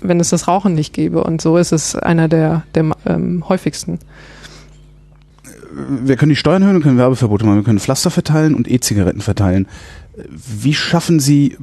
wenn 0.02 0.20
es 0.20 0.30
das 0.30 0.48
Rauchen 0.48 0.76
nicht 0.76 0.94
gäbe. 0.94 1.24
Und 1.24 1.42
so 1.42 1.58
ist 1.58 1.72
es 1.72 1.96
einer 1.96 2.28
der, 2.28 2.64
der 2.76 2.92
ähm, 3.06 3.48
häufigsten 3.48 4.00
wir 5.76 6.18
können 6.18 6.30
die 6.30 6.36
Steuern 6.36 6.62
erhöhen, 6.62 6.78
wir 6.78 6.84
können 6.84 6.98
Werbeverbote 6.98 7.46
machen, 7.46 7.58
wir 7.58 7.64
können 7.64 7.80
Pflaster 7.80 8.12
verteilen 8.12 8.56
und 8.56 8.70
E-Zigaretten 8.70 9.22
verteilen. 9.22 9.68
Wie 10.30 10.74
schaffen 10.74 11.20
Sie 11.20 11.58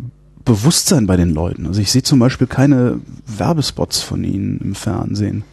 Bewusstsein 0.50 1.06
bei 1.06 1.16
den 1.16 1.30
Leuten? 1.30 1.68
Also 1.68 1.80
ich 1.80 1.92
sehe 1.92 2.02
zum 2.02 2.18
Beispiel 2.18 2.48
keine 2.48 2.98
Werbespots 3.24 4.02
von 4.02 4.24
Ihnen 4.24 4.58
im 4.58 4.74
Fernsehen. 4.74 5.44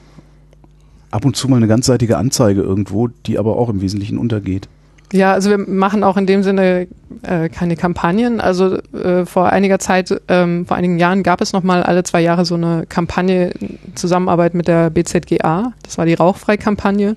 Ab 1.12 1.23
und 1.23 1.36
zu 1.36 1.47
mal 1.47 1.57
eine 1.57 1.67
ganzseitige 1.67 2.17
Anzeige 2.17 2.62
irgendwo, 2.62 3.07
die 3.07 3.38
aber 3.38 3.57
auch 3.57 3.69
im 3.69 3.79
Wesentlichen 3.79 4.17
untergeht. 4.17 4.67
Ja, 5.13 5.33
also 5.33 5.51
wir 5.51 5.60
machen 5.60 6.03
auch 6.03 6.17
in 6.17 6.25
dem 6.25 6.41
Sinne 6.41 6.88
äh, 7.21 7.47
keine 7.47 7.75
Kampagnen. 7.75 8.41
Also 8.41 8.77
äh, 8.91 9.27
vor 9.27 9.49
einiger 9.49 9.77
Zeit, 9.77 10.19
ähm, 10.29 10.65
vor 10.65 10.75
einigen 10.75 10.97
Jahren 10.97 11.21
gab 11.21 11.41
es 11.41 11.53
nochmal 11.53 11.83
alle 11.83 12.01
zwei 12.01 12.21
Jahre 12.21 12.43
so 12.43 12.55
eine 12.55 12.88
Kampagne 12.89 13.51
Zusammenarbeit 13.93 14.55
mit 14.55 14.67
der 14.67 14.89
BZGA. 14.89 15.73
Das 15.83 15.99
war 15.99 16.07
die 16.07 16.15
Rauchfrei-Kampagne. 16.15 17.15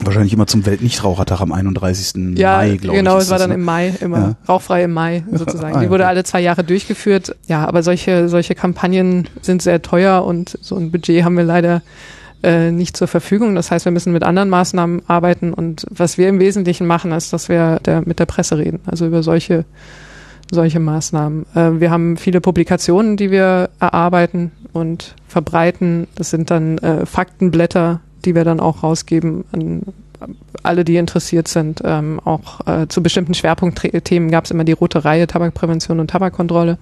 Wahrscheinlich 0.00 0.32
immer 0.32 0.46
zum 0.46 0.64
Weltnichtrauchertag 0.64 1.40
am 1.40 1.52
31. 1.52 2.36
Ja, 2.38 2.58
Mai, 2.58 2.76
glaube 2.76 2.80
genau, 2.80 2.92
ich. 2.92 2.98
Genau, 2.98 3.18
es 3.18 3.30
war 3.30 3.38
dann 3.38 3.50
ne? 3.50 3.54
im 3.56 3.62
Mai 3.62 3.92
immer. 4.00 4.18
Ja. 4.18 4.36
Rauchfrei 4.48 4.84
im 4.84 4.92
Mai 4.92 5.24
sozusagen. 5.32 5.76
ah, 5.76 5.80
Die 5.80 5.90
wurde 5.90 6.06
alle 6.06 6.24
zwei 6.24 6.40
Jahre 6.40 6.64
durchgeführt. 6.64 7.34
Ja, 7.46 7.66
aber 7.66 7.82
solche, 7.82 8.28
solche 8.28 8.54
Kampagnen 8.54 9.28
sind 9.42 9.62
sehr 9.62 9.82
teuer 9.82 10.24
und 10.24 10.58
so 10.60 10.76
ein 10.76 10.90
Budget 10.90 11.24
haben 11.24 11.36
wir 11.36 11.44
leider 11.44 11.82
äh, 12.42 12.70
nicht 12.70 12.96
zur 12.96 13.08
Verfügung. 13.08 13.54
Das 13.54 13.70
heißt, 13.70 13.84
wir 13.84 13.92
müssen 13.92 14.12
mit 14.12 14.22
anderen 14.22 14.48
Maßnahmen 14.48 15.02
arbeiten. 15.08 15.52
Und 15.52 15.86
was 15.90 16.18
wir 16.18 16.28
im 16.28 16.38
Wesentlichen 16.38 16.86
machen, 16.86 17.12
ist, 17.12 17.32
dass 17.32 17.48
wir 17.48 17.80
der, 17.84 18.02
mit 18.06 18.20
der 18.20 18.26
Presse 18.26 18.58
reden. 18.58 18.80
Also 18.86 19.06
über 19.06 19.22
solche 19.22 19.64
solche 20.50 20.80
Maßnahmen. 20.80 21.46
Äh, 21.54 21.80
wir 21.80 21.90
haben 21.90 22.16
viele 22.16 22.40
Publikationen, 22.40 23.16
die 23.16 23.30
wir 23.30 23.70
erarbeiten 23.80 24.52
und 24.72 25.14
verbreiten. 25.26 26.06
Das 26.14 26.30
sind 26.30 26.50
dann 26.50 26.78
äh, 26.78 27.06
Faktenblätter, 27.06 28.00
die 28.24 28.34
wir 28.34 28.44
dann 28.44 28.60
auch 28.60 28.82
rausgeben 28.82 29.44
an 29.52 29.82
alle, 30.62 30.84
die 30.84 30.96
interessiert 30.96 31.48
sind. 31.48 31.80
Ähm, 31.84 32.20
auch 32.24 32.66
äh, 32.66 32.88
zu 32.88 33.02
bestimmten 33.02 33.34
Schwerpunktthemen 33.34 34.30
gab 34.30 34.44
es 34.44 34.50
immer 34.50 34.64
die 34.64 34.72
rote 34.72 35.04
Reihe 35.04 35.26
Tabakprävention 35.26 36.00
und 36.00 36.10
Tabakkontrolle. 36.10 36.78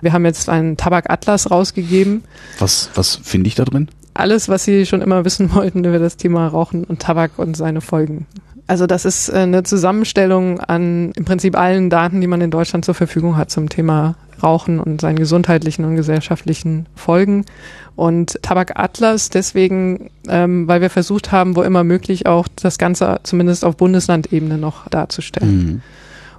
Wir 0.00 0.12
haben 0.12 0.24
jetzt 0.24 0.48
einen 0.48 0.76
Tabakatlas 0.76 1.50
rausgegeben. 1.50 2.24
Was, 2.58 2.90
was 2.94 3.16
finde 3.16 3.48
ich 3.48 3.54
da 3.54 3.64
drin? 3.64 3.88
Alles, 4.14 4.48
was 4.48 4.64
Sie 4.64 4.86
schon 4.86 5.02
immer 5.02 5.24
wissen 5.24 5.54
wollten 5.54 5.84
über 5.84 5.98
das 5.98 6.16
Thema 6.16 6.46
Rauchen 6.48 6.84
und 6.84 7.00
Tabak 7.00 7.38
und 7.38 7.56
seine 7.56 7.80
Folgen. 7.80 8.26
Also 8.66 8.86
das 8.86 9.04
ist 9.04 9.28
äh, 9.28 9.38
eine 9.38 9.62
Zusammenstellung 9.64 10.60
an 10.60 11.12
im 11.16 11.24
Prinzip 11.24 11.58
allen 11.58 11.90
Daten, 11.90 12.20
die 12.20 12.26
man 12.26 12.40
in 12.40 12.50
Deutschland 12.50 12.84
zur 12.84 12.94
Verfügung 12.94 13.36
hat 13.36 13.50
zum 13.50 13.68
Thema 13.68 14.14
Rauchen 14.42 14.80
und 14.80 15.00
seinen 15.00 15.16
gesundheitlichen 15.16 15.84
und 15.84 15.96
gesellschaftlichen 15.96 16.86
Folgen. 16.94 17.44
Und 18.00 18.38
Tabak 18.40 18.78
Atlas 18.80 19.28
deswegen, 19.28 20.08
ähm, 20.26 20.66
weil 20.66 20.80
wir 20.80 20.88
versucht 20.88 21.32
haben, 21.32 21.54
wo 21.54 21.60
immer 21.60 21.84
möglich 21.84 22.24
auch 22.24 22.48
das 22.48 22.78
Ganze 22.78 23.20
zumindest 23.24 23.62
auf 23.62 23.76
Bundeslandebene 23.76 24.56
noch 24.56 24.88
darzustellen. 24.88 25.66
Mhm. 25.66 25.82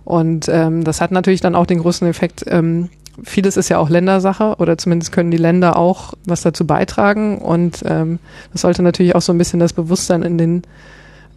Und 0.04 0.50
ähm, 0.50 0.84
das 0.84 1.02
hat 1.02 1.12
natürlich 1.12 1.40
dann 1.40 1.54
auch 1.54 1.68
den 1.68 1.78
großen 1.78 2.08
Effekt, 2.08 2.46
ähm, 2.48 2.90
vieles 3.24 3.58
ist 3.58 3.70
ja 3.70 3.78
auch 3.78 3.92
Ländersache 3.92 4.56
oder 4.58 4.80
zumindest 4.80 5.12
können 5.12 5.30
die 5.30 5.38
Länder 5.38 5.78
auch 5.78 6.16
was 6.26 6.42
dazu 6.42 6.66
beitragen 6.66 7.38
und 7.38 7.84
ähm, 7.86 8.18
das 8.54 8.62
sollte 8.62 8.82
natürlich 8.82 9.14
auch 9.14 9.22
so 9.22 9.32
ein 9.32 9.38
bisschen 9.38 9.60
das 9.60 9.74
Bewusstsein 9.74 10.24
in 10.24 10.40
den 10.40 10.64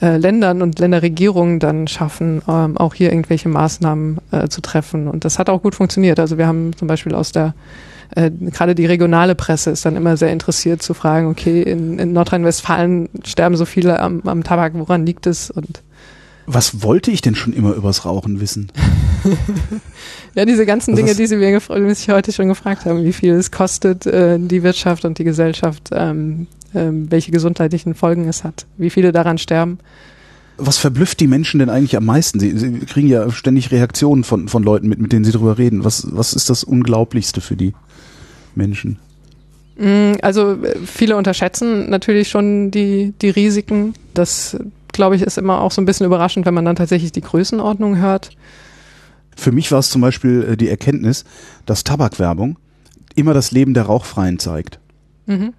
äh, 0.00 0.16
Ländern 0.16 0.62
und 0.62 0.78
Länderregierungen 0.78 1.60
dann 1.60 1.86
schaffen, 1.86 2.40
ähm, 2.48 2.78
auch 2.78 2.94
hier 2.94 3.10
irgendwelche 3.10 3.50
Maßnahmen 3.50 4.20
äh, 4.30 4.48
zu 4.48 4.62
treffen. 4.62 5.06
Und 5.06 5.26
das 5.26 5.38
hat 5.38 5.50
auch 5.50 5.60
gut 5.60 5.74
funktioniert. 5.74 6.18
Also 6.18 6.38
wir 6.38 6.46
haben 6.46 6.74
zum 6.76 6.88
Beispiel 6.88 7.14
aus 7.14 7.30
der 7.30 7.52
äh, 8.14 8.30
gerade 8.30 8.74
die 8.74 8.86
regionale 8.86 9.34
Presse 9.34 9.70
ist 9.70 9.84
dann 9.84 9.96
immer 9.96 10.16
sehr 10.16 10.30
interessiert 10.30 10.82
zu 10.82 10.94
fragen, 10.94 11.26
okay, 11.26 11.62
in, 11.62 11.98
in 11.98 12.12
Nordrhein-Westfalen 12.12 13.08
sterben 13.24 13.56
so 13.56 13.64
viele 13.64 14.00
am, 14.00 14.22
am 14.24 14.44
Tabak, 14.44 14.74
woran 14.74 15.04
liegt 15.04 15.26
es? 15.26 15.50
Und 15.50 15.82
was 16.46 16.82
wollte 16.82 17.10
ich 17.10 17.22
denn 17.22 17.34
schon 17.34 17.52
immer 17.52 17.72
übers 17.72 18.04
Rauchen 18.04 18.40
wissen? 18.40 18.70
ja, 20.34 20.44
diese 20.44 20.66
ganzen 20.66 20.92
Was 20.92 21.00
Dinge, 21.00 21.14
die 21.14 21.26
Sie 21.26 21.36
mir 21.36 21.60
mich 21.80 22.08
heute 22.08 22.32
schon 22.32 22.48
gefragt 22.48 22.84
haben, 22.84 23.04
wie 23.04 23.12
viel 23.12 23.32
es 23.32 23.50
kostet, 23.50 24.06
äh, 24.06 24.38
die 24.38 24.62
Wirtschaft 24.62 25.04
und 25.04 25.18
die 25.18 25.24
Gesellschaft, 25.24 25.88
ähm, 25.92 26.46
äh, 26.74 26.90
welche 26.90 27.32
gesundheitlichen 27.32 27.94
Folgen 27.94 28.28
es 28.28 28.44
hat, 28.44 28.66
wie 28.76 28.90
viele 28.90 29.10
daran 29.10 29.38
sterben. 29.38 29.78
Was 30.56 30.78
verblüfft 30.78 31.18
die 31.18 31.26
Menschen 31.26 31.58
denn 31.58 31.70
eigentlich 31.70 31.96
am 31.96 32.04
meisten? 32.04 32.38
Sie, 32.38 32.56
sie 32.56 32.78
kriegen 32.80 33.08
ja 33.08 33.28
ständig 33.32 33.72
Reaktionen 33.72 34.22
von, 34.22 34.46
von 34.48 34.62
Leuten, 34.62 34.86
mit, 34.86 35.00
mit 35.00 35.12
denen 35.12 35.24
sie 35.24 35.32
drüber 35.32 35.58
reden. 35.58 35.82
Was, 35.82 36.06
was 36.12 36.32
ist 36.32 36.48
das 36.48 36.62
Unglaublichste 36.62 37.40
für 37.40 37.56
die 37.56 37.72
Menschen? 38.56 38.98
Mm, 39.76 40.12
also 40.22 40.52
äh, 40.52 40.76
viele 40.84 41.16
unterschätzen 41.16 41.90
natürlich 41.90 42.28
schon 42.28 42.70
die, 42.70 43.12
die 43.20 43.30
Risiken. 43.30 43.94
Das 44.14 44.56
glaube 44.92 45.16
ich, 45.16 45.22
ist 45.22 45.38
immer 45.38 45.60
auch 45.60 45.72
so 45.72 45.82
ein 45.82 45.86
bisschen 45.86 46.06
überraschend, 46.06 46.46
wenn 46.46 46.54
man 46.54 46.64
dann 46.64 46.76
tatsächlich 46.76 47.12
die 47.12 47.20
Größenordnung 47.20 47.98
hört. 47.98 48.30
Für 49.36 49.50
mich 49.52 49.72
war 49.72 49.80
es 49.80 49.90
zum 49.90 50.00
Beispiel 50.00 50.46
äh, 50.50 50.56
die 50.56 50.68
Erkenntnis, 50.68 51.24
dass 51.66 51.84
Tabakwerbung 51.84 52.56
immer 53.16 53.34
das 53.34 53.50
Leben 53.50 53.74
der 53.74 53.84
Rauchfreien 53.84 54.38
zeigt. 54.38 54.78
Mhm. 55.26 55.52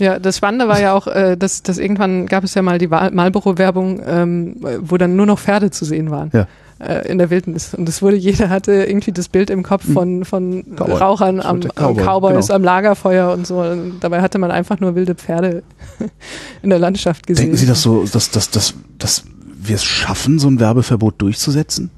Ja, 0.00 0.20
das 0.20 0.36
Spannende 0.36 0.68
war 0.68 0.80
ja 0.80 0.92
auch, 0.92 1.08
äh, 1.08 1.36
dass, 1.36 1.62
dass 1.62 1.78
irgendwann 1.78 2.26
gab 2.26 2.44
es 2.44 2.54
ja 2.54 2.62
mal 2.62 2.78
die 2.78 2.86
Marlboro-Werbung, 2.86 4.00
ähm, 4.06 4.56
wo 4.80 4.96
dann 4.96 5.16
nur 5.16 5.26
noch 5.26 5.40
Pferde 5.40 5.70
zu 5.70 5.84
sehen 5.84 6.10
waren. 6.10 6.30
Ja 6.32 6.46
äh, 6.78 7.08
in 7.08 7.18
der 7.18 7.30
Wildnis. 7.30 7.74
Und 7.74 7.88
es 7.88 8.02
wurde, 8.02 8.16
jeder 8.16 8.50
hatte 8.50 8.72
irgendwie 8.72 9.12
das 9.12 9.28
Bild 9.28 9.50
im 9.50 9.62
Kopf 9.62 9.86
hm. 9.86 9.94
von, 9.94 10.24
von 10.24 10.64
Cowboy. 10.76 10.94
Rauchern 10.94 11.40
am, 11.40 11.60
Cowboy, 11.60 11.84
am 11.84 11.96
Cowboys, 11.96 12.46
genau. 12.46 12.56
am 12.56 12.64
Lagerfeuer 12.64 13.32
und 13.32 13.46
so. 13.46 13.60
Und 13.60 14.00
dabei 14.00 14.20
hatte 14.20 14.38
man 14.38 14.50
einfach 14.50 14.80
nur 14.80 14.94
wilde 14.94 15.14
Pferde 15.14 15.62
in 16.62 16.70
der 16.70 16.78
Landschaft 16.78 17.26
gesehen. 17.26 17.46
Denken 17.46 17.56
Sie 17.56 17.66
das 17.66 17.82
so, 17.82 18.04
dass, 18.04 18.30
dass, 18.30 18.50
dass, 18.50 18.74
dass 18.98 19.24
wir 19.60 19.76
es 19.76 19.84
schaffen, 19.84 20.38
so 20.38 20.48
ein 20.48 20.60
Werbeverbot 20.60 21.20
durchzusetzen? 21.20 21.90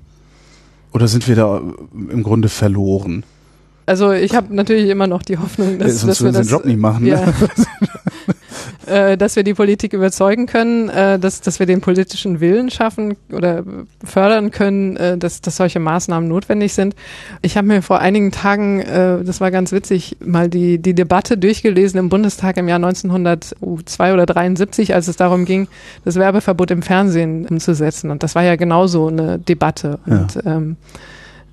Oder 0.93 1.09
sind 1.09 1.29
wir 1.29 1.37
da 1.37 1.61
im 1.93 2.23
Grunde 2.23 2.49
verloren? 2.49 3.23
Also 3.87 4.13
ich 4.13 4.35
habe 4.35 4.55
natürlich 4.55 4.89
immer 4.89 5.07
noch 5.07 5.23
die 5.23 5.39
Hoffnung, 5.39 5.79
dass, 5.79 5.89
ja, 5.89 5.95
sonst 5.95 6.21
dass 6.21 6.25
wir 6.25 6.33
das, 6.33 6.47
den 6.47 6.51
Job 6.51 6.65
nicht 6.65 6.79
machen. 6.79 7.05
Ne? 7.05 7.33
Äh, 8.87 9.19
dass 9.19 9.37
wir 9.37 9.43
die 9.43 9.53
Politik 9.53 9.93
überzeugen 9.93 10.47
können, 10.47 10.89
äh, 10.89 11.19
dass, 11.19 11.43
dass 11.43 11.59
wir 11.59 11.67
den 11.67 11.83
politischen 11.83 12.41
Willen 12.41 12.71
schaffen 12.71 13.17
oder 13.31 13.63
fördern 14.03 14.51
können, 14.51 14.97
äh, 14.97 15.19
dass, 15.19 15.43
dass 15.43 15.57
solche 15.57 15.81
Maßnahmen 15.81 16.27
notwendig 16.27 16.73
sind. 16.73 16.95
Ich 17.43 17.59
habe 17.59 17.69
mir 17.69 17.83
vor 17.83 17.99
einigen 17.99 18.33
Tagen, 18.33 18.81
äh, 18.81 19.23
das 19.23 19.41
war 19.41 19.51
ganz 19.51 19.73
witzig, 19.73 20.17
mal 20.25 20.49
die, 20.49 20.79
die 20.79 20.95
Debatte 20.95 21.37
durchgelesen 21.37 22.01
im 22.01 22.09
Bundestag 22.09 22.57
im 22.57 22.69
Jahr 22.69 22.77
1902 22.77 24.15
oder 24.15 24.25
73, 24.25 24.95
als 24.95 25.09
es 25.09 25.17
darum 25.17 25.45
ging, 25.45 25.69
das 26.07 26.17
Werbeverbot 26.17 26.71
im 26.71 26.81
Fernsehen 26.81 27.47
umzusetzen. 27.47 28.11
Und 28.11 28.23
das 28.23 28.35
war 28.35 28.45
ja 28.45 28.57
genauso 28.57 29.09
eine 29.09 29.39
Debatte. 29.39 29.99
Und 30.07 30.37
ja. 30.37 30.57
ähm, 30.57 30.77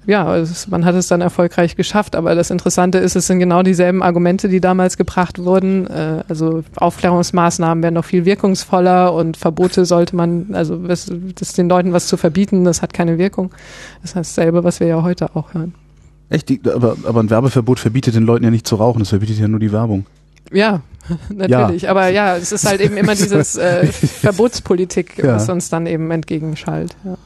ja, 0.08 0.38
es, 0.38 0.68
man 0.70 0.86
hat 0.86 0.96
es 0.96 1.08
dann 1.08 1.20
erfolgreich 1.20 1.76
geschafft. 1.76 2.16
Aber 2.16 2.34
das 2.34 2.50
Interessante 2.50 2.98
ist, 2.98 3.16
es 3.18 3.28
sind 3.28 3.40
genau 3.40 3.62
dieselben 3.62 4.02
Argumente, 4.02 4.48
die 4.48 4.62
damals 4.62 4.96
gebracht 4.96 5.38
wurden. 5.38 5.86
Äh, 5.88 6.24
also 6.30 6.64
Aufklärungsmaßnahmen 6.78 7.84
wären 7.84 7.94
noch 7.94 8.06
viel 8.06 8.24
wirkungsvoller 8.24 9.14
und 9.14 9.36
Verbote 9.36 9.86
sollte 9.86 10.16
man, 10.16 10.48
also 10.54 10.78
das, 10.78 11.12
das 11.36 11.54
den 11.54 11.68
Leuten 11.68 11.92
was 11.92 12.08
zu 12.08 12.16
verbieten, 12.16 12.64
das 12.64 12.82
hat 12.82 12.94
keine 12.94 13.18
Wirkung. 13.18 13.52
Das 14.02 14.16
heißt 14.16 14.38
dasselbe, 14.38 14.64
was 14.64 14.80
wir 14.80 14.88
ja 14.88 15.04
heute 15.04 15.36
auch 15.36 15.54
hören. 15.54 15.76
Echt? 16.30 16.48
Die, 16.50 16.62
aber, 16.74 16.96
aber 17.04 17.22
ein 17.22 17.30
Werbeverbot 17.30 17.80
verbietet 17.80 18.16
den 18.16 18.24
Leuten 18.24 18.46
ja 18.46 18.52
nicht 18.52 18.66
zu 18.66 18.76
rauchen, 18.76 19.02
es 19.02 19.10
verbietet 19.10 19.38
ja 19.38 19.50
nur 19.50 19.60
die 19.60 19.74
Werbung. 19.74 20.06
Ja, 20.54 20.82
natürlich. 21.30 21.84
Ja. 21.84 21.92
Aber 21.92 22.08
ja, 22.08 22.38
es 22.38 22.54
ist 22.54 22.66
halt 22.66 22.80
eben 22.80 22.96
immer 22.96 23.16
dieses 23.16 23.58
äh, 23.58 23.88
Verbotspolitik, 23.92 25.18
ja. 25.18 25.36
was 25.36 25.50
uns 25.50 25.70
dann 25.70 25.86
eben 25.86 26.10
entgegenschallt. 26.12 26.96
Ja. 27.04 27.18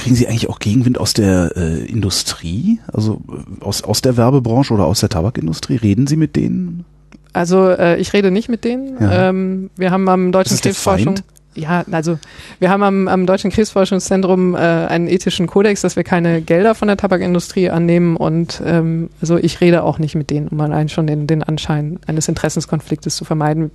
Kriegen 0.00 0.16
Sie 0.16 0.28
eigentlich 0.28 0.48
auch 0.48 0.58
Gegenwind 0.58 0.98
aus 0.98 1.14
der 1.14 1.52
äh, 1.56 1.84
Industrie, 1.84 2.80
also 2.92 3.20
äh, 3.28 3.64
aus, 3.64 3.82
aus 3.82 4.02
der 4.02 4.16
Werbebranche 4.16 4.72
oder 4.72 4.86
aus 4.86 5.00
der 5.00 5.08
Tabakindustrie? 5.08 5.76
Reden 5.76 6.06
Sie 6.06 6.16
mit 6.16 6.36
denen? 6.36 6.84
Also 7.32 7.68
äh, 7.68 7.98
ich 7.98 8.12
rede 8.12 8.30
nicht 8.30 8.48
mit 8.48 8.64
denen. 8.64 9.00
Ja. 9.00 9.28
Ähm, 9.28 9.70
wir 9.76 9.90
haben 9.90 10.08
am 10.08 10.32
Deutschen 10.32 10.58
Krebsforschung 10.58 11.16
ja, 11.54 11.84
also 11.90 12.18
wir 12.60 12.70
haben 12.70 12.82
am, 12.82 13.08
am 13.08 13.26
Deutschen 13.26 13.50
Krebsforschungszentrum 13.50 14.54
äh, 14.54 14.58
einen 14.58 15.08
ethischen 15.08 15.46
Kodex, 15.46 15.80
dass 15.80 15.96
wir 15.96 16.04
keine 16.04 16.42
Gelder 16.42 16.74
von 16.74 16.88
der 16.88 16.96
Tabakindustrie 16.96 17.70
annehmen 17.70 18.16
und 18.16 18.62
ähm, 18.64 19.10
also 19.20 19.36
ich 19.36 19.60
rede 19.60 19.82
auch 19.82 19.98
nicht 19.98 20.14
mit 20.14 20.30
denen, 20.30 20.48
um 20.48 20.60
allein 20.60 20.88
schon 20.88 21.06
den, 21.06 21.26
den 21.26 21.42
Anschein 21.42 21.98
eines 22.06 22.28
Interessenskonfliktes 22.28 23.16
zu 23.16 23.24
vermeiden. 23.24 23.70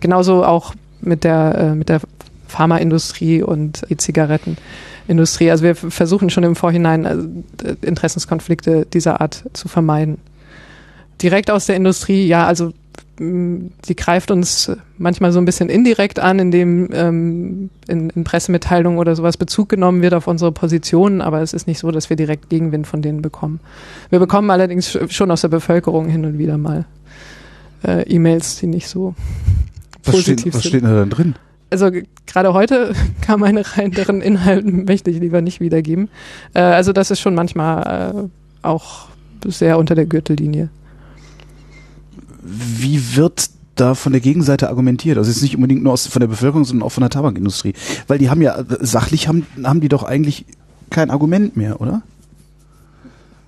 Genauso 0.00 0.44
auch 0.44 0.74
mit 1.02 1.24
der 1.24 1.54
äh, 1.56 1.74
mit 1.74 1.90
der 1.90 2.00
Pharmaindustrie 2.48 3.42
und 3.42 3.84
E-Zigaretten. 3.88 4.56
Industrie. 5.10 5.50
Also 5.50 5.64
wir 5.64 5.74
versuchen 5.74 6.30
schon 6.30 6.44
im 6.44 6.56
Vorhinein 6.56 7.04
also 7.04 7.28
Interessenskonflikte 7.82 8.86
dieser 8.86 9.20
Art 9.20 9.44
zu 9.52 9.68
vermeiden. 9.68 10.18
Direkt 11.20 11.50
aus 11.50 11.66
der 11.66 11.76
Industrie, 11.76 12.26
ja, 12.26 12.46
also 12.46 12.72
die 13.22 13.96
greift 13.96 14.30
uns 14.30 14.72
manchmal 14.96 15.30
so 15.30 15.38
ein 15.38 15.44
bisschen 15.44 15.68
indirekt 15.68 16.18
an, 16.18 16.38
indem 16.38 16.88
ähm, 16.94 17.68
in, 17.86 18.08
in 18.08 18.24
Pressemitteilungen 18.24 18.98
oder 18.98 19.14
sowas 19.14 19.36
Bezug 19.36 19.68
genommen 19.68 20.00
wird 20.00 20.14
auf 20.14 20.26
unsere 20.26 20.52
Positionen, 20.52 21.20
aber 21.20 21.42
es 21.42 21.52
ist 21.52 21.66
nicht 21.66 21.80
so, 21.80 21.90
dass 21.90 22.08
wir 22.08 22.16
direkt 22.16 22.48
Gegenwind 22.48 22.86
von 22.86 23.02
denen 23.02 23.20
bekommen. 23.20 23.60
Wir 24.08 24.20
bekommen 24.20 24.50
allerdings 24.50 24.98
schon 25.10 25.30
aus 25.30 25.42
der 25.42 25.48
Bevölkerung 25.48 26.08
hin 26.08 26.24
und 26.24 26.38
wieder 26.38 26.56
mal 26.56 26.86
äh, 27.86 28.08
E-Mails, 28.08 28.56
die 28.56 28.66
nicht 28.68 28.88
so 28.88 29.14
was 30.02 30.14
positiv 30.14 30.38
steht, 30.38 30.54
was 30.54 30.62
sind. 30.62 30.64
Was 30.64 30.64
steht 30.64 30.84
da 30.84 30.94
dann 30.94 31.10
drin? 31.10 31.34
Also 31.70 31.90
gerade 32.26 32.52
heute 32.52 32.94
kam 33.20 33.42
eine 33.42 33.64
rein, 33.76 33.92
deren 33.92 34.20
Inhalten 34.20 34.84
möchte 34.84 35.10
ich 35.10 35.20
lieber 35.20 35.40
nicht 35.40 35.60
wiedergeben. 35.60 36.08
Äh, 36.54 36.60
also 36.60 36.92
das 36.92 37.10
ist 37.10 37.20
schon 37.20 37.34
manchmal 37.34 38.30
äh, 38.62 38.66
auch 38.66 39.08
sehr 39.46 39.78
unter 39.78 39.94
der 39.94 40.06
Gürtellinie. 40.06 40.68
Wie 42.42 43.16
wird 43.16 43.50
da 43.76 43.94
von 43.94 44.12
der 44.12 44.20
Gegenseite 44.20 44.68
argumentiert? 44.68 45.18
Also 45.18 45.30
jetzt 45.30 45.42
nicht 45.42 45.56
unbedingt 45.56 45.82
nur 45.82 45.92
aus, 45.92 46.06
von 46.06 46.20
der 46.20 46.26
Bevölkerung, 46.26 46.64
sondern 46.64 46.86
auch 46.86 46.92
von 46.92 47.02
der 47.02 47.10
Tabakindustrie. 47.10 47.74
Weil 48.06 48.18
die 48.18 48.30
haben 48.30 48.42
ja, 48.42 48.62
sachlich 48.80 49.28
haben, 49.28 49.46
haben 49.64 49.80
die 49.80 49.88
doch 49.88 50.02
eigentlich 50.02 50.44
kein 50.90 51.10
Argument 51.10 51.56
mehr, 51.56 51.80
oder? 51.80 52.02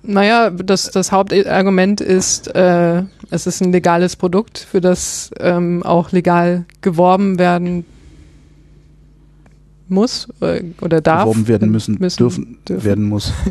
Naja, 0.05 0.49
das, 0.49 0.91
das 0.91 1.11
Hauptargument 1.11 2.01
ist, 2.01 2.53
äh, 2.55 3.03
es 3.29 3.47
ist 3.47 3.61
ein 3.61 3.71
legales 3.71 4.15
Produkt, 4.15 4.59
für 4.59 4.81
das 4.81 5.31
ähm, 5.39 5.81
auch 5.83 6.11
legal 6.11 6.65
geworben 6.81 7.39
werden 7.39 7.85
muss 9.89 10.27
äh, 10.41 10.63
oder 10.81 11.01
darf. 11.01 11.23
Beworben 11.23 11.47
werden 11.47 11.71
müssen, 11.71 11.97
müssen 11.99 12.17
dürfen, 12.17 12.57
dürfen, 12.67 12.83
werden 12.85 13.03
muss. 13.05 13.33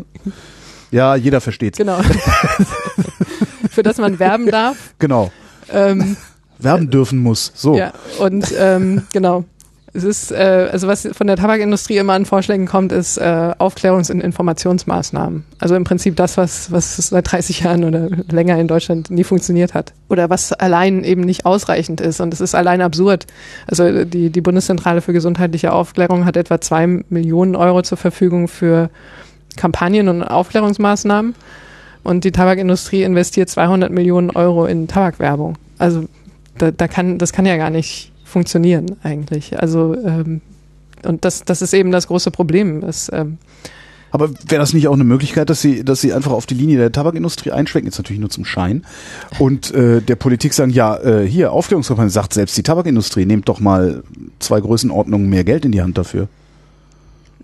Ja, 0.91 1.15
jeder 1.15 1.41
versteht. 1.41 1.75
Genau. 1.75 1.99
Für 3.71 3.81
das 3.81 3.97
man 3.97 4.19
werben 4.19 4.45
darf. 4.45 4.93
Genau. 4.99 5.31
Ähm, 5.71 6.15
werben 6.59 6.91
dürfen 6.91 7.17
muss. 7.17 7.51
So. 7.55 7.75
Ja, 7.75 7.93
und 8.19 8.53
ähm, 8.55 9.01
genau. 9.11 9.43
Es 9.95 10.03
ist, 10.03 10.31
äh, 10.31 10.69
also 10.71 10.87
was 10.87 11.07
von 11.11 11.27
der 11.27 11.35
Tabakindustrie 11.35 11.97
immer 11.97 12.13
an 12.13 12.25
Vorschlägen 12.25 12.65
kommt, 12.65 12.91
ist 12.91 13.17
äh, 13.17 13.53
Aufklärungs- 13.59 14.11
und 14.11 14.21
Informationsmaßnahmen. 14.21 15.45
Also 15.59 15.75
im 15.75 15.83
Prinzip 15.83 16.15
das, 16.15 16.35
was, 16.35 16.71
was 16.71 16.97
seit 16.97 17.31
30 17.31 17.59
Jahren 17.59 17.83
oder 17.83 18.09
länger 18.31 18.57
in 18.57 18.67
Deutschland 18.67 19.11
nie 19.11 19.23
funktioniert 19.23 19.75
hat. 19.75 19.93
Oder 20.09 20.31
was 20.31 20.51
allein 20.51 21.03
eben 21.03 21.21
nicht 21.21 21.45
ausreichend 21.45 22.01
ist. 22.01 22.21
Und 22.21 22.33
es 22.33 22.41
ist 22.41 22.55
allein 22.55 22.81
absurd. 22.81 23.27
Also 23.67 24.03
die, 24.03 24.31
die 24.31 24.41
Bundeszentrale 24.41 25.01
für 25.01 25.13
gesundheitliche 25.13 25.71
Aufklärung 25.71 26.25
hat 26.25 26.37
etwa 26.37 26.59
zwei 26.59 26.87
Millionen 26.87 27.55
Euro 27.55 27.83
zur 27.83 27.99
Verfügung 27.99 28.47
für 28.47 28.89
Kampagnen 29.57 30.09
und 30.09 30.23
Aufklärungsmaßnahmen. 30.23 31.35
Und 32.03 32.23
die 32.23 32.31
Tabakindustrie 32.31 33.03
investiert 33.03 33.49
200 33.49 33.91
Millionen 33.91 34.31
Euro 34.31 34.65
in 34.65 34.87
Tabakwerbung. 34.87 35.55
Also 35.77 36.05
da, 36.57 36.71
da 36.71 36.87
kann, 36.87 37.19
das 37.19 37.31
kann 37.31 37.45
ja 37.45 37.57
gar 37.57 37.69
nicht 37.69 38.12
funktionieren 38.33 38.97
eigentlich. 39.03 39.59
Also 39.59 39.95
ähm, 39.95 40.41
und 41.05 41.23
das, 41.25 41.43
das 41.45 41.61
ist 41.61 41.73
eben 41.73 41.91
das 41.91 42.07
große 42.07 42.31
Problem. 42.31 42.81
Dass, 42.81 43.09
ähm, 43.13 43.37
aber 44.11 44.29
wäre 44.29 44.59
das 44.59 44.73
nicht 44.73 44.87
auch 44.87 44.93
eine 44.93 45.03
Möglichkeit, 45.03 45.49
dass 45.49 45.61
sie, 45.61 45.83
dass 45.83 46.01
sie 46.01 46.13
einfach 46.13 46.31
auf 46.31 46.45
die 46.45 46.53
Linie 46.53 46.77
der 46.77 46.91
Tabakindustrie 46.91 47.51
einschwenken, 47.51 47.87
jetzt 47.87 47.97
natürlich 47.97 48.19
nur 48.19 48.29
zum 48.29 48.45
Schein, 48.45 48.85
und 49.39 49.73
äh, 49.73 50.01
der 50.01 50.15
Politik 50.15 50.53
sagen, 50.53 50.71
ja, 50.71 50.97
äh, 50.97 51.27
hier, 51.27 51.51
Aufklärungskampagne 51.51 52.09
sagt 52.11 52.33
selbst 52.33 52.57
die 52.57 52.63
Tabakindustrie, 52.63 53.25
nehmt 53.25 53.49
doch 53.49 53.59
mal 53.59 54.03
zwei 54.39 54.59
Größenordnungen 54.61 55.29
mehr 55.29 55.43
Geld 55.43 55.65
in 55.65 55.71
die 55.71 55.81
Hand 55.81 55.97
dafür. 55.97 56.27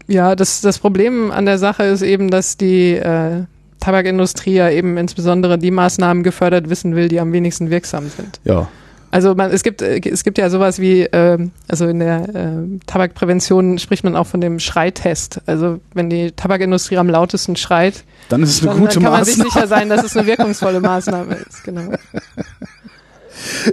Ja, 0.08 0.36
das, 0.36 0.62
das 0.62 0.80
Problem 0.80 1.32
an 1.32 1.46
der 1.46 1.58
Sache 1.58 1.84
ist 1.84 2.02
eben, 2.02 2.30
dass 2.30 2.58
die, 2.58 2.94
äh, 2.94 3.44
Tabakindustrie 3.80 4.54
ja 4.54 4.70
eben 4.70 4.98
insbesondere 4.98 5.58
die 5.58 5.72
Maßnahmen 5.72 6.24
gefördert 6.24 6.70
wissen 6.70 6.96
will, 6.96 7.08
die 7.08 7.20
am 7.20 7.32
wenigsten 7.32 7.70
wirksam 7.70 8.10
sind. 8.10 8.40
Ja. 8.44 8.68
Also 9.12 9.34
man, 9.36 9.52
es 9.52 9.64
gibt 9.64 9.82
äh, 9.82 10.00
es 10.00 10.24
gibt 10.24 10.38
ja 10.38 10.50
sowas 10.50 10.80
wie 10.80 11.02
ähm, 11.12 11.52
also 11.68 11.88
in 11.88 12.00
der 12.00 12.30
äh, 12.30 12.80
Tabakprävention 12.86 13.80
spricht 13.80 14.04
man 14.04 14.16
auch 14.16 14.28
von 14.28 14.42
dem 14.42 14.60
Schreitest. 14.60 15.42
Also 15.46 15.80
wenn 15.94 16.10
die 16.10 16.32
Tabakindustrie 16.32 16.98
am 16.98 17.10
lautesten 17.10 17.56
schreit, 17.56 18.04
dann 18.30 18.44
ist 18.44 18.50
es 18.50 18.62
eine 18.62 18.72
dann, 18.72 18.80
gute 18.80 18.94
dann 18.96 19.04
kann 19.04 19.12
man 19.12 19.22
Maßnahme. 19.22 19.44
sich 19.44 19.54
sicher 19.54 19.68
sein, 19.68 19.90
dass 19.90 20.04
es 20.04 20.16
eine 20.16 20.28
wirkungsvolle 20.28 20.80
Maßnahme 20.80 21.36
ist. 21.36 21.64
Genau. 21.64 21.92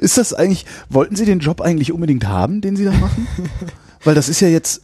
Ist 0.00 0.16
das 0.16 0.32
eigentlich, 0.32 0.64
wollten 0.88 1.16
Sie 1.16 1.24
den 1.24 1.40
Job 1.40 1.60
eigentlich 1.60 1.92
unbedingt 1.92 2.26
haben, 2.26 2.60
den 2.60 2.76
Sie 2.76 2.84
da 2.84 2.92
machen? 2.92 3.26
Weil 4.04 4.14
das 4.14 4.28
ist 4.28 4.40
ja 4.40 4.48
jetzt, 4.48 4.82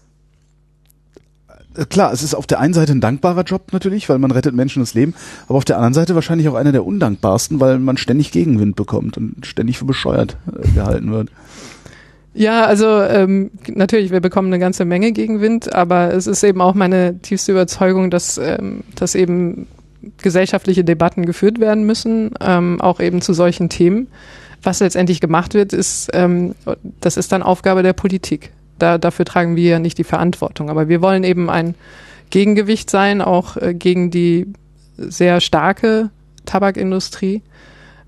klar, 1.89 2.13
es 2.13 2.23
ist 2.23 2.35
auf 2.35 2.47
der 2.47 2.61
einen 2.61 2.75
Seite 2.75 2.93
ein 2.93 3.01
dankbarer 3.01 3.43
Job 3.43 3.73
natürlich, 3.73 4.09
weil 4.09 4.19
man 4.19 4.31
rettet 4.31 4.55
Menschen 4.55 4.81
das 4.81 4.95
Leben, 4.95 5.15
aber 5.49 5.59
auf 5.59 5.65
der 5.65 5.77
anderen 5.77 5.95
Seite 5.95 6.15
wahrscheinlich 6.15 6.49
auch 6.49 6.55
einer 6.55 6.73
der 6.73 6.85
undankbarsten, 6.85 7.61
weil 7.61 7.79
man 7.79 7.97
ständig 7.97 8.33
Gegenwind 8.33 8.77
bekommt 8.77 9.17
und 9.17 9.47
ständig 9.47 9.79
für 9.79 9.85
bescheuert 9.85 10.37
äh, 10.47 10.69
gehalten 10.71 11.11
wird. 11.13 11.31
Ja, 12.35 12.65
also 12.65 12.87
ähm, 13.03 13.51
natürlich, 13.69 14.11
wir 14.11 14.21
bekommen 14.21 14.49
eine 14.49 14.59
ganze 14.59 14.85
Menge 14.85 15.13
Gegenwind, 15.13 15.75
aber 15.75 16.15
es 16.15 16.27
ist 16.27 16.43
eben 16.43 16.63
auch 16.63 16.75
meine 16.75 17.19
tiefste 17.19 17.53
Überzeugung, 17.53 18.11
dass, 18.11 18.39
ähm, 18.39 18.85
dass 18.95 19.15
eben 19.15 19.67
gesellschaftliche 20.19 20.83
Debatten 20.83 21.27
geführt 21.27 21.61
werden 21.61 21.85
müssen, 21.85 22.31
ähm, 22.41 22.81
auch 22.81 23.01
eben 23.01 23.21
zu 23.21 23.35
solchen 23.35 23.69
Themen. 23.69 24.09
Was 24.63 24.81
letztendlich 24.81 25.21
gemacht 25.21 25.55
wird, 25.55 25.73
ist, 25.73 26.11
ähm, 26.15 26.55
das 27.01 27.17
ist 27.17 27.33
dann 27.33 27.43
Aufgabe 27.43 27.83
der 27.83 27.93
Politik. 27.93 28.53
Da, 28.79 28.99
dafür 28.99 29.25
tragen 29.25 29.57
wir 29.57 29.71
ja 29.71 29.79
nicht 29.79 29.99
die 29.99 30.05
Verantwortung. 30.05 30.71
Aber 30.71 30.89
wir 30.89 31.03
wollen 31.03 31.25
eben 31.25 31.51
ein 31.51 31.75
Gegengewicht 32.31 32.91
sein, 32.91 33.21
auch 33.21 33.57
äh, 33.57 33.75
gegen 33.75 34.11
die 34.11 34.47
sehr 34.97 35.41
starke 35.41 36.11
Tabakindustrie, 36.47 37.43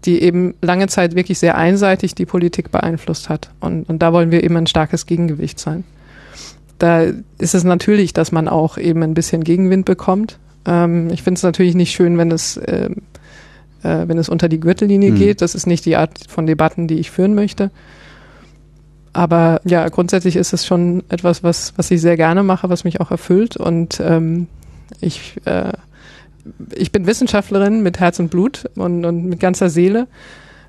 die 0.04 0.22
eben 0.22 0.54
lange 0.60 0.88
Zeit 0.88 1.14
wirklich 1.14 1.38
sehr 1.38 1.56
einseitig 1.56 2.14
die 2.14 2.26
Politik 2.26 2.70
beeinflusst 2.70 3.28
hat. 3.28 3.50
Und, 3.60 3.88
und 3.88 4.00
da 4.00 4.12
wollen 4.12 4.30
wir 4.30 4.42
eben 4.42 4.56
ein 4.56 4.66
starkes 4.66 5.06
Gegengewicht 5.06 5.58
sein. 5.58 5.84
Da 6.78 7.02
ist 7.38 7.54
es 7.54 7.64
natürlich, 7.64 8.12
dass 8.12 8.32
man 8.32 8.48
auch 8.48 8.78
eben 8.78 9.02
ein 9.02 9.14
bisschen 9.14 9.44
Gegenwind 9.44 9.84
bekommt. 9.84 10.38
Ähm, 10.66 11.08
ich 11.10 11.22
finde 11.22 11.38
es 11.38 11.42
natürlich 11.42 11.74
nicht 11.74 11.92
schön, 11.92 12.18
wenn 12.18 12.32
es 12.32 12.60
ähm, 12.66 12.96
äh, 13.84 14.08
wenn 14.08 14.18
es 14.18 14.28
unter 14.28 14.48
die 14.48 14.60
Gürtellinie 14.60 15.12
Mhm. 15.12 15.16
geht. 15.16 15.42
Das 15.42 15.54
ist 15.54 15.66
nicht 15.66 15.84
die 15.84 15.96
Art 15.96 16.18
von 16.28 16.46
Debatten, 16.46 16.88
die 16.88 16.98
ich 16.98 17.10
führen 17.10 17.34
möchte. 17.34 17.70
Aber 19.14 19.60
ja, 19.64 19.88
grundsätzlich 19.88 20.34
ist 20.36 20.52
es 20.52 20.66
schon 20.66 21.04
etwas, 21.08 21.42
was, 21.42 21.72
was 21.76 21.90
ich 21.90 22.00
sehr 22.00 22.16
gerne 22.16 22.42
mache, 22.42 22.68
was 22.68 22.84
mich 22.84 23.00
auch 23.00 23.12
erfüllt. 23.12 23.56
Und 23.56 24.00
ähm, 24.00 24.48
ich, 25.00 25.40
äh, 25.44 25.72
ich 26.74 26.90
bin 26.90 27.06
Wissenschaftlerin 27.06 27.82
mit 27.82 28.00
Herz 28.00 28.18
und 28.18 28.28
Blut 28.30 28.64
und, 28.74 29.04
und 29.04 29.24
mit 29.24 29.40
ganzer 29.40 29.70
Seele. 29.70 30.08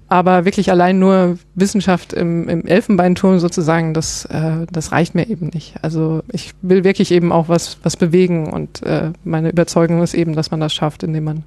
Aber 0.07 0.45
wirklich 0.45 0.69
allein 0.69 0.99
nur 0.99 1.39
Wissenschaft 1.55 2.13
im, 2.13 2.47
im 2.47 2.67
Elfenbeinturm 2.67 3.39
sozusagen, 3.39 3.95
das, 3.95 4.25
äh, 4.25 4.67
das 4.71 4.91
reicht 4.91 5.15
mir 5.15 5.27
eben 5.27 5.47
nicht. 5.47 5.73
Also 5.81 6.21
ich 6.31 6.53
will 6.61 6.83
wirklich 6.83 7.09
eben 7.09 7.31
auch 7.31 7.49
was, 7.49 7.79
was 7.81 7.97
bewegen 7.97 8.53
und 8.53 8.83
äh, 8.83 9.11
meine 9.23 9.49
Überzeugung 9.49 10.03
ist 10.03 10.13
eben, 10.13 10.35
dass 10.35 10.51
man 10.51 10.59
das 10.59 10.75
schafft, 10.75 11.01
indem 11.01 11.23
man 11.23 11.43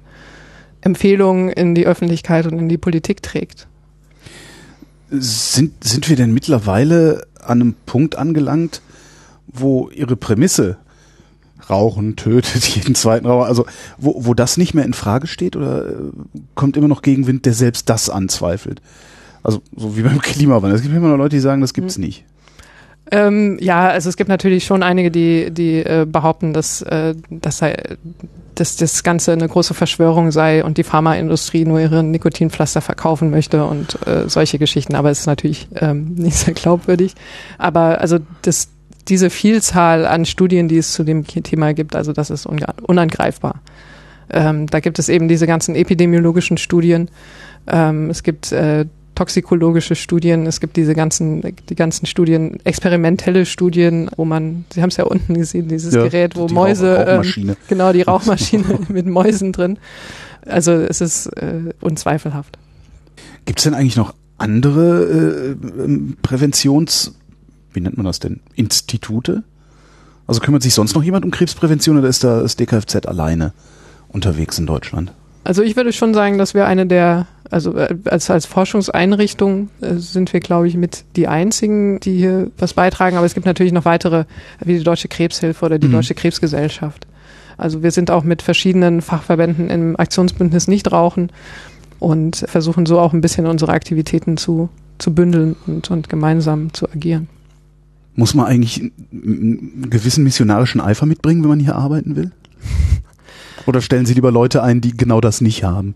Empfehlungen 0.81 1.47
in 1.49 1.73
die 1.73 1.87
Öffentlichkeit 1.87 2.47
und 2.47 2.59
in 2.59 2.67
die 2.67 2.77
Politik 2.77 3.23
trägt. 3.23 3.67
Sind, 5.11 5.83
sind 5.83 6.09
wir 6.09 6.15
denn 6.15 6.33
mittlerweile 6.33 7.25
an 7.41 7.61
einem 7.61 7.75
Punkt 7.85 8.15
angelangt, 8.15 8.81
wo 9.47 9.89
Ihre 9.89 10.15
Prämisse 10.15 10.77
Rauchen 11.69 12.15
tötet 12.15 12.65
jeden 12.75 12.95
zweiten 12.95 13.27
Raucher, 13.27 13.47
also 13.47 13.65
wo, 13.97 14.25
wo 14.25 14.33
das 14.33 14.57
nicht 14.57 14.73
mehr 14.73 14.85
in 14.85 14.93
Frage 14.93 15.27
steht 15.27 15.55
oder 15.55 15.87
äh, 15.87 15.93
kommt 16.55 16.77
immer 16.77 16.87
noch 16.87 17.01
Gegenwind, 17.01 17.45
der 17.45 17.53
selbst 17.53 17.89
das 17.89 18.09
anzweifelt? 18.09 18.81
Also 19.43 19.61
so 19.75 19.95
wie 19.95 20.01
beim 20.01 20.21
Klimawandel. 20.21 20.75
Es 20.75 20.81
gibt 20.81 20.95
immer 20.95 21.09
noch 21.09 21.17
Leute, 21.17 21.35
die 21.35 21.41
sagen, 21.41 21.61
das 21.61 21.73
gibt's 21.73 21.97
nicht. 21.97 22.23
Ähm, 23.11 23.57
ja, 23.59 23.87
also 23.87 24.09
es 24.09 24.17
gibt 24.17 24.29
natürlich 24.29 24.65
schon 24.65 24.83
einige, 24.83 25.09
die, 25.09 25.51
die 25.51 25.79
äh, 25.79 26.05
behaupten, 26.07 26.53
dass, 26.53 26.81
äh, 26.83 27.15
dass, 27.29 27.63
dass 28.55 28.75
das 28.75 29.03
Ganze 29.03 29.31
eine 29.31 29.47
große 29.47 29.73
Verschwörung 29.73 30.31
sei 30.31 30.63
und 30.63 30.77
die 30.77 30.83
Pharmaindustrie 30.83 31.65
nur 31.65 31.79
ihre 31.79 32.03
Nikotinpflaster 32.03 32.81
verkaufen 32.81 33.31
möchte 33.31 33.65
und 33.65 33.97
äh, 34.07 34.29
solche 34.29 34.59
Geschichten. 34.59 34.95
Aber 34.95 35.09
es 35.09 35.21
ist 35.21 35.25
natürlich 35.25 35.67
ähm, 35.75 36.13
nicht 36.15 36.37
sehr 36.37 36.53
glaubwürdig. 36.53 37.15
Aber 37.57 37.99
also 37.99 38.19
das, 38.43 38.69
diese 39.07 39.31
Vielzahl 39.31 40.05
an 40.05 40.25
Studien, 40.25 40.67
die 40.67 40.77
es 40.77 40.93
zu 40.93 41.03
dem 41.03 41.25
Thema 41.25 41.73
gibt, 41.73 41.95
also 41.95 42.13
das 42.13 42.29
ist 42.29 42.45
unangreifbar. 42.45 43.61
Ähm, 44.29 44.67
da 44.67 44.79
gibt 44.79 44.99
es 44.99 45.09
eben 45.09 45.27
diese 45.27 45.47
ganzen 45.47 45.73
epidemiologischen 45.73 46.57
Studien. 46.57 47.09
Ähm, 47.67 48.11
es 48.11 48.21
gibt 48.21 48.51
äh, 48.51 48.85
toxikologische 49.19 49.95
Studien, 49.95 50.45
es 50.45 50.61
gibt 50.61 50.77
diese 50.77 50.95
ganzen, 50.95 51.41
die 51.67 51.75
ganzen 51.75 52.05
Studien, 52.05 52.57
experimentelle 52.63 53.45
Studien, 53.45 54.09
wo 54.15 54.23
man, 54.23 54.63
Sie 54.73 54.81
haben 54.81 54.87
es 54.91 54.95
ja 54.95 55.03
unten 55.03 55.33
gesehen, 55.33 55.67
dieses 55.67 55.93
Ja, 55.93 56.03
Gerät, 56.03 56.37
wo 56.37 56.47
die 56.47 56.53
Mäuse, 56.53 56.95
ähm, 56.95 57.07
Rauchmaschine. 57.17 57.57
genau, 57.67 57.91
die 57.91 58.01
Rauchmaschine 58.13 58.79
mit 58.87 59.07
Mäusen 59.07 59.51
drin. 59.51 59.77
Also 60.45 60.71
es 60.71 61.01
ist 61.01 61.27
äh, 61.35 61.73
unzweifelhaft. 61.81 62.57
Gibt's 63.43 63.63
denn 63.63 63.73
eigentlich 63.73 63.97
noch 63.97 64.15
andere 64.37 65.03
äh, 65.03 65.83
ähm, 65.83 66.15
Präventions, 66.21 67.13
wie 67.73 67.81
nennt 67.81 67.97
man 67.97 68.05
das 68.05 68.19
denn, 68.19 68.39
Institute? 68.55 69.43
Also 70.27 70.39
kümmert 70.39 70.63
sich 70.63 70.73
sonst 70.73 70.95
noch 70.95 71.03
jemand 71.03 71.25
um 71.25 71.31
Krebsprävention 71.31 71.97
oder 71.97 72.07
ist 72.07 72.23
da 72.23 72.39
das 72.39 72.55
DKFZ 72.55 73.05
alleine 73.05 73.51
unterwegs 74.07 74.57
in 74.59 74.65
Deutschland? 74.65 75.11
Also 75.49 75.63
ich 75.63 75.75
würde 75.75 75.91
schon 75.93 76.13
sagen, 76.13 76.37
dass 76.37 76.53
wir 76.53 76.67
eine 76.67 76.85
der, 76.85 77.25
also 77.49 77.75
äh, 77.75 77.95
als, 78.05 78.29
als 78.29 78.45
Forschungseinrichtung 78.45 79.69
äh, 79.81 79.95
sind 79.95 80.31
wir, 80.31 80.41
glaube 80.41 80.67
ich, 80.67 80.75
mit 80.77 81.05
die 81.15 81.27
einzigen, 81.27 81.99
die 82.01 82.15
hier 82.17 82.51
was 82.59 82.75
beitragen. 82.75 83.17
Aber 83.17 83.25
es 83.25 83.33
gibt 83.33 83.47
natürlich 83.47 83.73
noch 83.73 83.83
weitere, 83.85 84.25
wie 84.63 84.77
die 84.77 84.83
Deutsche 84.83 85.07
Krebshilfe 85.07 85.65
oder 85.65 85.79
die 85.79 85.87
Mhm. 85.87 85.93
Deutsche 85.93 86.13
Krebsgesellschaft. 86.13 87.07
Also 87.57 87.81
wir 87.81 87.89
sind 87.89 88.11
auch 88.11 88.23
mit 88.23 88.43
verschiedenen 88.43 89.01
Fachverbänden 89.01 89.71
im 89.71 89.99
Aktionsbündnis 89.99 90.67
Nichtrauchen 90.67 91.31
und 91.97 92.35
versuchen 92.47 92.85
so 92.85 92.99
auch 92.99 93.13
ein 93.13 93.21
bisschen 93.21 93.47
unsere 93.47 93.71
Aktivitäten 93.71 94.37
zu, 94.37 94.69
zu 94.99 95.15
bündeln 95.15 95.55
und, 95.65 95.89
und 95.89 96.09
gemeinsam 96.09 96.71
zu 96.75 96.87
agieren. 96.91 97.27
Muss 98.15 98.35
man 98.35 98.45
eigentlich 98.45 98.79
einen- 98.81 99.71
einen 99.81 99.89
gewissen 99.89 100.23
missionarischen 100.23 100.79
Eifer 100.79 101.07
mitbringen, 101.07 101.41
wenn 101.41 101.49
man 101.49 101.59
hier 101.59 101.75
arbeiten 101.75 102.15
will? 102.15 102.29
Oder 103.69 103.81
stellen 103.81 104.05
Sie 104.05 104.15
lieber 104.15 104.31
Leute 104.31 104.63
ein, 104.63 104.81
die 104.81 104.97
genau 104.97 105.21
das 105.21 105.41
nicht 105.41 105.63
haben? 105.63 105.95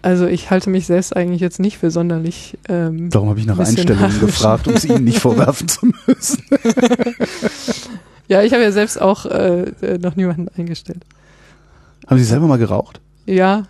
Also 0.00 0.26
ich 0.26 0.50
halte 0.50 0.70
mich 0.70 0.86
selbst 0.86 1.14
eigentlich 1.14 1.40
jetzt 1.40 1.60
nicht 1.60 1.78
für 1.78 1.90
sonderlich 1.90 2.58
ähm, 2.68 3.10
Darum 3.10 3.28
habe 3.28 3.38
ich 3.38 3.46
nach. 3.46 3.58
Einstellungen 3.58 4.18
gefragt, 4.18 4.66
um 4.66 4.74
es 4.74 4.84
Ihnen 4.84 5.04
nicht 5.04 5.20
vorwerfen 5.20 5.68
zu 5.68 5.92
müssen. 6.06 6.42
Ja, 8.28 8.42
ich 8.42 8.52
habe 8.54 8.62
ja 8.62 8.72
selbst 8.72 8.98
auch 8.98 9.26
äh, 9.26 9.64
äh, 9.82 9.98
noch 9.98 10.16
niemanden 10.16 10.48
eingestellt. 10.56 11.04
Haben 12.06 12.16
Sie 12.16 12.24
selber 12.24 12.46
mal 12.46 12.56
geraucht? 12.56 13.00
Ja, 13.26 13.64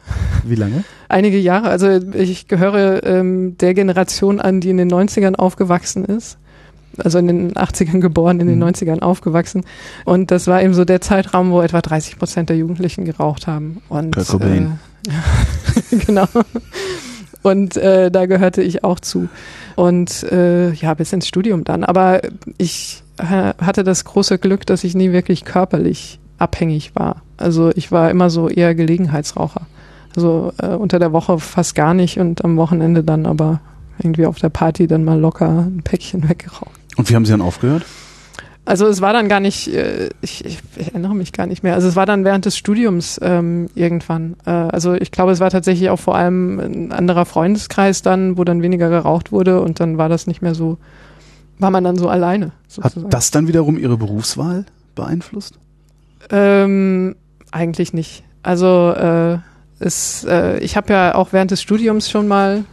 Wie 0.44 0.54
lange? 0.54 0.84
einige 1.08 1.38
Jahre. 1.38 1.68
Also 1.68 1.88
ich 1.88 2.46
gehöre 2.46 3.04
ähm, 3.04 3.58
der 3.58 3.74
Generation 3.74 4.40
an, 4.40 4.60
die 4.60 4.70
in 4.70 4.76
den 4.76 4.88
90ern 4.88 5.34
aufgewachsen 5.34 6.04
ist. 6.04 6.38
Also 6.98 7.18
in 7.18 7.26
den 7.26 7.52
80ern 7.54 8.00
geboren, 8.00 8.40
in 8.40 8.46
den 8.46 8.58
Mhm. 8.58 8.64
90ern 8.64 9.00
aufgewachsen. 9.00 9.64
Und 10.04 10.30
das 10.30 10.46
war 10.46 10.62
eben 10.62 10.74
so 10.74 10.84
der 10.84 11.00
Zeitraum, 11.00 11.50
wo 11.50 11.60
etwa 11.62 11.80
30 11.80 12.18
Prozent 12.18 12.48
der 12.50 12.56
Jugendlichen 12.56 13.04
geraucht 13.04 13.46
haben. 13.46 13.80
Und, 13.88 14.14
Kurt 14.14 14.28
Cobain. 14.28 14.78
Äh, 15.08 15.96
genau. 16.06 16.26
Und 17.42 17.76
äh, 17.76 18.10
da 18.10 18.26
gehörte 18.26 18.62
ich 18.62 18.84
auch 18.84 19.00
zu. 19.00 19.28
Und 19.74 20.22
äh, 20.30 20.72
ja, 20.72 20.94
bis 20.94 21.12
ins 21.12 21.26
Studium 21.26 21.64
dann. 21.64 21.82
Aber 21.82 22.20
ich 22.58 23.02
äh, 23.18 23.52
hatte 23.58 23.82
das 23.84 24.04
große 24.04 24.38
Glück, 24.38 24.66
dass 24.66 24.84
ich 24.84 24.94
nie 24.94 25.12
wirklich 25.12 25.44
körperlich 25.44 26.20
abhängig 26.38 26.92
war. 26.94 27.22
Also 27.36 27.70
ich 27.74 27.90
war 27.90 28.10
immer 28.10 28.30
so 28.30 28.48
eher 28.48 28.74
Gelegenheitsraucher. 28.74 29.62
Also 30.14 30.52
äh, 30.58 30.68
unter 30.68 30.98
der 30.98 31.12
Woche 31.12 31.38
fast 31.38 31.74
gar 31.74 31.94
nicht 31.94 32.18
und 32.18 32.44
am 32.44 32.56
Wochenende 32.56 33.02
dann 33.02 33.26
aber 33.26 33.60
irgendwie 33.98 34.26
auf 34.26 34.38
der 34.38 34.50
Party 34.50 34.86
dann 34.86 35.04
mal 35.04 35.18
locker 35.18 35.48
ein 35.48 35.82
Päckchen 35.82 36.28
weggeraucht. 36.28 36.80
Und 36.96 37.08
wie 37.08 37.14
haben 37.14 37.24
Sie 37.24 37.32
dann 37.32 37.40
aufgehört? 37.40 37.84
Also 38.64 38.86
es 38.86 39.00
war 39.00 39.12
dann 39.12 39.28
gar 39.28 39.40
nicht, 39.40 39.68
äh, 39.74 40.10
ich, 40.20 40.44
ich, 40.44 40.58
ich 40.76 40.88
erinnere 40.88 41.16
mich 41.16 41.32
gar 41.32 41.46
nicht 41.46 41.64
mehr. 41.64 41.74
Also 41.74 41.88
es 41.88 41.96
war 41.96 42.06
dann 42.06 42.24
während 42.24 42.44
des 42.44 42.56
Studiums 42.56 43.18
ähm, 43.20 43.68
irgendwann. 43.74 44.36
Äh, 44.46 44.50
also 44.50 44.94
ich 44.94 45.10
glaube, 45.10 45.32
es 45.32 45.40
war 45.40 45.50
tatsächlich 45.50 45.90
auch 45.90 45.98
vor 45.98 46.14
allem 46.14 46.60
ein 46.60 46.92
anderer 46.92 47.24
Freundeskreis 47.24 48.02
dann, 48.02 48.38
wo 48.38 48.44
dann 48.44 48.62
weniger 48.62 48.88
geraucht 48.88 49.32
wurde 49.32 49.60
und 49.60 49.80
dann 49.80 49.98
war 49.98 50.08
das 50.08 50.28
nicht 50.28 50.42
mehr 50.42 50.54
so, 50.54 50.78
war 51.58 51.72
man 51.72 51.82
dann 51.82 51.96
so 51.96 52.08
alleine. 52.08 52.46
Hat 52.46 52.52
Sozusagen. 52.68 53.10
das 53.10 53.32
dann 53.32 53.48
wiederum 53.48 53.78
Ihre 53.78 53.96
Berufswahl 53.96 54.64
beeinflusst? 54.94 55.58
Ähm, 56.30 57.16
eigentlich 57.50 57.92
nicht. 57.92 58.22
Also 58.44 58.92
äh, 58.92 59.38
es, 59.80 60.24
äh, 60.24 60.58
ich 60.58 60.76
habe 60.76 60.92
ja 60.92 61.14
auch 61.16 61.32
während 61.32 61.50
des 61.50 61.60
Studiums 61.60 62.08
schon 62.08 62.28
mal 62.28 62.64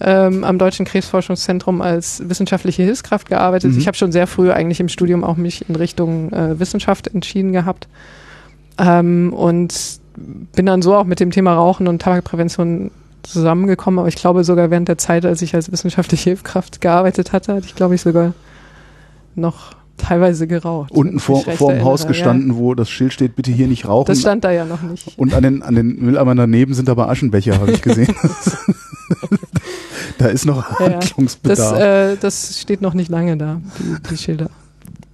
ähm, 0.00 0.44
am 0.44 0.58
Deutschen 0.58 0.86
Krebsforschungszentrum 0.86 1.82
als 1.82 2.22
wissenschaftliche 2.28 2.82
Hilfskraft 2.82 3.28
gearbeitet. 3.28 3.72
Mhm. 3.72 3.78
Ich 3.78 3.86
habe 3.86 3.96
schon 3.96 4.12
sehr 4.12 4.26
früh 4.26 4.50
eigentlich 4.50 4.80
im 4.80 4.88
Studium 4.88 5.24
auch 5.24 5.36
mich 5.36 5.68
in 5.68 5.76
Richtung 5.76 6.32
äh, 6.32 6.58
Wissenschaft 6.58 7.08
entschieden 7.08 7.52
gehabt. 7.52 7.88
Ähm, 8.78 9.32
und 9.32 10.00
bin 10.16 10.66
dann 10.66 10.82
so 10.82 10.94
auch 10.94 11.04
mit 11.04 11.20
dem 11.20 11.30
Thema 11.30 11.54
Rauchen 11.54 11.86
und 11.86 12.00
Tabakprävention 12.00 12.90
zusammengekommen, 13.22 13.98
aber 13.98 14.08
ich 14.08 14.16
glaube 14.16 14.44
sogar 14.44 14.70
während 14.70 14.88
der 14.88 14.98
Zeit, 14.98 15.26
als 15.26 15.42
ich 15.42 15.54
als 15.54 15.70
wissenschaftliche 15.70 16.30
Hilfskraft 16.30 16.80
gearbeitet 16.80 17.32
hatte, 17.32 17.54
hatte 17.54 17.66
ich 17.66 17.74
glaube 17.74 17.94
ich 17.94 18.00
sogar 18.00 18.32
noch 19.34 19.74
teilweise 19.98 20.46
geraucht. 20.46 20.90
Unten 20.92 21.20
vor, 21.20 21.42
vor 21.42 21.72
dem 21.72 21.84
Haus 21.84 22.06
gestanden, 22.06 22.52
ja. 22.52 22.56
wo 22.56 22.74
das 22.74 22.88
Schild 22.88 23.12
steht, 23.12 23.36
bitte 23.36 23.50
hier 23.50 23.66
nicht 23.66 23.86
rauchen. 23.86 24.06
Das 24.06 24.20
stand 24.20 24.44
da 24.44 24.50
ja 24.50 24.64
noch 24.64 24.80
nicht. 24.82 25.18
Und 25.18 25.34
an 25.34 25.42
den, 25.42 25.62
an 25.62 25.74
den 25.74 26.00
Mülleimern 26.00 26.38
daneben 26.38 26.72
sind 26.72 26.88
aber 26.88 27.10
Aschenbecher, 27.10 27.60
habe 27.60 27.72
ich 27.72 27.82
gesehen. 27.82 28.14
da 30.20 30.26
ist 30.26 30.46
noch 30.46 30.78
Handlungsbedarf. 30.78 31.72
Das, 31.72 31.80
äh, 31.80 32.16
das 32.20 32.60
steht 32.60 32.82
noch 32.82 32.94
nicht 32.94 33.10
lange 33.10 33.36
da, 33.36 33.60
die, 33.78 34.10
die 34.10 34.16
Schilder. 34.16 34.50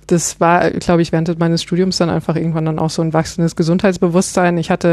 Das 0.07 0.41
war, 0.41 0.71
glaube 0.71 1.03
ich, 1.03 1.13
während 1.13 1.39
meines 1.39 1.63
Studiums 1.63 1.99
dann 1.99 2.11
einfach 2.11 2.37
irgendwann 2.37 2.65
dann 2.65 2.79
auch 2.79 2.91
so 2.91 3.03
ein 3.03 3.13
wachsendes 3.13 3.57
Gesundheitsbewusstsein. 3.57 4.57
Ich 4.59 4.71
hatte, 4.71 4.89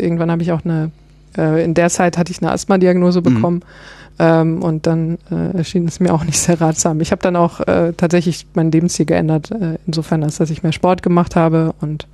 äh, 0.00 0.02
irgendwann 0.02 0.30
habe 0.30 0.42
ich 0.42 0.52
auch 0.52 0.64
eine, 0.64 0.90
äh, 1.36 1.64
in 1.64 1.74
der 1.74 1.88
Zeit 1.88 2.18
hatte 2.18 2.32
ich 2.32 2.42
eine 2.42 2.52
Asthma-Diagnose 2.52 3.20
mhm. 3.20 3.24
bekommen. 3.24 3.56
Mhm 3.56 3.98
ähm, 4.18 4.62
und 4.62 4.86
dann 4.86 5.18
äh, 5.30 5.56
erschien 5.58 5.86
es 5.86 6.00
mir 6.00 6.12
auch 6.12 6.24
nicht 6.24 6.38
sehr 6.38 6.60
ratsam. 6.60 7.00
Ich 7.00 7.12
habe 7.12 7.22
dann 7.22 7.36
auch 7.36 7.60
äh, 7.60 7.92
tatsächlich 7.96 8.46
mein 8.54 8.70
Lebensziel 8.70 9.06
geändert, 9.06 9.50
äh, 9.50 9.78
insofern, 9.86 10.24
als 10.24 10.38
dass 10.38 10.50
ich 10.50 10.62
mehr 10.62 10.72
Sport 10.72 11.02
gemacht 11.02 11.36
habe. 11.36 11.74
Und 11.80 12.06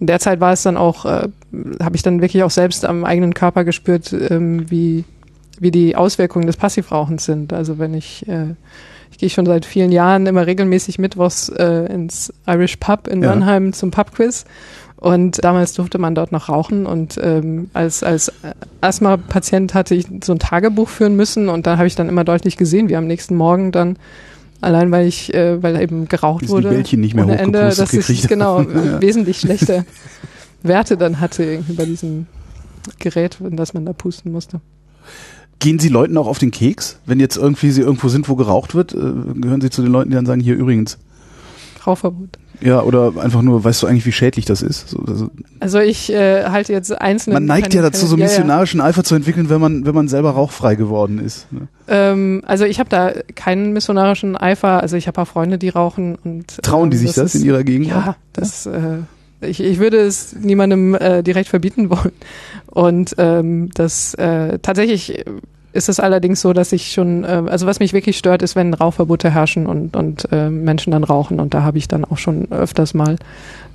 in 0.00 0.06
der 0.06 0.20
Zeit 0.20 0.40
war 0.40 0.52
es 0.52 0.62
dann 0.62 0.76
auch, 0.76 1.04
äh, 1.04 1.28
habe 1.82 1.96
ich 1.96 2.02
dann 2.02 2.22
wirklich 2.22 2.42
auch 2.42 2.50
selbst 2.50 2.84
am 2.84 3.04
eigenen 3.04 3.34
Körper 3.34 3.64
gespürt, 3.64 4.12
ähm, 4.12 4.70
wie, 4.70 5.04
wie 5.60 5.70
die 5.70 5.96
Auswirkungen 5.96 6.46
des 6.46 6.56
Passivrauchens 6.56 7.24
sind. 7.24 7.52
Also 7.52 7.78
wenn 7.78 7.94
ich 7.94 8.26
äh, 8.28 8.54
ich 9.10 9.18
gehe 9.18 9.30
schon 9.30 9.46
seit 9.46 9.64
vielen 9.64 9.90
Jahren 9.90 10.26
immer 10.26 10.46
regelmäßig 10.46 10.98
mittwochs 10.98 11.48
äh, 11.48 11.92
ins 11.92 12.32
Irish 12.46 12.76
Pub 12.76 13.08
in 13.08 13.22
ja. 13.22 13.30
Mannheim 13.30 13.72
zum 13.72 13.90
Pubquiz 13.90 14.44
und 14.96 15.42
damals 15.44 15.72
durfte 15.74 15.98
man 15.98 16.14
dort 16.14 16.32
noch 16.32 16.48
rauchen 16.48 16.86
und 16.86 17.18
ähm, 17.22 17.70
als, 17.72 18.02
als 18.02 18.32
Asthma-Patient 18.80 19.74
hatte 19.74 19.94
ich 19.94 20.06
so 20.24 20.32
ein 20.32 20.38
Tagebuch 20.38 20.88
führen 20.88 21.16
müssen 21.16 21.48
und 21.48 21.66
da 21.66 21.78
habe 21.78 21.86
ich 21.86 21.94
dann 21.94 22.08
immer 22.08 22.24
deutlich 22.24 22.56
gesehen, 22.56 22.88
wie 22.88 22.96
am 22.96 23.06
nächsten 23.06 23.36
Morgen 23.36 23.72
dann 23.72 23.96
allein 24.60 24.90
weil 24.90 25.06
ich, 25.06 25.32
äh, 25.34 25.62
weil 25.62 25.80
eben 25.80 26.08
geraucht 26.08 26.42
Ist 26.42 26.50
wurde, 26.50 26.68
die 26.68 26.74
Bällchen 26.74 27.00
nicht 27.00 27.14
mehr 27.14 27.24
ohne 27.24 27.38
Ende, 27.38 27.72
dass 27.74 27.92
ich 27.92 28.28
genau 28.28 28.62
ja. 28.62 29.00
wesentlich 29.00 29.38
schlechte 29.38 29.84
Werte 30.62 30.96
dann 30.96 31.20
hatte 31.20 31.44
irgendwie 31.44 31.74
bei 31.74 31.84
diesem 31.84 32.26
Gerät, 32.98 33.38
in 33.40 33.56
das 33.56 33.74
man 33.74 33.86
da 33.86 33.92
pusten 33.92 34.32
musste. 34.32 34.60
Gehen 35.58 35.78
Sie 35.78 35.88
Leuten 35.88 36.16
auch 36.16 36.26
auf 36.26 36.38
den 36.38 36.50
Keks, 36.50 36.98
wenn 37.06 37.18
jetzt 37.20 37.36
irgendwie 37.36 37.70
Sie 37.70 37.80
irgendwo 37.80 38.08
sind, 38.08 38.28
wo 38.28 38.36
geraucht 38.36 38.74
wird? 38.74 38.94
Äh, 38.94 39.12
gehören 39.34 39.60
Sie 39.60 39.70
zu 39.70 39.82
den 39.82 39.92
Leuten, 39.92 40.10
die 40.10 40.16
dann 40.16 40.26
sagen, 40.26 40.40
hier 40.40 40.54
übrigens? 40.54 40.98
Rauchverbot. 41.86 42.38
Ja, 42.60 42.82
oder 42.82 43.12
einfach 43.18 43.42
nur, 43.42 43.62
weißt 43.62 43.82
du 43.82 43.86
eigentlich, 43.86 44.04
wie 44.04 44.12
schädlich 44.12 44.44
das 44.44 44.62
ist? 44.62 44.88
So, 44.88 44.98
also, 45.06 45.30
also 45.60 45.78
ich 45.78 46.12
äh, 46.12 46.44
halte 46.44 46.72
jetzt 46.72 46.90
einzelne. 47.00 47.34
Man 47.34 47.44
neigt 47.44 47.72
ja 47.72 47.82
dazu, 47.82 48.06
so 48.06 48.16
missionarischen 48.16 48.78
ja, 48.78 48.84
ja. 48.84 48.90
Eifer 48.90 49.04
zu 49.04 49.14
entwickeln, 49.14 49.48
wenn 49.48 49.60
man, 49.60 49.86
wenn 49.86 49.94
man 49.94 50.08
selber 50.08 50.30
rauchfrei 50.30 50.74
geworden 50.74 51.20
ist. 51.20 51.50
Ne? 51.52 51.68
Ähm, 51.86 52.42
also 52.46 52.64
ich 52.64 52.80
habe 52.80 52.90
da 52.90 53.12
keinen 53.36 53.72
missionarischen 53.72 54.36
Eifer. 54.36 54.80
Also 54.80 54.96
ich 54.96 55.06
habe 55.06 55.20
auch 55.20 55.28
Freunde, 55.28 55.58
die 55.58 55.68
rauchen 55.68 56.16
und 56.16 56.60
trauen 56.62 56.90
die 56.90 56.96
ähm, 56.96 57.02
sich 57.02 57.14
das, 57.14 57.32
das 57.32 57.34
in 57.36 57.46
ihrer 57.46 57.62
Gegend? 57.62 57.88
Ja, 57.88 58.16
das. 58.32 58.66
Äh, 58.66 58.98
ich, 59.40 59.60
ich 59.60 59.78
würde 59.78 59.98
es 59.98 60.34
niemandem 60.34 60.94
äh, 60.94 61.22
direkt 61.22 61.48
verbieten 61.48 61.90
wollen. 61.90 62.12
Und 62.66 63.14
ähm, 63.18 63.70
das 63.74 64.14
äh, 64.14 64.58
tatsächlich 64.60 65.24
ist 65.72 65.88
es 65.88 66.00
allerdings 66.00 66.40
so, 66.40 66.52
dass 66.52 66.72
ich 66.72 66.92
schon, 66.92 67.24
äh, 67.24 67.42
also 67.46 67.66
was 67.66 67.80
mich 67.80 67.92
wirklich 67.92 68.18
stört, 68.18 68.42
ist, 68.42 68.56
wenn 68.56 68.74
Rauchverbote 68.74 69.30
herrschen 69.30 69.66
und, 69.66 69.96
und 69.96 70.28
äh, 70.32 70.50
Menschen 70.50 70.90
dann 70.90 71.04
rauchen. 71.04 71.40
Und 71.40 71.54
da 71.54 71.62
habe 71.62 71.78
ich 71.78 71.88
dann 71.88 72.04
auch 72.04 72.18
schon 72.18 72.50
öfters 72.50 72.94
mal 72.94 73.16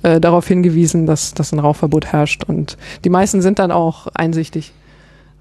äh, 0.02 0.20
darauf 0.20 0.46
hingewiesen, 0.46 1.06
dass, 1.06 1.34
dass 1.34 1.52
ein 1.52 1.58
Rauchverbot 1.58 2.06
herrscht. 2.06 2.44
Und 2.44 2.76
die 3.04 3.10
meisten 3.10 3.42
sind 3.42 3.58
dann 3.58 3.70
auch 3.70 4.08
einsichtig. 4.08 4.72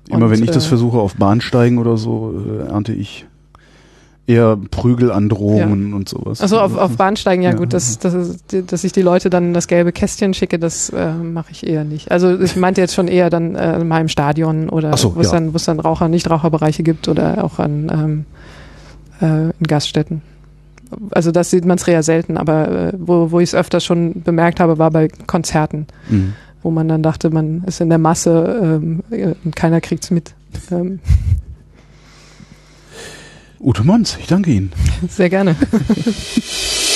Immer 0.07 0.25
und, 0.25 0.31
wenn 0.31 0.43
ich 0.43 0.51
das 0.51 0.65
äh, 0.65 0.69
versuche 0.69 0.97
auf 0.99 1.15
Bahnsteigen 1.15 1.77
oder 1.77 1.97
so, 1.97 2.33
äh, 2.33 2.69
ernte 2.69 2.93
ich 2.93 3.25
eher 4.25 4.57
Prügelandrohungen 4.71 5.89
ja. 5.89 5.95
und 5.95 6.07
sowas. 6.07 6.41
Also 6.41 6.59
auf, 6.59 6.77
auf 6.77 6.95
Bahnsteigen, 6.95 7.43
ja, 7.43 7.51
ja 7.51 7.55
gut, 7.55 7.73
dass, 7.73 7.99
dass, 7.99 8.37
dass 8.47 8.83
ich 8.83 8.93
die 8.93 9.01
Leute 9.01 9.29
dann 9.29 9.53
das 9.53 9.67
gelbe 9.67 9.91
Kästchen 9.91 10.33
schicke, 10.33 10.59
das 10.59 10.89
äh, 10.89 11.13
mache 11.13 11.51
ich 11.51 11.67
eher 11.67 11.83
nicht. 11.83 12.09
Also 12.11 12.39
ich 12.39 12.55
meinte 12.55 12.79
jetzt 12.79 12.93
schon 12.93 13.09
eher 13.09 13.29
dann 13.29 13.55
äh, 13.55 13.83
mal 13.83 13.99
im 13.99 14.07
Stadion 14.07 14.69
oder 14.69 14.95
so, 14.95 15.15
wo 15.15 15.19
es 15.19 15.31
ja. 15.31 15.39
dann, 15.39 15.51
dann 15.53 15.79
Raucher, 15.79 16.07
Nichtraucherbereiche 16.07 16.83
gibt 16.83 17.09
oder 17.09 17.43
auch 17.43 17.59
an 17.59 17.91
ähm, 17.91 18.25
äh, 19.21 19.49
in 19.59 19.67
Gaststätten. 19.67 20.21
Also 21.11 21.31
das 21.31 21.49
sieht 21.49 21.65
man 21.65 21.77
es 21.77 21.87
eher 21.87 22.03
selten, 22.03 22.37
aber 22.37 22.69
äh, 22.69 22.93
wo, 22.97 23.31
wo 23.31 23.39
ich 23.39 23.49
es 23.49 23.55
öfter 23.55 23.81
schon 23.81 24.21
bemerkt 24.23 24.61
habe, 24.61 24.77
war 24.77 24.91
bei 24.91 25.09
Konzerten, 25.27 25.87
mhm. 26.09 26.33
wo 26.61 26.71
man 26.71 26.87
dann 26.87 27.03
dachte, 27.03 27.29
man 27.29 27.63
ist 27.65 27.81
in 27.81 27.89
der 27.89 27.97
Masse 27.97 28.79
ähm, 28.81 29.03
äh, 29.09 29.33
und 29.43 29.55
keiner 29.55 29.81
kriegt's 29.81 30.11
mit. 30.11 30.33
Ähm, 30.71 30.99
Ute 33.63 33.85
Mons, 33.85 34.17
ich 34.19 34.27
danke 34.27 34.51
Ihnen. 34.51 34.73
Sehr 35.07 35.29
gerne. 35.29 35.55